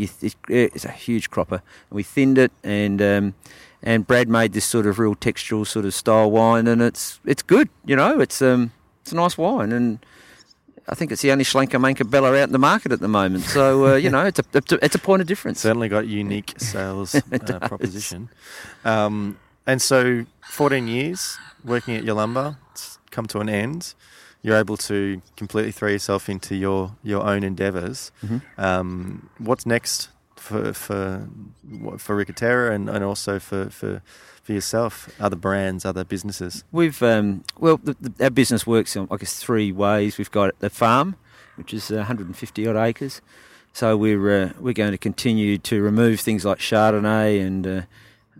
It's, 0.48 0.84
a 0.84 0.90
huge 0.90 1.30
cropper, 1.30 1.62
and 1.90 1.96
we 1.96 2.02
thinned 2.02 2.38
it, 2.38 2.52
and 2.64 3.00
um, 3.00 3.34
and 3.82 4.06
Brad 4.06 4.28
made 4.28 4.52
this 4.52 4.64
sort 4.64 4.86
of 4.86 4.98
real 4.98 5.14
textural 5.14 5.66
sort 5.66 5.84
of 5.84 5.94
style 5.94 6.30
wine, 6.30 6.66
and 6.66 6.82
it's 6.82 7.20
it's 7.24 7.42
good, 7.42 7.68
you 7.84 7.96
know, 7.96 8.20
it's 8.20 8.42
um 8.42 8.72
it's 9.02 9.12
a 9.12 9.16
nice 9.16 9.38
wine, 9.38 9.72
and 9.72 10.04
I 10.88 10.94
think 10.94 11.12
it's 11.12 11.22
the 11.22 11.30
only 11.30 11.44
Slankamenka 11.44 12.08
Bela 12.10 12.30
out 12.30 12.48
in 12.48 12.52
the 12.52 12.58
market 12.58 12.92
at 12.92 13.00
the 13.00 13.08
moment. 13.08 13.44
So 13.44 13.92
uh, 13.92 13.94
you 14.04 14.10
know, 14.10 14.26
it's 14.26 14.40
a 14.40 14.44
it's 14.82 14.94
a, 14.94 14.98
point 14.98 15.22
of 15.22 15.28
difference. 15.28 15.60
Certainly 15.60 15.88
got 15.88 16.06
unique 16.06 16.54
sales 16.58 17.14
uh, 17.14 17.58
proposition. 17.60 18.28
Um, 18.84 19.38
and 19.66 19.82
so, 19.82 20.24
14 20.48 20.88
years 20.88 21.36
working 21.62 21.94
at 21.94 22.02
Yalumba, 22.02 22.56
it's 22.72 22.98
come 23.10 23.26
to 23.26 23.40
an 23.40 23.50
end. 23.50 23.94
You're 24.48 24.56
able 24.56 24.78
to 24.78 25.20
completely 25.36 25.72
throw 25.72 25.90
yourself 25.90 26.30
into 26.30 26.56
your, 26.56 26.96
your 27.02 27.22
own 27.22 27.44
endeavors. 27.44 28.10
Mhm. 28.24 28.40
Um, 28.56 29.28
what's 29.36 29.66
next 29.66 30.08
for 30.36 30.72
for 30.72 31.28
for 31.98 32.16
Ricca 32.16 32.32
Terra 32.32 32.74
and, 32.74 32.88
and 32.88 33.04
also 33.04 33.38
for, 33.38 33.68
for 33.68 34.00
for 34.42 34.52
yourself? 34.54 35.10
Other 35.20 35.36
brands, 35.36 35.84
other 35.84 36.02
businesses. 36.02 36.64
We've 36.72 37.02
um, 37.02 37.44
well, 37.58 37.76
the, 37.76 37.94
the, 38.00 38.24
our 38.24 38.30
business 38.30 38.66
works 38.66 38.96
in 38.96 39.06
I 39.10 39.18
guess 39.18 39.38
three 39.38 39.70
ways. 39.70 40.16
We've 40.16 40.30
got 40.30 40.58
the 40.60 40.70
farm, 40.70 41.16
which 41.56 41.74
is 41.74 41.90
uh, 41.90 41.96
150 41.96 42.66
odd 42.66 42.76
acres. 42.76 43.20
So 43.74 43.98
we're 43.98 44.44
uh, 44.44 44.52
we're 44.58 44.72
going 44.72 44.92
to 44.92 44.98
continue 44.98 45.58
to 45.58 45.82
remove 45.82 46.20
things 46.20 46.46
like 46.46 46.58
Chardonnay 46.58 47.46
and 47.46 47.66
uh, 47.66 47.82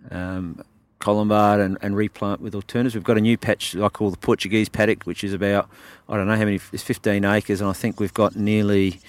um, 0.09 0.63
Colombard 0.99 1.59
and, 1.59 1.77
and 1.81 1.95
replant 1.95 2.41
with 2.41 2.53
alternatives. 2.53 2.95
We've 2.95 3.03
got 3.03 3.17
a 3.17 3.21
new 3.21 3.37
patch 3.37 3.75
I 3.75 3.89
call 3.89 4.11
the 4.11 4.17
Portuguese 4.17 4.69
paddock, 4.69 5.03
which 5.03 5.23
is 5.23 5.33
about 5.33 5.69
I 6.07 6.17
don't 6.17 6.27
know 6.27 6.35
how 6.35 6.45
many. 6.45 6.59
It's 6.71 6.83
15 6.83 7.23
acres, 7.25 7.61
and 7.61 7.69
I 7.69 7.73
think 7.73 7.99
we've 7.99 8.13
got 8.13 8.35
nearly 8.35 8.99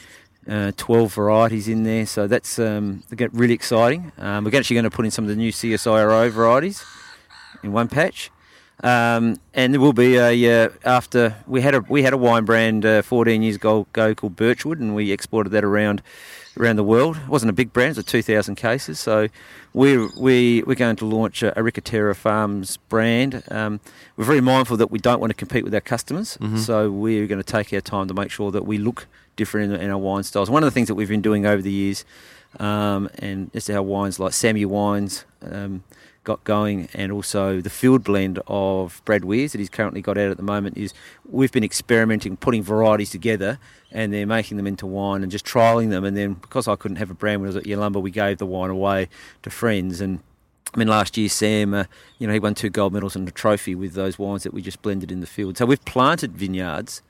uh, 0.49 0.73
12 0.77 1.15
varieties 1.15 1.69
in 1.69 1.85
there. 1.85 2.07
So 2.07 2.27
that's 2.27 2.59
um, 2.59 3.03
really 3.33 3.55
exciting. 3.55 4.13
Um, 4.19 4.45
we're 4.45 4.57
actually 4.57 4.75
going 4.75 4.85
to 4.85 4.91
put 4.91 5.05
in 5.05 5.11
some 5.11 5.25
of 5.25 5.29
the 5.29 5.37
new 5.37 5.53
CSIRO 5.53 6.31
varieties 6.31 6.85
in 7.63 7.73
one 7.73 7.89
patch. 7.89 8.31
Um, 8.83 9.39
and 9.53 9.75
there 9.75 9.81
will 9.81 9.93
be 9.93 10.17
a 10.17 10.65
uh, 10.65 10.69
after 10.85 11.37
we 11.47 11.61
had 11.61 11.75
a 11.75 11.81
we 11.81 12.03
had 12.03 12.15
a 12.15 12.17
wine 12.17 12.47
brand 12.47 12.87
uh, 12.87 13.03
14 13.03 13.43
years 13.43 13.57
ago, 13.57 13.81
ago 13.81 14.15
called 14.15 14.37
Birchwood, 14.37 14.79
and 14.79 14.95
we 14.95 15.13
exported 15.13 15.51
that 15.51 15.65
around 15.65 16.03
around 16.61 16.77
the 16.77 16.85
world. 16.85 17.17
It 17.17 17.29
wasn't 17.29 17.51
a 17.51 17.53
big 17.55 17.73
brand; 17.73 17.93
it 17.93 17.97
was 17.97 18.05
2,000 18.07 18.55
cases. 18.57 19.01
So 19.01 19.29
we're 19.73 20.09
we 20.17 20.63
we're 20.67 20.75
going 20.77 20.97
to 20.97 21.07
launch 21.07 21.43
a, 21.43 21.59
a 21.59 21.63
Ricca 21.63 21.81
Terra 21.81 22.15
Farms 22.15 22.77
brand. 22.89 23.43
Um, 23.51 23.81
we're 24.17 24.25
very 24.25 24.41
mindful 24.41 24.77
that 24.77 24.91
we 24.91 24.99
don't 24.99 25.21
want 25.21 25.31
to 25.31 25.35
compete 25.35 25.65
with 25.65 25.75
our 25.75 25.81
customers, 25.81 26.37
so 26.59 26.91
we're 26.91 27.27
going 27.27 27.43
to 27.43 27.53
take 27.53 27.73
our 27.73 27.81
time 27.81 28.09
to 28.09 28.15
make 28.15 28.31
sure 28.31 28.51
that 28.51 28.67
we 28.67 28.79
look 28.79 29.07
different 29.37 29.73
in, 29.73 29.81
in 29.81 29.91
our 29.91 29.99
wine 29.99 30.23
styles. 30.23 30.51
One 30.51 30.63
of 30.63 30.67
the 30.67 30.73
things 30.73 30.89
that 30.89 30.95
we've 30.95 31.09
been 31.09 31.23
doing 31.23 31.47
over 31.47 31.63
the 31.63 31.73
years, 31.73 32.05
um, 32.59 33.09
and 33.19 33.51
this 33.53 33.69
is 33.69 33.75
how 33.75 33.83
wines 33.83 34.19
like 34.19 34.33
Sammy 34.33 34.65
Wines. 34.65 35.25
Um, 35.43 35.83
got 36.25 36.45
going, 36.45 36.89
and 36.95 37.11
also 37.11 37.61
the 37.61 37.71
field 37.71 38.05
blend 38.05 38.41
of 38.47 39.01
Brad 39.05 39.25
Weirs 39.25 39.53
that 39.53 39.59
he's 39.59 39.71
currently 39.71 40.03
got 40.03 40.19
out 40.19 40.31
at 40.31 40.37
the 40.37 40.43
moment 40.43 40.77
is 40.77 40.93
we've 41.29 41.53
been 41.53 41.65
experimenting, 41.65 42.37
putting 42.37 42.63
varieties 42.63 43.11
together, 43.11 43.59
and 43.91 44.13
then 44.13 44.29
making 44.29 44.57
them 44.57 44.67
into 44.67 44.87
wine 44.87 45.23
and 45.23 45.33
just 45.33 45.45
trialing 45.45 45.91
them. 45.91 46.05
And 46.05 46.17
then 46.17 46.35
because 46.35 46.69
I 46.69 46.77
couldn't 46.77 46.97
have 46.97 47.11
a 47.11 47.15
brand 47.15 47.41
when 47.41 47.49
I 47.49 47.55
was 47.55 47.57
at 47.57 47.65
Yalumba, 47.65 48.03
we 48.03 48.11
gave 48.11 48.39
the 48.39 48.47
wine 48.47 48.71
away 48.71 49.09
to 49.43 49.51
friends. 49.51 50.01
And 50.01 50.21
I 50.75 50.79
mean, 50.79 50.89
last 50.89 51.17
year 51.17 51.29
Sam, 51.29 51.75
uh, 51.75 51.85
you 52.19 52.27
know, 52.27 52.33
he 52.33 52.39
won 52.39 52.55
two 52.55 52.71
gold 52.71 52.93
medals 52.93 53.17
and 53.17 53.27
a 53.27 53.33
trophy 53.33 53.75
with 53.75 53.95
those 53.95 54.19
wines 54.19 54.43
that 54.43 54.55
we 54.55 54.63
just 54.63 54.83
blended 54.83 55.11
in 55.11 55.21
the 55.21 55.27
field. 55.27 55.57
So 55.57 55.67
we've 55.67 55.85
planted 55.85 56.37
vineyards 56.37 57.03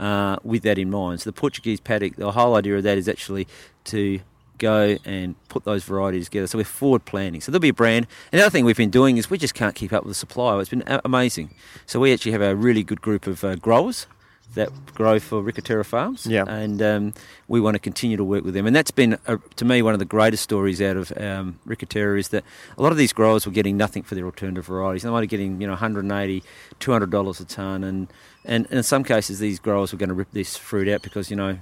uh, 0.00 0.36
with 0.42 0.62
that 0.62 0.78
in 0.78 0.90
mind. 0.90 1.20
So 1.20 1.30
the 1.30 1.34
Portuguese 1.34 1.80
paddock, 1.80 2.16
the 2.16 2.32
whole 2.32 2.56
idea 2.56 2.76
of 2.76 2.82
that 2.82 2.98
is 2.98 3.08
actually 3.08 3.46
to 3.84 4.20
go 4.58 4.96
and 5.04 5.34
put 5.48 5.64
those 5.64 5.84
varieties 5.84 6.26
together. 6.26 6.46
So 6.46 6.58
we're 6.58 6.64
forward 6.64 7.04
planning. 7.04 7.40
So 7.40 7.50
there'll 7.50 7.60
be 7.60 7.68
a 7.68 7.74
brand. 7.74 8.06
Another 8.32 8.50
thing 8.50 8.64
we've 8.64 8.76
been 8.76 8.90
doing 8.90 9.16
is 9.16 9.30
we 9.30 9.38
just 9.38 9.54
can't 9.54 9.74
keep 9.74 9.92
up 9.92 10.04
with 10.04 10.10
the 10.10 10.14
supply. 10.14 10.58
It's 10.60 10.70
been 10.70 10.84
amazing. 11.04 11.54
So 11.86 12.00
we 12.00 12.12
actually 12.12 12.32
have 12.32 12.42
a 12.42 12.54
really 12.54 12.82
good 12.82 13.00
group 13.00 13.26
of 13.26 13.44
uh, 13.44 13.56
growers 13.56 14.06
that 14.54 14.70
grow 14.94 15.18
for 15.18 15.42
Ricca 15.42 15.62
Terra 15.62 15.84
Farms. 15.84 16.26
Yeah. 16.26 16.44
And 16.46 16.80
um, 16.80 17.14
we 17.48 17.60
want 17.60 17.74
to 17.74 17.78
continue 17.78 18.16
to 18.16 18.24
work 18.24 18.44
with 18.44 18.54
them. 18.54 18.66
And 18.66 18.74
that's 18.74 18.90
been, 18.90 19.18
uh, 19.26 19.38
to 19.56 19.64
me, 19.64 19.82
one 19.82 19.92
of 19.92 19.98
the 19.98 20.04
greatest 20.04 20.42
stories 20.42 20.80
out 20.80 20.96
of 20.96 21.12
um, 21.16 21.58
Ricca 21.64 21.86
Terra 21.86 22.18
is 22.18 22.28
that 22.28 22.44
a 22.76 22.82
lot 22.82 22.92
of 22.92 22.98
these 22.98 23.12
growers 23.12 23.46
were 23.46 23.52
getting 23.52 23.76
nothing 23.76 24.02
for 24.02 24.14
their 24.14 24.24
alternative 24.24 24.66
varieties. 24.66 25.02
They 25.02 25.10
might 25.10 25.22
be 25.22 25.26
getting, 25.26 25.60
you 25.60 25.66
know, 25.66 25.72
180 25.72 26.42
$200 26.80 27.40
a 27.40 27.44
tonne. 27.44 27.84
And, 27.84 28.12
and, 28.44 28.66
and 28.66 28.78
in 28.78 28.82
some 28.82 29.04
cases, 29.04 29.38
these 29.38 29.58
growers 29.58 29.92
were 29.92 29.98
going 29.98 30.08
to 30.08 30.14
rip 30.14 30.30
this 30.32 30.56
fruit 30.56 30.88
out 30.88 31.02
because, 31.02 31.30
you 31.30 31.36
know, 31.36 31.58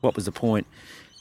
what 0.00 0.14
was 0.14 0.24
the 0.26 0.32
point? 0.32 0.66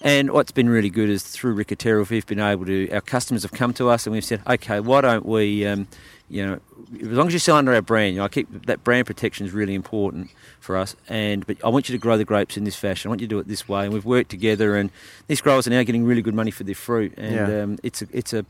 And 0.05 0.31
what's 0.31 0.51
been 0.51 0.67
really 0.67 0.89
good 0.89 1.09
is 1.09 1.23
through 1.23 1.53
Ricca 1.53 1.77
Terra, 1.77 2.05
we've 2.09 2.25
been 2.25 2.41
able 2.41 2.65
to, 2.65 2.89
our 2.91 2.99
customers 2.99 3.43
have 3.43 3.53
come 3.53 3.73
to 3.75 3.87
us 3.89 4.05
and 4.05 4.11
we've 4.13 4.25
said, 4.25 4.41
okay, 4.45 4.81
why 4.81 4.99
don't 4.99 5.25
we, 5.25 5.65
um, 5.65 5.87
you 6.29 6.45
know, 6.45 6.59
as 7.01 7.07
long 7.07 7.27
as 7.27 7.33
you're 7.33 7.39
still 7.39 7.55
under 7.55 7.73
our 7.73 7.81
brand, 7.81 8.13
you 8.15 8.19
know, 8.19 8.25
I 8.25 8.27
keep 8.27 8.65
that 8.65 8.83
brand 8.83 9.07
protection 9.07 9.45
is 9.45 9.53
really 9.53 9.73
important 9.73 10.29
for 10.59 10.75
us. 10.75 10.97
And 11.07 11.47
but 11.47 11.55
I 11.63 11.69
want 11.69 11.87
you 11.87 11.93
to 11.93 11.99
grow 11.99 12.17
the 12.17 12.25
grapes 12.25 12.57
in 12.57 12.65
this 12.65 12.75
fashion. 12.75 13.07
I 13.07 13.11
want 13.11 13.21
you 13.21 13.27
to 13.27 13.35
do 13.35 13.39
it 13.39 13.47
this 13.47 13.67
way. 13.69 13.85
And 13.85 13.93
we've 13.93 14.03
worked 14.05 14.29
together, 14.29 14.75
and 14.75 14.89
these 15.27 15.41
growers 15.41 15.67
are 15.67 15.69
now 15.69 15.83
getting 15.83 16.03
really 16.05 16.21
good 16.21 16.35
money 16.35 16.51
for 16.51 16.63
their 16.65 16.75
fruit. 16.75 17.13
And 17.17 17.35
Yeah. 17.35 17.61
um, 17.63 17.79
it's 17.81 18.01
a 18.01 18.07
it's 18.11 18.33
a 18.33 18.45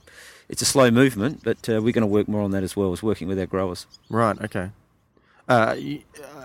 it's 0.50 0.62
a 0.62 0.66
slow 0.66 0.92
movement, 0.92 1.42
but 1.44 1.58
uh, 1.70 1.82
we're 1.82 1.94
going 1.94 2.02
to 2.02 2.08
work 2.08 2.28
more 2.28 2.42
on 2.42 2.52
that 2.52 2.64
as 2.64 2.76
well 2.76 2.92
as 2.94 3.02
working 3.04 3.28
with 3.28 3.40
our 3.40 3.46
growers. 3.46 3.86
Right. 4.10 4.40
Okay. 4.42 4.72
Uh, 5.48 5.76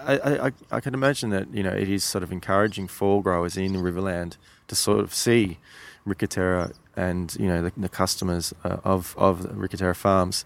I, 0.06 0.46
I- 0.48 0.52
I 0.72 0.80
can 0.80 0.92
imagine 0.94 1.30
that 1.30 1.52
you 1.52 1.62
know 1.62 1.72
it 1.72 1.88
is 1.88 2.04
sort 2.04 2.22
of 2.24 2.30
encouraging 2.32 2.88
for 2.88 3.22
growers 3.22 3.56
in 3.56 3.74
Riverland 3.74 4.36
to 4.68 4.74
sort 4.74 5.00
of 5.00 5.14
see 5.14 5.58
Ricca 6.06 6.28
Terra 6.28 6.72
and 6.96 7.36
you 7.38 7.46
know 7.46 7.62
the, 7.62 7.72
the 7.76 7.88
customers 7.88 8.54
uh, 8.64 8.78
of 8.84 9.14
of 9.16 9.44
Ricca 9.56 9.76
Terra 9.76 9.94
Farms, 9.94 10.44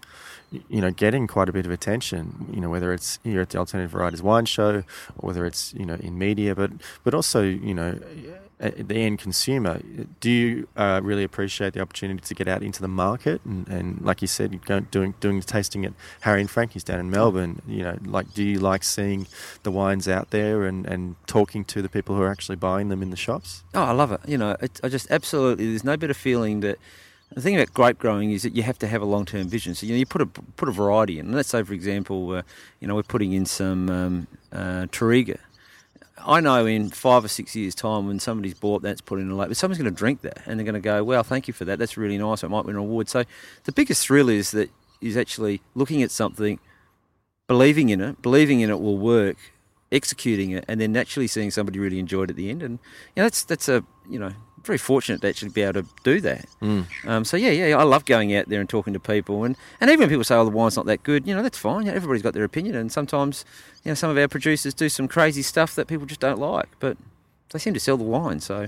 you 0.51 0.81
know, 0.81 0.91
getting 0.91 1.27
quite 1.27 1.49
a 1.49 1.53
bit 1.53 1.65
of 1.65 1.71
attention. 1.71 2.47
You 2.53 2.61
know, 2.61 2.69
whether 2.69 2.93
it's 2.93 3.19
here 3.23 3.41
at 3.41 3.49
the 3.49 3.57
Alternative 3.57 3.91
Varieties 3.91 4.21
Wine 4.21 4.45
Show 4.45 4.83
or 5.17 5.27
whether 5.27 5.45
it's 5.45 5.73
you 5.73 5.85
know 5.85 5.95
in 5.95 6.17
media, 6.17 6.53
but 6.55 6.71
but 7.03 7.13
also 7.13 7.41
you 7.41 7.73
know 7.73 7.99
the 8.59 8.95
end 8.95 9.19
consumer. 9.19 9.81
Do 10.19 10.29
you 10.29 10.67
uh, 10.77 11.01
really 11.03 11.23
appreciate 11.23 11.73
the 11.73 11.81
opportunity 11.81 12.21
to 12.21 12.33
get 12.33 12.47
out 12.47 12.63
into 12.63 12.81
the 12.81 12.87
market 12.87 13.41
and, 13.43 13.67
and 13.67 14.01
like 14.01 14.21
you 14.21 14.27
said, 14.27 14.53
you 14.53 14.59
go 14.63 14.79
doing 14.79 15.15
doing 15.19 15.39
the 15.39 15.45
tasting 15.45 15.85
at 15.85 15.93
Harry 16.21 16.41
and 16.41 16.49
Frankie's 16.49 16.83
down 16.83 16.99
in 16.99 17.09
Melbourne. 17.09 17.61
You 17.67 17.83
know, 17.83 17.97
like 18.05 18.33
do 18.33 18.43
you 18.43 18.59
like 18.59 18.83
seeing 18.83 19.27
the 19.63 19.71
wines 19.71 20.07
out 20.07 20.31
there 20.31 20.63
and, 20.63 20.85
and 20.85 21.15
talking 21.27 21.65
to 21.65 21.81
the 21.81 21.89
people 21.89 22.15
who 22.15 22.21
are 22.21 22.31
actually 22.31 22.55
buying 22.55 22.89
them 22.89 23.01
in 23.01 23.09
the 23.09 23.17
shops? 23.17 23.63
Oh, 23.73 23.83
I 23.83 23.91
love 23.91 24.11
it. 24.11 24.12
You 24.25 24.37
know, 24.37 24.55
it, 24.61 24.79
I 24.83 24.89
just 24.89 25.09
absolutely. 25.11 25.67
There's 25.69 25.83
no 25.83 25.97
better 25.97 26.13
feeling 26.13 26.61
that. 26.61 26.77
The 27.31 27.41
thing 27.41 27.55
about 27.55 27.73
grape 27.73 27.97
growing 27.97 28.29
is 28.29 28.43
that 28.43 28.55
you 28.55 28.61
have 28.61 28.77
to 28.77 28.87
have 28.87 29.01
a 29.01 29.05
long-term 29.05 29.47
vision. 29.47 29.73
So 29.73 29.87
you 29.87 29.93
know, 29.93 29.97
you 29.97 30.05
put 30.05 30.21
a 30.21 30.27
put 30.27 30.69
a 30.69 30.71
variety 30.71 31.17
in. 31.17 31.31
Let's 31.31 31.49
say, 31.49 31.63
for 31.63 31.73
example, 31.73 32.31
uh, 32.31 32.43
you 32.79 32.87
know, 32.87 32.93
we're 32.93 33.01
putting 33.01 33.33
in 33.33 33.47
some 33.47 33.89
um, 33.89 34.27
uh, 34.51 34.85
Touriga. 34.91 35.39
I 36.25 36.39
know 36.39 36.65
in 36.65 36.89
five 36.89 37.25
or 37.25 37.27
six 37.27 37.55
years' 37.55 37.75
time, 37.75 38.07
when 38.07 38.19
somebody's 38.19 38.53
bought 38.53 38.81
that's 38.81 39.01
put 39.01 39.19
in 39.19 39.29
a 39.29 39.35
label, 39.35 39.49
but 39.49 39.57
someone's 39.57 39.79
going 39.79 39.91
to 39.91 39.97
drink 39.97 40.21
that 40.21 40.45
and 40.45 40.59
they're 40.59 40.65
going 40.65 40.75
to 40.75 40.79
go, 40.79 41.03
"Well, 41.03 41.23
thank 41.23 41.47
you 41.47 41.53
for 41.53 41.65
that. 41.65 41.79
That's 41.79 41.97
really 41.97 42.17
nice. 42.17 42.43
It 42.43 42.49
might 42.49 42.65
win 42.65 42.75
an 42.75 42.81
award." 42.81 43.09
So, 43.09 43.23
the 43.63 43.71
biggest 43.71 44.05
thrill 44.05 44.29
is 44.29 44.51
that 44.51 44.69
is 45.01 45.17
actually 45.17 45.61
looking 45.75 46.01
at 46.01 46.11
something, 46.11 46.59
believing 47.47 47.89
in 47.89 47.99
it, 47.99 48.21
believing 48.21 48.61
in 48.61 48.69
it 48.69 48.79
will 48.79 48.97
work, 48.97 49.37
executing 49.91 50.51
it, 50.51 50.65
and 50.67 50.79
then 50.79 50.91
naturally 50.91 51.27
seeing 51.27 51.51
somebody 51.51 51.79
really 51.79 51.99
enjoy 51.99 52.23
it 52.23 52.29
at 52.29 52.35
the 52.35 52.49
end. 52.49 52.63
And 52.63 52.79
you 53.15 53.21
know, 53.21 53.23
that's 53.23 53.43
that's 53.43 53.67
a 53.67 53.83
you 54.09 54.19
know 54.19 54.31
very 54.63 54.77
fortunate 54.77 55.21
to 55.21 55.27
actually 55.27 55.49
be 55.49 55.61
able 55.61 55.83
to 55.83 55.89
do 56.03 56.21
that. 56.21 56.45
Mm. 56.61 56.85
Um, 57.05 57.25
so 57.25 57.35
yeah, 57.37 57.51
yeah, 57.51 57.77
I 57.77 57.83
love 57.83 58.05
going 58.05 58.33
out 58.35 58.47
there 58.47 58.59
and 58.59 58.69
talking 58.69 58.93
to 58.93 58.99
people, 58.99 59.43
and, 59.43 59.57
and 59.81 59.89
even 59.89 60.01
when 60.01 60.09
people 60.09 60.23
say, 60.23 60.35
"Oh, 60.35 60.45
the 60.45 60.51
wine's 60.51 60.77
not 60.77 60.85
that 60.85 61.03
good," 61.03 61.27
you 61.27 61.35
know, 61.35 61.43
that's 61.43 61.57
fine. 61.57 61.87
Everybody's 61.87 62.21
got 62.21 62.33
their 62.33 62.43
opinion, 62.43 62.75
and 62.75 62.91
sometimes, 62.91 63.45
you 63.83 63.91
know, 63.91 63.95
some 63.95 64.09
of 64.09 64.17
our 64.17 64.27
producers 64.27 64.73
do 64.73 64.89
some 64.89 65.07
crazy 65.07 65.41
stuff 65.41 65.75
that 65.75 65.87
people 65.87 66.05
just 66.05 66.21
don't 66.21 66.39
like, 66.39 66.69
but 66.79 66.97
they 67.51 67.59
seem 67.59 67.73
to 67.73 67.79
sell 67.79 67.97
the 67.97 68.03
wine. 68.03 68.39
So 68.39 68.67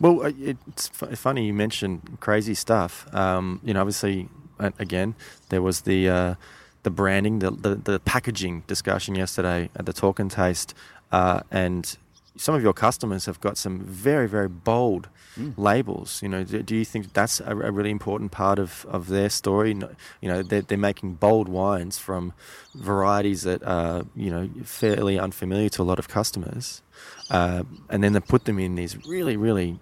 Well, 0.00 0.22
uh, 0.22 0.32
it's 0.38 0.88
fu- 0.88 1.14
funny 1.16 1.46
you 1.46 1.54
mentioned 1.54 2.18
crazy 2.20 2.54
stuff. 2.54 3.12
Um, 3.14 3.60
you 3.64 3.74
know, 3.74 3.80
obviously, 3.80 4.28
again, 4.58 5.14
there 5.48 5.62
was 5.62 5.82
the 5.82 6.08
uh, 6.08 6.34
the 6.82 6.90
branding, 6.90 7.38
the, 7.38 7.50
the 7.50 7.74
the 7.76 8.00
packaging 8.00 8.64
discussion 8.66 9.14
yesterday 9.14 9.70
at 9.76 9.86
the 9.86 9.92
Talk 9.92 10.18
and 10.18 10.30
Taste, 10.30 10.74
uh, 11.10 11.40
and 11.50 11.96
some 12.36 12.54
of 12.54 12.62
your 12.62 12.72
customers 12.72 13.26
have 13.26 13.40
got 13.40 13.56
some 13.58 13.80
very 13.80 14.26
very 14.28 14.48
bold 14.48 15.08
labels. 15.56 16.22
You 16.22 16.28
know, 16.28 16.44
do, 16.44 16.62
do 16.62 16.74
you 16.76 16.84
think 16.84 17.12
that's 17.12 17.40
a, 17.40 17.50
a 17.50 17.70
really 17.70 17.90
important 17.90 18.32
part 18.32 18.58
of, 18.58 18.86
of 18.88 19.08
their 19.08 19.30
story? 19.30 19.74
No- 19.74 19.90
You 20.20 20.28
know, 20.30 20.42
they're, 20.42 20.62
they're 20.62 20.78
making 20.78 21.14
bold 21.14 21.48
wines 21.48 21.98
from 21.98 22.32
varieties 22.74 23.42
that 23.42 23.62
are 23.62 24.04
you 24.16 24.30
know 24.30 24.48
fairly 24.64 25.18
unfamiliar 25.18 25.68
to 25.70 25.82
a 25.82 25.84
lot 25.84 25.98
of 25.98 26.08
customers, 26.08 26.82
uh, 27.30 27.62
and 27.90 28.02
then 28.02 28.12
they 28.12 28.20
put 28.20 28.44
them 28.44 28.58
in 28.58 28.74
these 28.76 28.96
really 29.06 29.36
really 29.36 29.78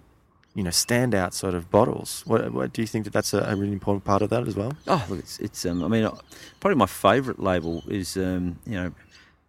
you 0.53 0.63
know 0.63 0.71
standout 0.71 1.33
sort 1.33 1.53
of 1.53 1.69
bottles. 1.71 2.23
What, 2.25 2.51
what 2.51 2.73
do 2.73 2.81
you 2.81 2.87
think 2.87 3.05
that 3.05 3.13
that's 3.13 3.33
a, 3.33 3.39
a 3.39 3.55
really 3.55 3.73
important 3.73 4.03
part 4.03 4.21
of 4.21 4.29
that 4.29 4.47
as 4.47 4.55
well? 4.55 4.73
Oh, 4.87 5.05
look, 5.09 5.19
it's, 5.19 5.39
it's 5.39 5.65
um, 5.65 5.83
I 5.83 5.87
mean, 5.87 6.03
uh, 6.03 6.15
probably 6.59 6.75
my 6.77 6.85
favourite 6.87 7.39
label 7.39 7.83
is, 7.87 8.17
um, 8.17 8.57
you 8.65 8.73
know, 8.73 8.91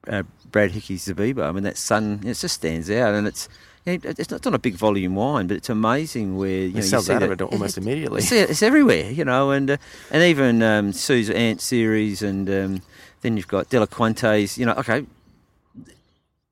uh, 0.09 0.23
Brad 0.51 0.73
Hickey's 0.73 1.07
Zibibbo. 1.07 1.47
I 1.47 1.53
mean, 1.53 1.65
that 1.65 1.77
sun, 1.77 2.21
it 2.25 2.35
just 2.35 2.55
stands 2.55 2.91
out, 2.91 3.15
and 3.15 3.27
it's, 3.27 3.49
you 3.85 3.93
know, 3.93 3.99
it's, 4.05 4.31
not, 4.31 4.37
it's 4.37 4.45
not 4.45 4.55
a 4.55 4.59
big 4.59 4.75
volume 4.75 5.15
wine, 5.15 5.47
but 5.47 5.57
it's 5.57 5.71
amazing 5.71 6.37
where 6.37 6.49
you 6.51 6.69
know, 6.69 6.79
It 6.79 6.83
you 6.83 6.83
sells 6.83 7.07
see 7.07 7.13
out 7.13 7.23
of 7.23 7.31
it 7.31 7.41
almost 7.43 7.79
immediately. 7.79 8.19
It's, 8.19 8.33
it's 8.33 8.63
everywhere, 8.63 9.11
you 9.11 9.25
know, 9.25 9.51
and 9.51 9.73
uh, 9.73 9.77
and 10.11 10.23
even 10.23 10.63
um, 10.63 10.93
Sue's 10.93 11.31
Ant 11.31 11.61
series, 11.61 12.23
and 12.23 12.49
um, 12.49 12.83
then 13.23 13.37
you've 13.37 13.49
got 13.49 13.71
Delinquentes. 13.71 14.59
You 14.59 14.67
know, 14.67 14.75
okay, 14.75 15.07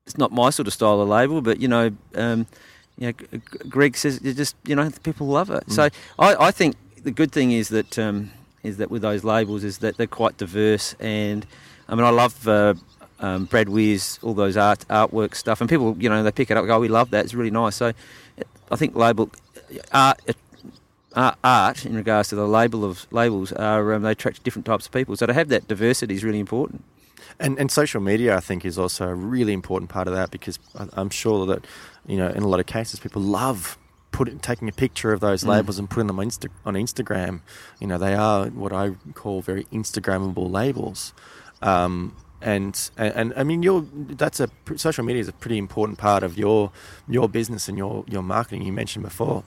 it's 0.07 0.19
not 0.19 0.33
my 0.33 0.51
sort 0.51 0.67
of 0.67 0.73
style 0.75 1.01
of 1.01 1.09
label, 1.09 1.41
but 1.41 1.61
you 1.61 1.69
know, 1.69 1.93
um, 2.15 2.47
you 2.99 3.09
know, 3.09 3.41
Greg 3.69 3.97
says 3.97 4.19
it 4.19 4.35
just 4.35 4.57
you 4.65 4.75
know 4.75 4.91
people 5.03 5.27
love 5.27 5.51
it. 5.51 5.71
So 5.71 5.89
I, 6.19 6.35
I 6.37 6.51
think 6.51 6.77
the 7.03 7.11
good 7.11 7.33
thing 7.33 7.53
is 7.53 7.69
that 7.69 7.99
um, 7.99 8.31
is 8.63 8.79
that 8.79 8.91
with 8.91 9.03
those 9.03 9.25
labels 9.25 9.63
is 9.65 9.79
that 9.79 9.97
they're 9.97 10.07
quite 10.07 10.37
diverse, 10.37 10.95
and 10.99 11.47
I 11.89 11.95
mean 11.95 12.05
I 12.05 12.11
love. 12.11 12.49
Uh, 12.49 12.75
um, 13.21 13.45
Brad 13.45 13.69
Weir's, 13.69 14.19
all 14.23 14.35
those 14.35 14.57
art 14.57 14.85
artwork 14.89 15.35
stuff, 15.35 15.61
and 15.61 15.71
people, 15.71 15.97
you 15.99 16.09
know, 16.09 16.23
they 16.23 16.33
pick 16.33 16.51
it 16.51 16.57
up. 16.57 16.63
and 16.63 16.69
Go, 16.69 16.77
"Oh, 16.77 16.81
we 16.81 16.89
love 16.89 17.11
that. 17.11 17.25
It's 17.25 17.35
really 17.35 17.51
nice. 17.51 17.77
So, 17.77 17.93
I 18.71 18.77
think 18.77 18.95
label 18.97 19.31
art, 19.93 20.21
uh, 21.15 21.33
art 21.43 21.85
in 21.87 21.97
regards 21.97 22.29
to 22.31 22.35
the 22.37 22.47
label 22.47 22.85
of 22.85 23.07
labels 23.13 23.53
are 23.53 23.93
um, 23.95 24.03
they 24.03 24.13
attract 24.13 24.43
different 24.43 24.67
types 24.67 24.87
of 24.87 24.93
people. 24.93 25.17
So 25.17 25.27
to 25.27 25.33
have 25.35 25.49
that 25.49 25.69
diversity 25.69 26.15
is 26.15 26.25
really 26.25 26.41
important. 26.41 26.85
And 27.39 27.59
and 27.59 27.71
social 27.71 28.01
media, 28.01 28.37
I 28.37 28.41
think, 28.41 28.65
is 28.65 28.79
also 28.79 29.09
a 29.09 29.15
really 29.15 29.53
important 29.53 29.91
part 29.91 30.09
of 30.09 30.15
that 30.15 30.31
because 30.31 30.59
I'm 30.95 31.11
sure 31.11 31.47
that 31.47 31.65
you 32.07 32.17
know 32.17 32.29
in 32.29 32.43
a 32.43 32.49
lot 32.49 32.61
of 32.61 32.67
cases 32.67 33.01
people 33.01 33.23
love 33.23 33.77
putting 34.13 34.39
taking 34.41 34.69
a 34.69 34.73
picture 34.73 35.13
of 35.13 35.21
those 35.21 35.43
Mm. 35.45 35.49
labels 35.49 35.79
and 35.79 35.89
putting 35.89 36.07
them 36.09 36.19
on, 36.19 36.27
Insta- 36.27 36.49
on 36.67 36.75
Instagram. 36.75 37.41
You 37.81 37.87
know, 37.87 37.97
they 37.99 38.15
are 38.15 38.47
what 38.47 38.73
I 38.73 38.93
call 39.15 39.41
very 39.41 39.65
Instagrammable 39.73 40.51
labels. 40.51 41.13
Um, 41.63 42.15
and, 42.41 42.91
and 42.97 43.15
and 43.15 43.35
I 43.37 43.45
mean, 43.45 43.63
your 43.63 43.85
that's 43.93 44.41
a 44.41 44.49
social 44.77 45.05
media 45.05 45.21
is 45.21 45.29
a 45.29 45.33
pretty 45.33 45.59
important 45.59 45.99
part 45.99 46.23
of 46.23 46.39
your 46.39 46.73
your 47.09 47.29
business 47.29 47.69
and 47.69 47.77
your 47.77 48.05
your 48.09 48.23
marketing. 48.23 48.63
You 48.63 48.73
mentioned 48.73 49.05
before 49.05 49.45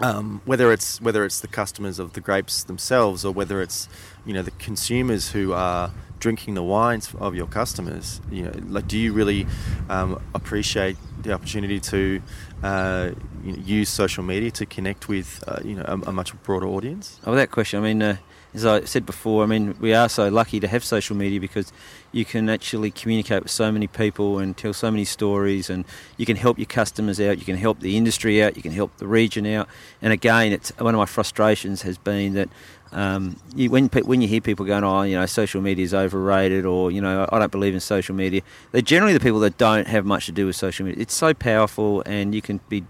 um, 0.00 0.40
whether 0.44 0.72
it's 0.72 1.00
whether 1.00 1.24
it's 1.24 1.40
the 1.40 1.48
customers 1.48 1.98
of 1.98 2.14
the 2.14 2.20
grapes 2.20 2.64
themselves 2.64 3.24
or 3.24 3.32
whether 3.32 3.62
it's 3.62 3.88
you 4.26 4.32
know 4.32 4.42
the 4.42 4.50
consumers 4.52 5.30
who 5.30 5.52
are 5.52 5.92
drinking 6.18 6.54
the 6.54 6.62
wines 6.62 7.14
of 7.18 7.34
your 7.34 7.46
customers 7.46 8.20
you 8.30 8.42
know 8.42 8.52
like 8.68 8.88
do 8.88 8.98
you 8.98 9.12
really 9.12 9.46
um, 9.90 10.20
appreciate 10.34 10.96
the 11.22 11.32
opportunity 11.32 11.78
to 11.78 12.20
uh, 12.62 13.10
you 13.42 13.52
know, 13.52 13.58
use 13.62 13.88
social 13.88 14.24
media 14.24 14.50
to 14.50 14.64
connect 14.66 15.08
with 15.08 15.44
uh, 15.46 15.60
you 15.62 15.74
know 15.74 15.84
a, 15.86 16.08
a 16.08 16.12
much 16.12 16.34
broader 16.42 16.66
audience 16.66 17.20
Oh, 17.26 17.34
that 17.34 17.50
question. 17.50 17.80
I 17.80 17.82
mean, 17.82 18.02
uh, 18.02 18.16
as 18.54 18.64
I 18.64 18.84
said 18.84 19.04
before, 19.04 19.42
I 19.42 19.46
mean, 19.46 19.74
we 19.80 19.94
are 19.94 20.08
so 20.08 20.28
lucky 20.28 20.60
to 20.60 20.68
have 20.68 20.84
social 20.84 21.16
media 21.16 21.40
because 21.40 21.72
you 22.14 22.24
can 22.24 22.48
actually 22.48 22.90
communicate 22.92 23.42
with 23.42 23.50
so 23.50 23.72
many 23.72 23.88
people 23.88 24.38
and 24.38 24.56
tell 24.56 24.72
so 24.72 24.90
many 24.90 25.04
stories, 25.04 25.68
and 25.68 25.84
you 26.16 26.24
can 26.24 26.36
help 26.36 26.58
your 26.58 26.66
customers 26.66 27.20
out, 27.20 27.38
you 27.38 27.44
can 27.44 27.56
help 27.56 27.80
the 27.80 27.96
industry 27.96 28.42
out, 28.42 28.56
you 28.56 28.62
can 28.62 28.72
help 28.72 28.96
the 28.98 29.06
region 29.06 29.44
out. 29.46 29.68
And 30.00 30.12
again, 30.12 30.52
it's 30.52 30.70
one 30.78 30.94
of 30.94 30.98
my 30.98 31.06
frustrations 31.06 31.82
has 31.82 31.98
been 31.98 32.34
that. 32.34 32.48
Um, 32.92 33.40
you, 33.56 33.70
when 33.70 33.88
when 33.88 34.22
you 34.22 34.28
hear 34.28 34.40
people 34.40 34.64
going, 34.64 34.84
oh, 34.84 35.02
you 35.02 35.16
know, 35.16 35.26
social 35.26 35.60
media 35.60 35.84
is 35.84 35.92
overrated, 35.92 36.64
or 36.64 36.92
you 36.92 37.00
know, 37.00 37.28
I 37.32 37.40
don't 37.40 37.50
believe 37.50 37.74
in 37.74 37.80
social 37.80 38.14
media, 38.14 38.42
they're 38.70 38.82
generally 38.82 39.12
the 39.12 39.18
people 39.18 39.40
that 39.40 39.58
don't 39.58 39.88
have 39.88 40.06
much 40.06 40.26
to 40.26 40.32
do 40.32 40.46
with 40.46 40.54
social 40.54 40.86
media. 40.86 41.02
It's 41.02 41.14
so 41.14 41.34
powerful, 41.34 42.04
and 42.06 42.32
you 42.32 42.40
can 42.40 42.60
be, 42.68 42.84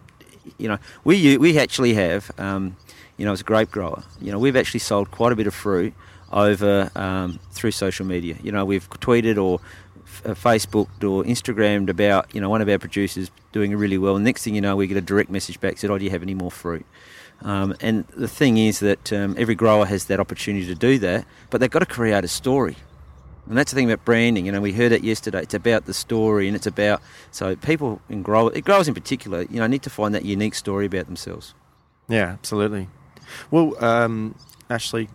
you 0.59 0.69
know, 0.69 0.77
we 1.05 1.39
we 1.39 1.59
actually 1.59 1.95
have, 1.95 2.31
um, 2.37 2.77
you 3.17 3.25
know, 3.25 3.33
as 3.33 3.41
a 3.41 3.45
grape 3.45 3.71
grower, 3.71 4.03
you 4.21 4.31
know, 4.31 4.39
we've 4.39 4.57
actually 4.57 4.81
sold 4.81 5.11
quite 5.11 5.33
a 5.33 5.37
bit 5.37 5.47
of 5.47 5.55
fruit 5.55 5.95
over 6.35 6.91
um, 6.97 7.39
through 7.53 7.71
social 7.71 8.05
media. 8.05 8.37
You 8.43 8.53
know, 8.53 8.65
we've 8.65 8.89
tweeted 8.91 9.43
or 9.43 9.61
uh, 10.25 10.35
Facebooked 10.35 11.03
or 11.03 11.25
Instagrammed 11.25 11.89
about, 11.89 12.35
you 12.35 12.41
know, 12.41 12.51
one 12.51 12.61
of 12.61 12.69
our 12.69 12.79
producers 12.79 13.31
doing 13.53 13.75
really 13.75 13.97
well. 13.97 14.17
And 14.17 14.25
next 14.25 14.43
thing 14.43 14.55
you 14.55 14.61
know, 14.61 14.77
we 14.77 14.87
get 14.87 14.97
a 14.97 15.01
direct 15.01 15.31
message 15.31 15.61
back 15.61 15.79
said, 15.79 15.91
"Oh, 15.91 15.97
do 15.97 16.05
you 16.05 16.11
have 16.11 16.23
any 16.23 16.35
more 16.35 16.51
fruit?" 16.51 16.85
Um, 17.43 17.75
and 17.81 18.07
the 18.09 18.29
thing 18.29 18.59
is 18.59 18.81
that 18.81 19.13
um, 19.13 19.35
every 19.39 19.55
grower 19.55 19.87
has 19.87 20.07
that 20.07 20.21
opportunity 20.21 20.67
to 20.67 20.75
do 20.75 20.99
that, 20.99 21.25
but 21.51 21.61
they've 21.61 21.71
got 21.71 21.81
to 21.81 21.87
create 21.87 22.25
a 22.25 22.29
story. 22.29 22.77
And 23.47 23.59
that's 23.59 23.73
the 23.73 23.77
thing 23.77 23.91
about 23.91 24.05
branding. 24.05 24.47
You 24.47 24.53
know, 24.53 24.61
we 24.61 24.73
heard 24.73 24.93
it 24.93 25.05
yesterday. 25.05 25.43
It's 25.43 25.55
about 25.55 25.85
the 25.85 25.95
story, 25.95 26.47
and 26.49 26.57
it's 26.57 26.67
about 26.67 27.03
so 27.31 27.55
people 27.57 28.01
in 28.09 28.23
grow 28.23 28.51
growers 28.51 28.89
in 28.89 28.95
particular, 28.95 29.43
you 29.43 29.61
know, 29.61 29.67
need 29.67 29.83
to 29.83 29.91
find 29.91 30.15
that 30.15 30.25
unique 30.25 30.55
story 30.55 30.87
about 30.87 31.07
themselves. 31.07 31.55
Yeah, 32.09 32.31
absolutely. 32.31 32.89
Well, 33.51 33.83
um, 33.85 34.35
Ashley, 34.71 35.09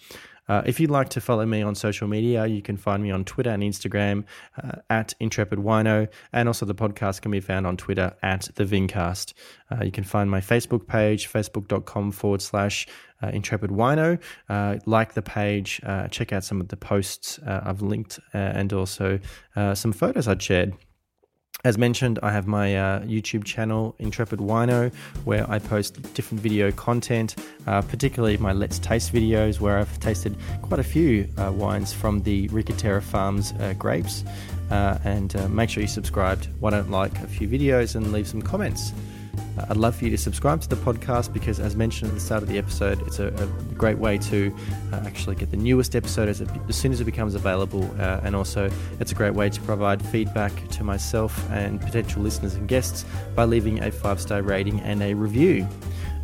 Uh, 0.47 0.61
if 0.65 0.79
you'd 0.79 0.91
like 0.91 1.09
to 1.09 1.21
follow 1.21 1.45
me 1.45 1.61
on 1.61 1.73
social 1.73 2.07
media, 2.07 2.45
you 2.45 2.61
can 2.61 2.75
find 2.75 3.01
me 3.01 3.11
on 3.11 3.23
Twitter 3.23 3.49
and 3.49 3.63
Instagram 3.63 4.25
uh, 4.61 4.73
at 4.89 5.13
Intrepid 5.19 5.59
Wino, 5.59 6.07
and 6.33 6.49
also 6.49 6.65
the 6.65 6.75
podcast 6.75 7.21
can 7.21 7.31
be 7.31 7.39
found 7.39 7.65
on 7.65 7.77
Twitter 7.77 8.13
at 8.21 8.49
the 8.55 8.65
Vincast. 8.65 9.33
Uh, 9.71 9.83
you 9.83 9.91
can 9.91 10.03
find 10.03 10.29
my 10.29 10.41
Facebook 10.41 10.85
page, 10.85 11.31
facebook.com 11.31 12.11
forward 12.11 12.41
slash 12.41 12.87
uh, 13.21 13.27
Intrepid 13.27 13.69
Wino. 13.69 14.19
Uh, 14.49 14.77
like 14.85 15.13
the 15.13 15.21
page, 15.21 15.79
uh, 15.85 16.07
check 16.09 16.33
out 16.33 16.43
some 16.43 16.59
of 16.59 16.67
the 16.67 16.77
posts 16.77 17.39
I've 17.45 17.81
linked, 17.81 18.19
and 18.33 18.73
also 18.73 19.19
some 19.73 19.93
photos 19.93 20.27
I'd 20.27 20.41
shared. 20.41 20.73
As 21.65 21.77
mentioned, 21.77 22.19
I 22.21 22.33
have 22.33 22.45
my 22.45 22.75
uh, 22.75 22.99
YouTube 23.03 23.45
channel, 23.45 23.95
Intrepid 23.97 24.39
Wino, 24.39 24.93
where 25.23 25.49
I 25.49 25.59
post 25.59 26.13
different 26.13 26.43
video 26.43 26.73
content, 26.73 27.37
uh, 27.67 27.81
particularly 27.81 28.35
my 28.35 28.51
Let's 28.51 28.79
Taste 28.79 29.13
videos, 29.13 29.61
where 29.61 29.77
I've 29.77 29.99
tasted 30.01 30.35
quite 30.61 30.81
a 30.81 30.83
few 30.83 31.25
uh, 31.37 31.53
wines 31.53 31.93
from 31.93 32.21
the 32.23 32.49
Ricca 32.49 32.73
Terra 32.73 33.01
Farms 33.01 33.53
uh, 33.61 33.75
grapes. 33.79 34.25
Uh, 34.71 34.97
and 35.05 35.37
uh, 35.37 35.47
make 35.47 35.69
sure 35.69 35.79
you 35.79 35.87
subscribed. 35.87 36.49
Why 36.59 36.71
don't 36.71 36.91
like 36.91 37.17
a 37.19 37.27
few 37.27 37.47
videos 37.47 37.95
and 37.95 38.11
leave 38.11 38.27
some 38.27 38.41
comments? 38.41 38.91
Uh, 39.57 39.65
I'd 39.69 39.77
love 39.77 39.95
for 39.95 40.05
you 40.05 40.11
to 40.11 40.17
subscribe 40.17 40.61
to 40.61 40.69
the 40.69 40.75
podcast 40.75 41.33
because, 41.33 41.59
as 41.59 41.75
mentioned 41.75 42.09
at 42.09 42.15
the 42.15 42.21
start 42.21 42.43
of 42.43 42.49
the 42.49 42.57
episode, 42.57 43.01
it's 43.07 43.19
a, 43.19 43.27
a 43.27 43.45
great 43.75 43.97
way 43.97 44.17
to 44.19 44.55
uh, 44.91 45.03
actually 45.05 45.35
get 45.35 45.51
the 45.51 45.57
newest 45.57 45.95
episode 45.95 46.29
as, 46.29 46.41
it, 46.41 46.49
as, 46.67 46.75
soon 46.75 46.91
as 46.91 47.01
it 47.01 47.05
becomes 47.05 47.35
available. 47.35 47.83
Uh, 47.99 48.21
and 48.23 48.35
also, 48.35 48.69
it's 48.99 49.11
a 49.11 49.15
great 49.15 49.33
way 49.33 49.49
to 49.49 49.61
provide 49.61 50.03
feedback 50.05 50.51
to 50.69 50.83
myself 50.83 51.49
and 51.51 51.79
potential 51.81 52.21
listeners 52.21 52.55
and 52.55 52.67
guests 52.67 53.05
by 53.35 53.43
leaving 53.43 53.83
a 53.83 53.91
five 53.91 54.19
star 54.19 54.41
rating 54.41 54.79
and 54.81 55.01
a 55.01 55.13
review. 55.13 55.67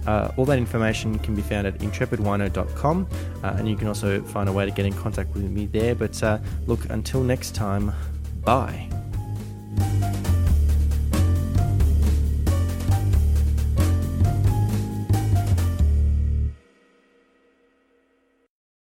Uh, 0.07 0.32
all 0.38 0.45
that 0.45 0.57
information 0.57 1.19
can 1.19 1.36
be 1.36 1.41
found 1.41 1.67
at 1.67 1.77
intrepidwino.com, 1.80 3.07
uh, 3.43 3.55
and 3.57 3.69
you 3.69 3.75
can 3.75 3.88
also 3.88 4.21
find 4.23 4.49
a 4.49 4.51
way 4.51 4.65
to 4.65 4.71
get 4.71 4.86
in 4.86 4.93
contact 4.93 5.32
with 5.34 5.43
me 5.43 5.65
there. 5.67 5.93
But 5.93 6.21
uh, 6.23 6.39
look, 6.67 6.89
until 6.89 7.21
next 7.21 7.53
time, 7.53 7.91
bye. 8.43 8.89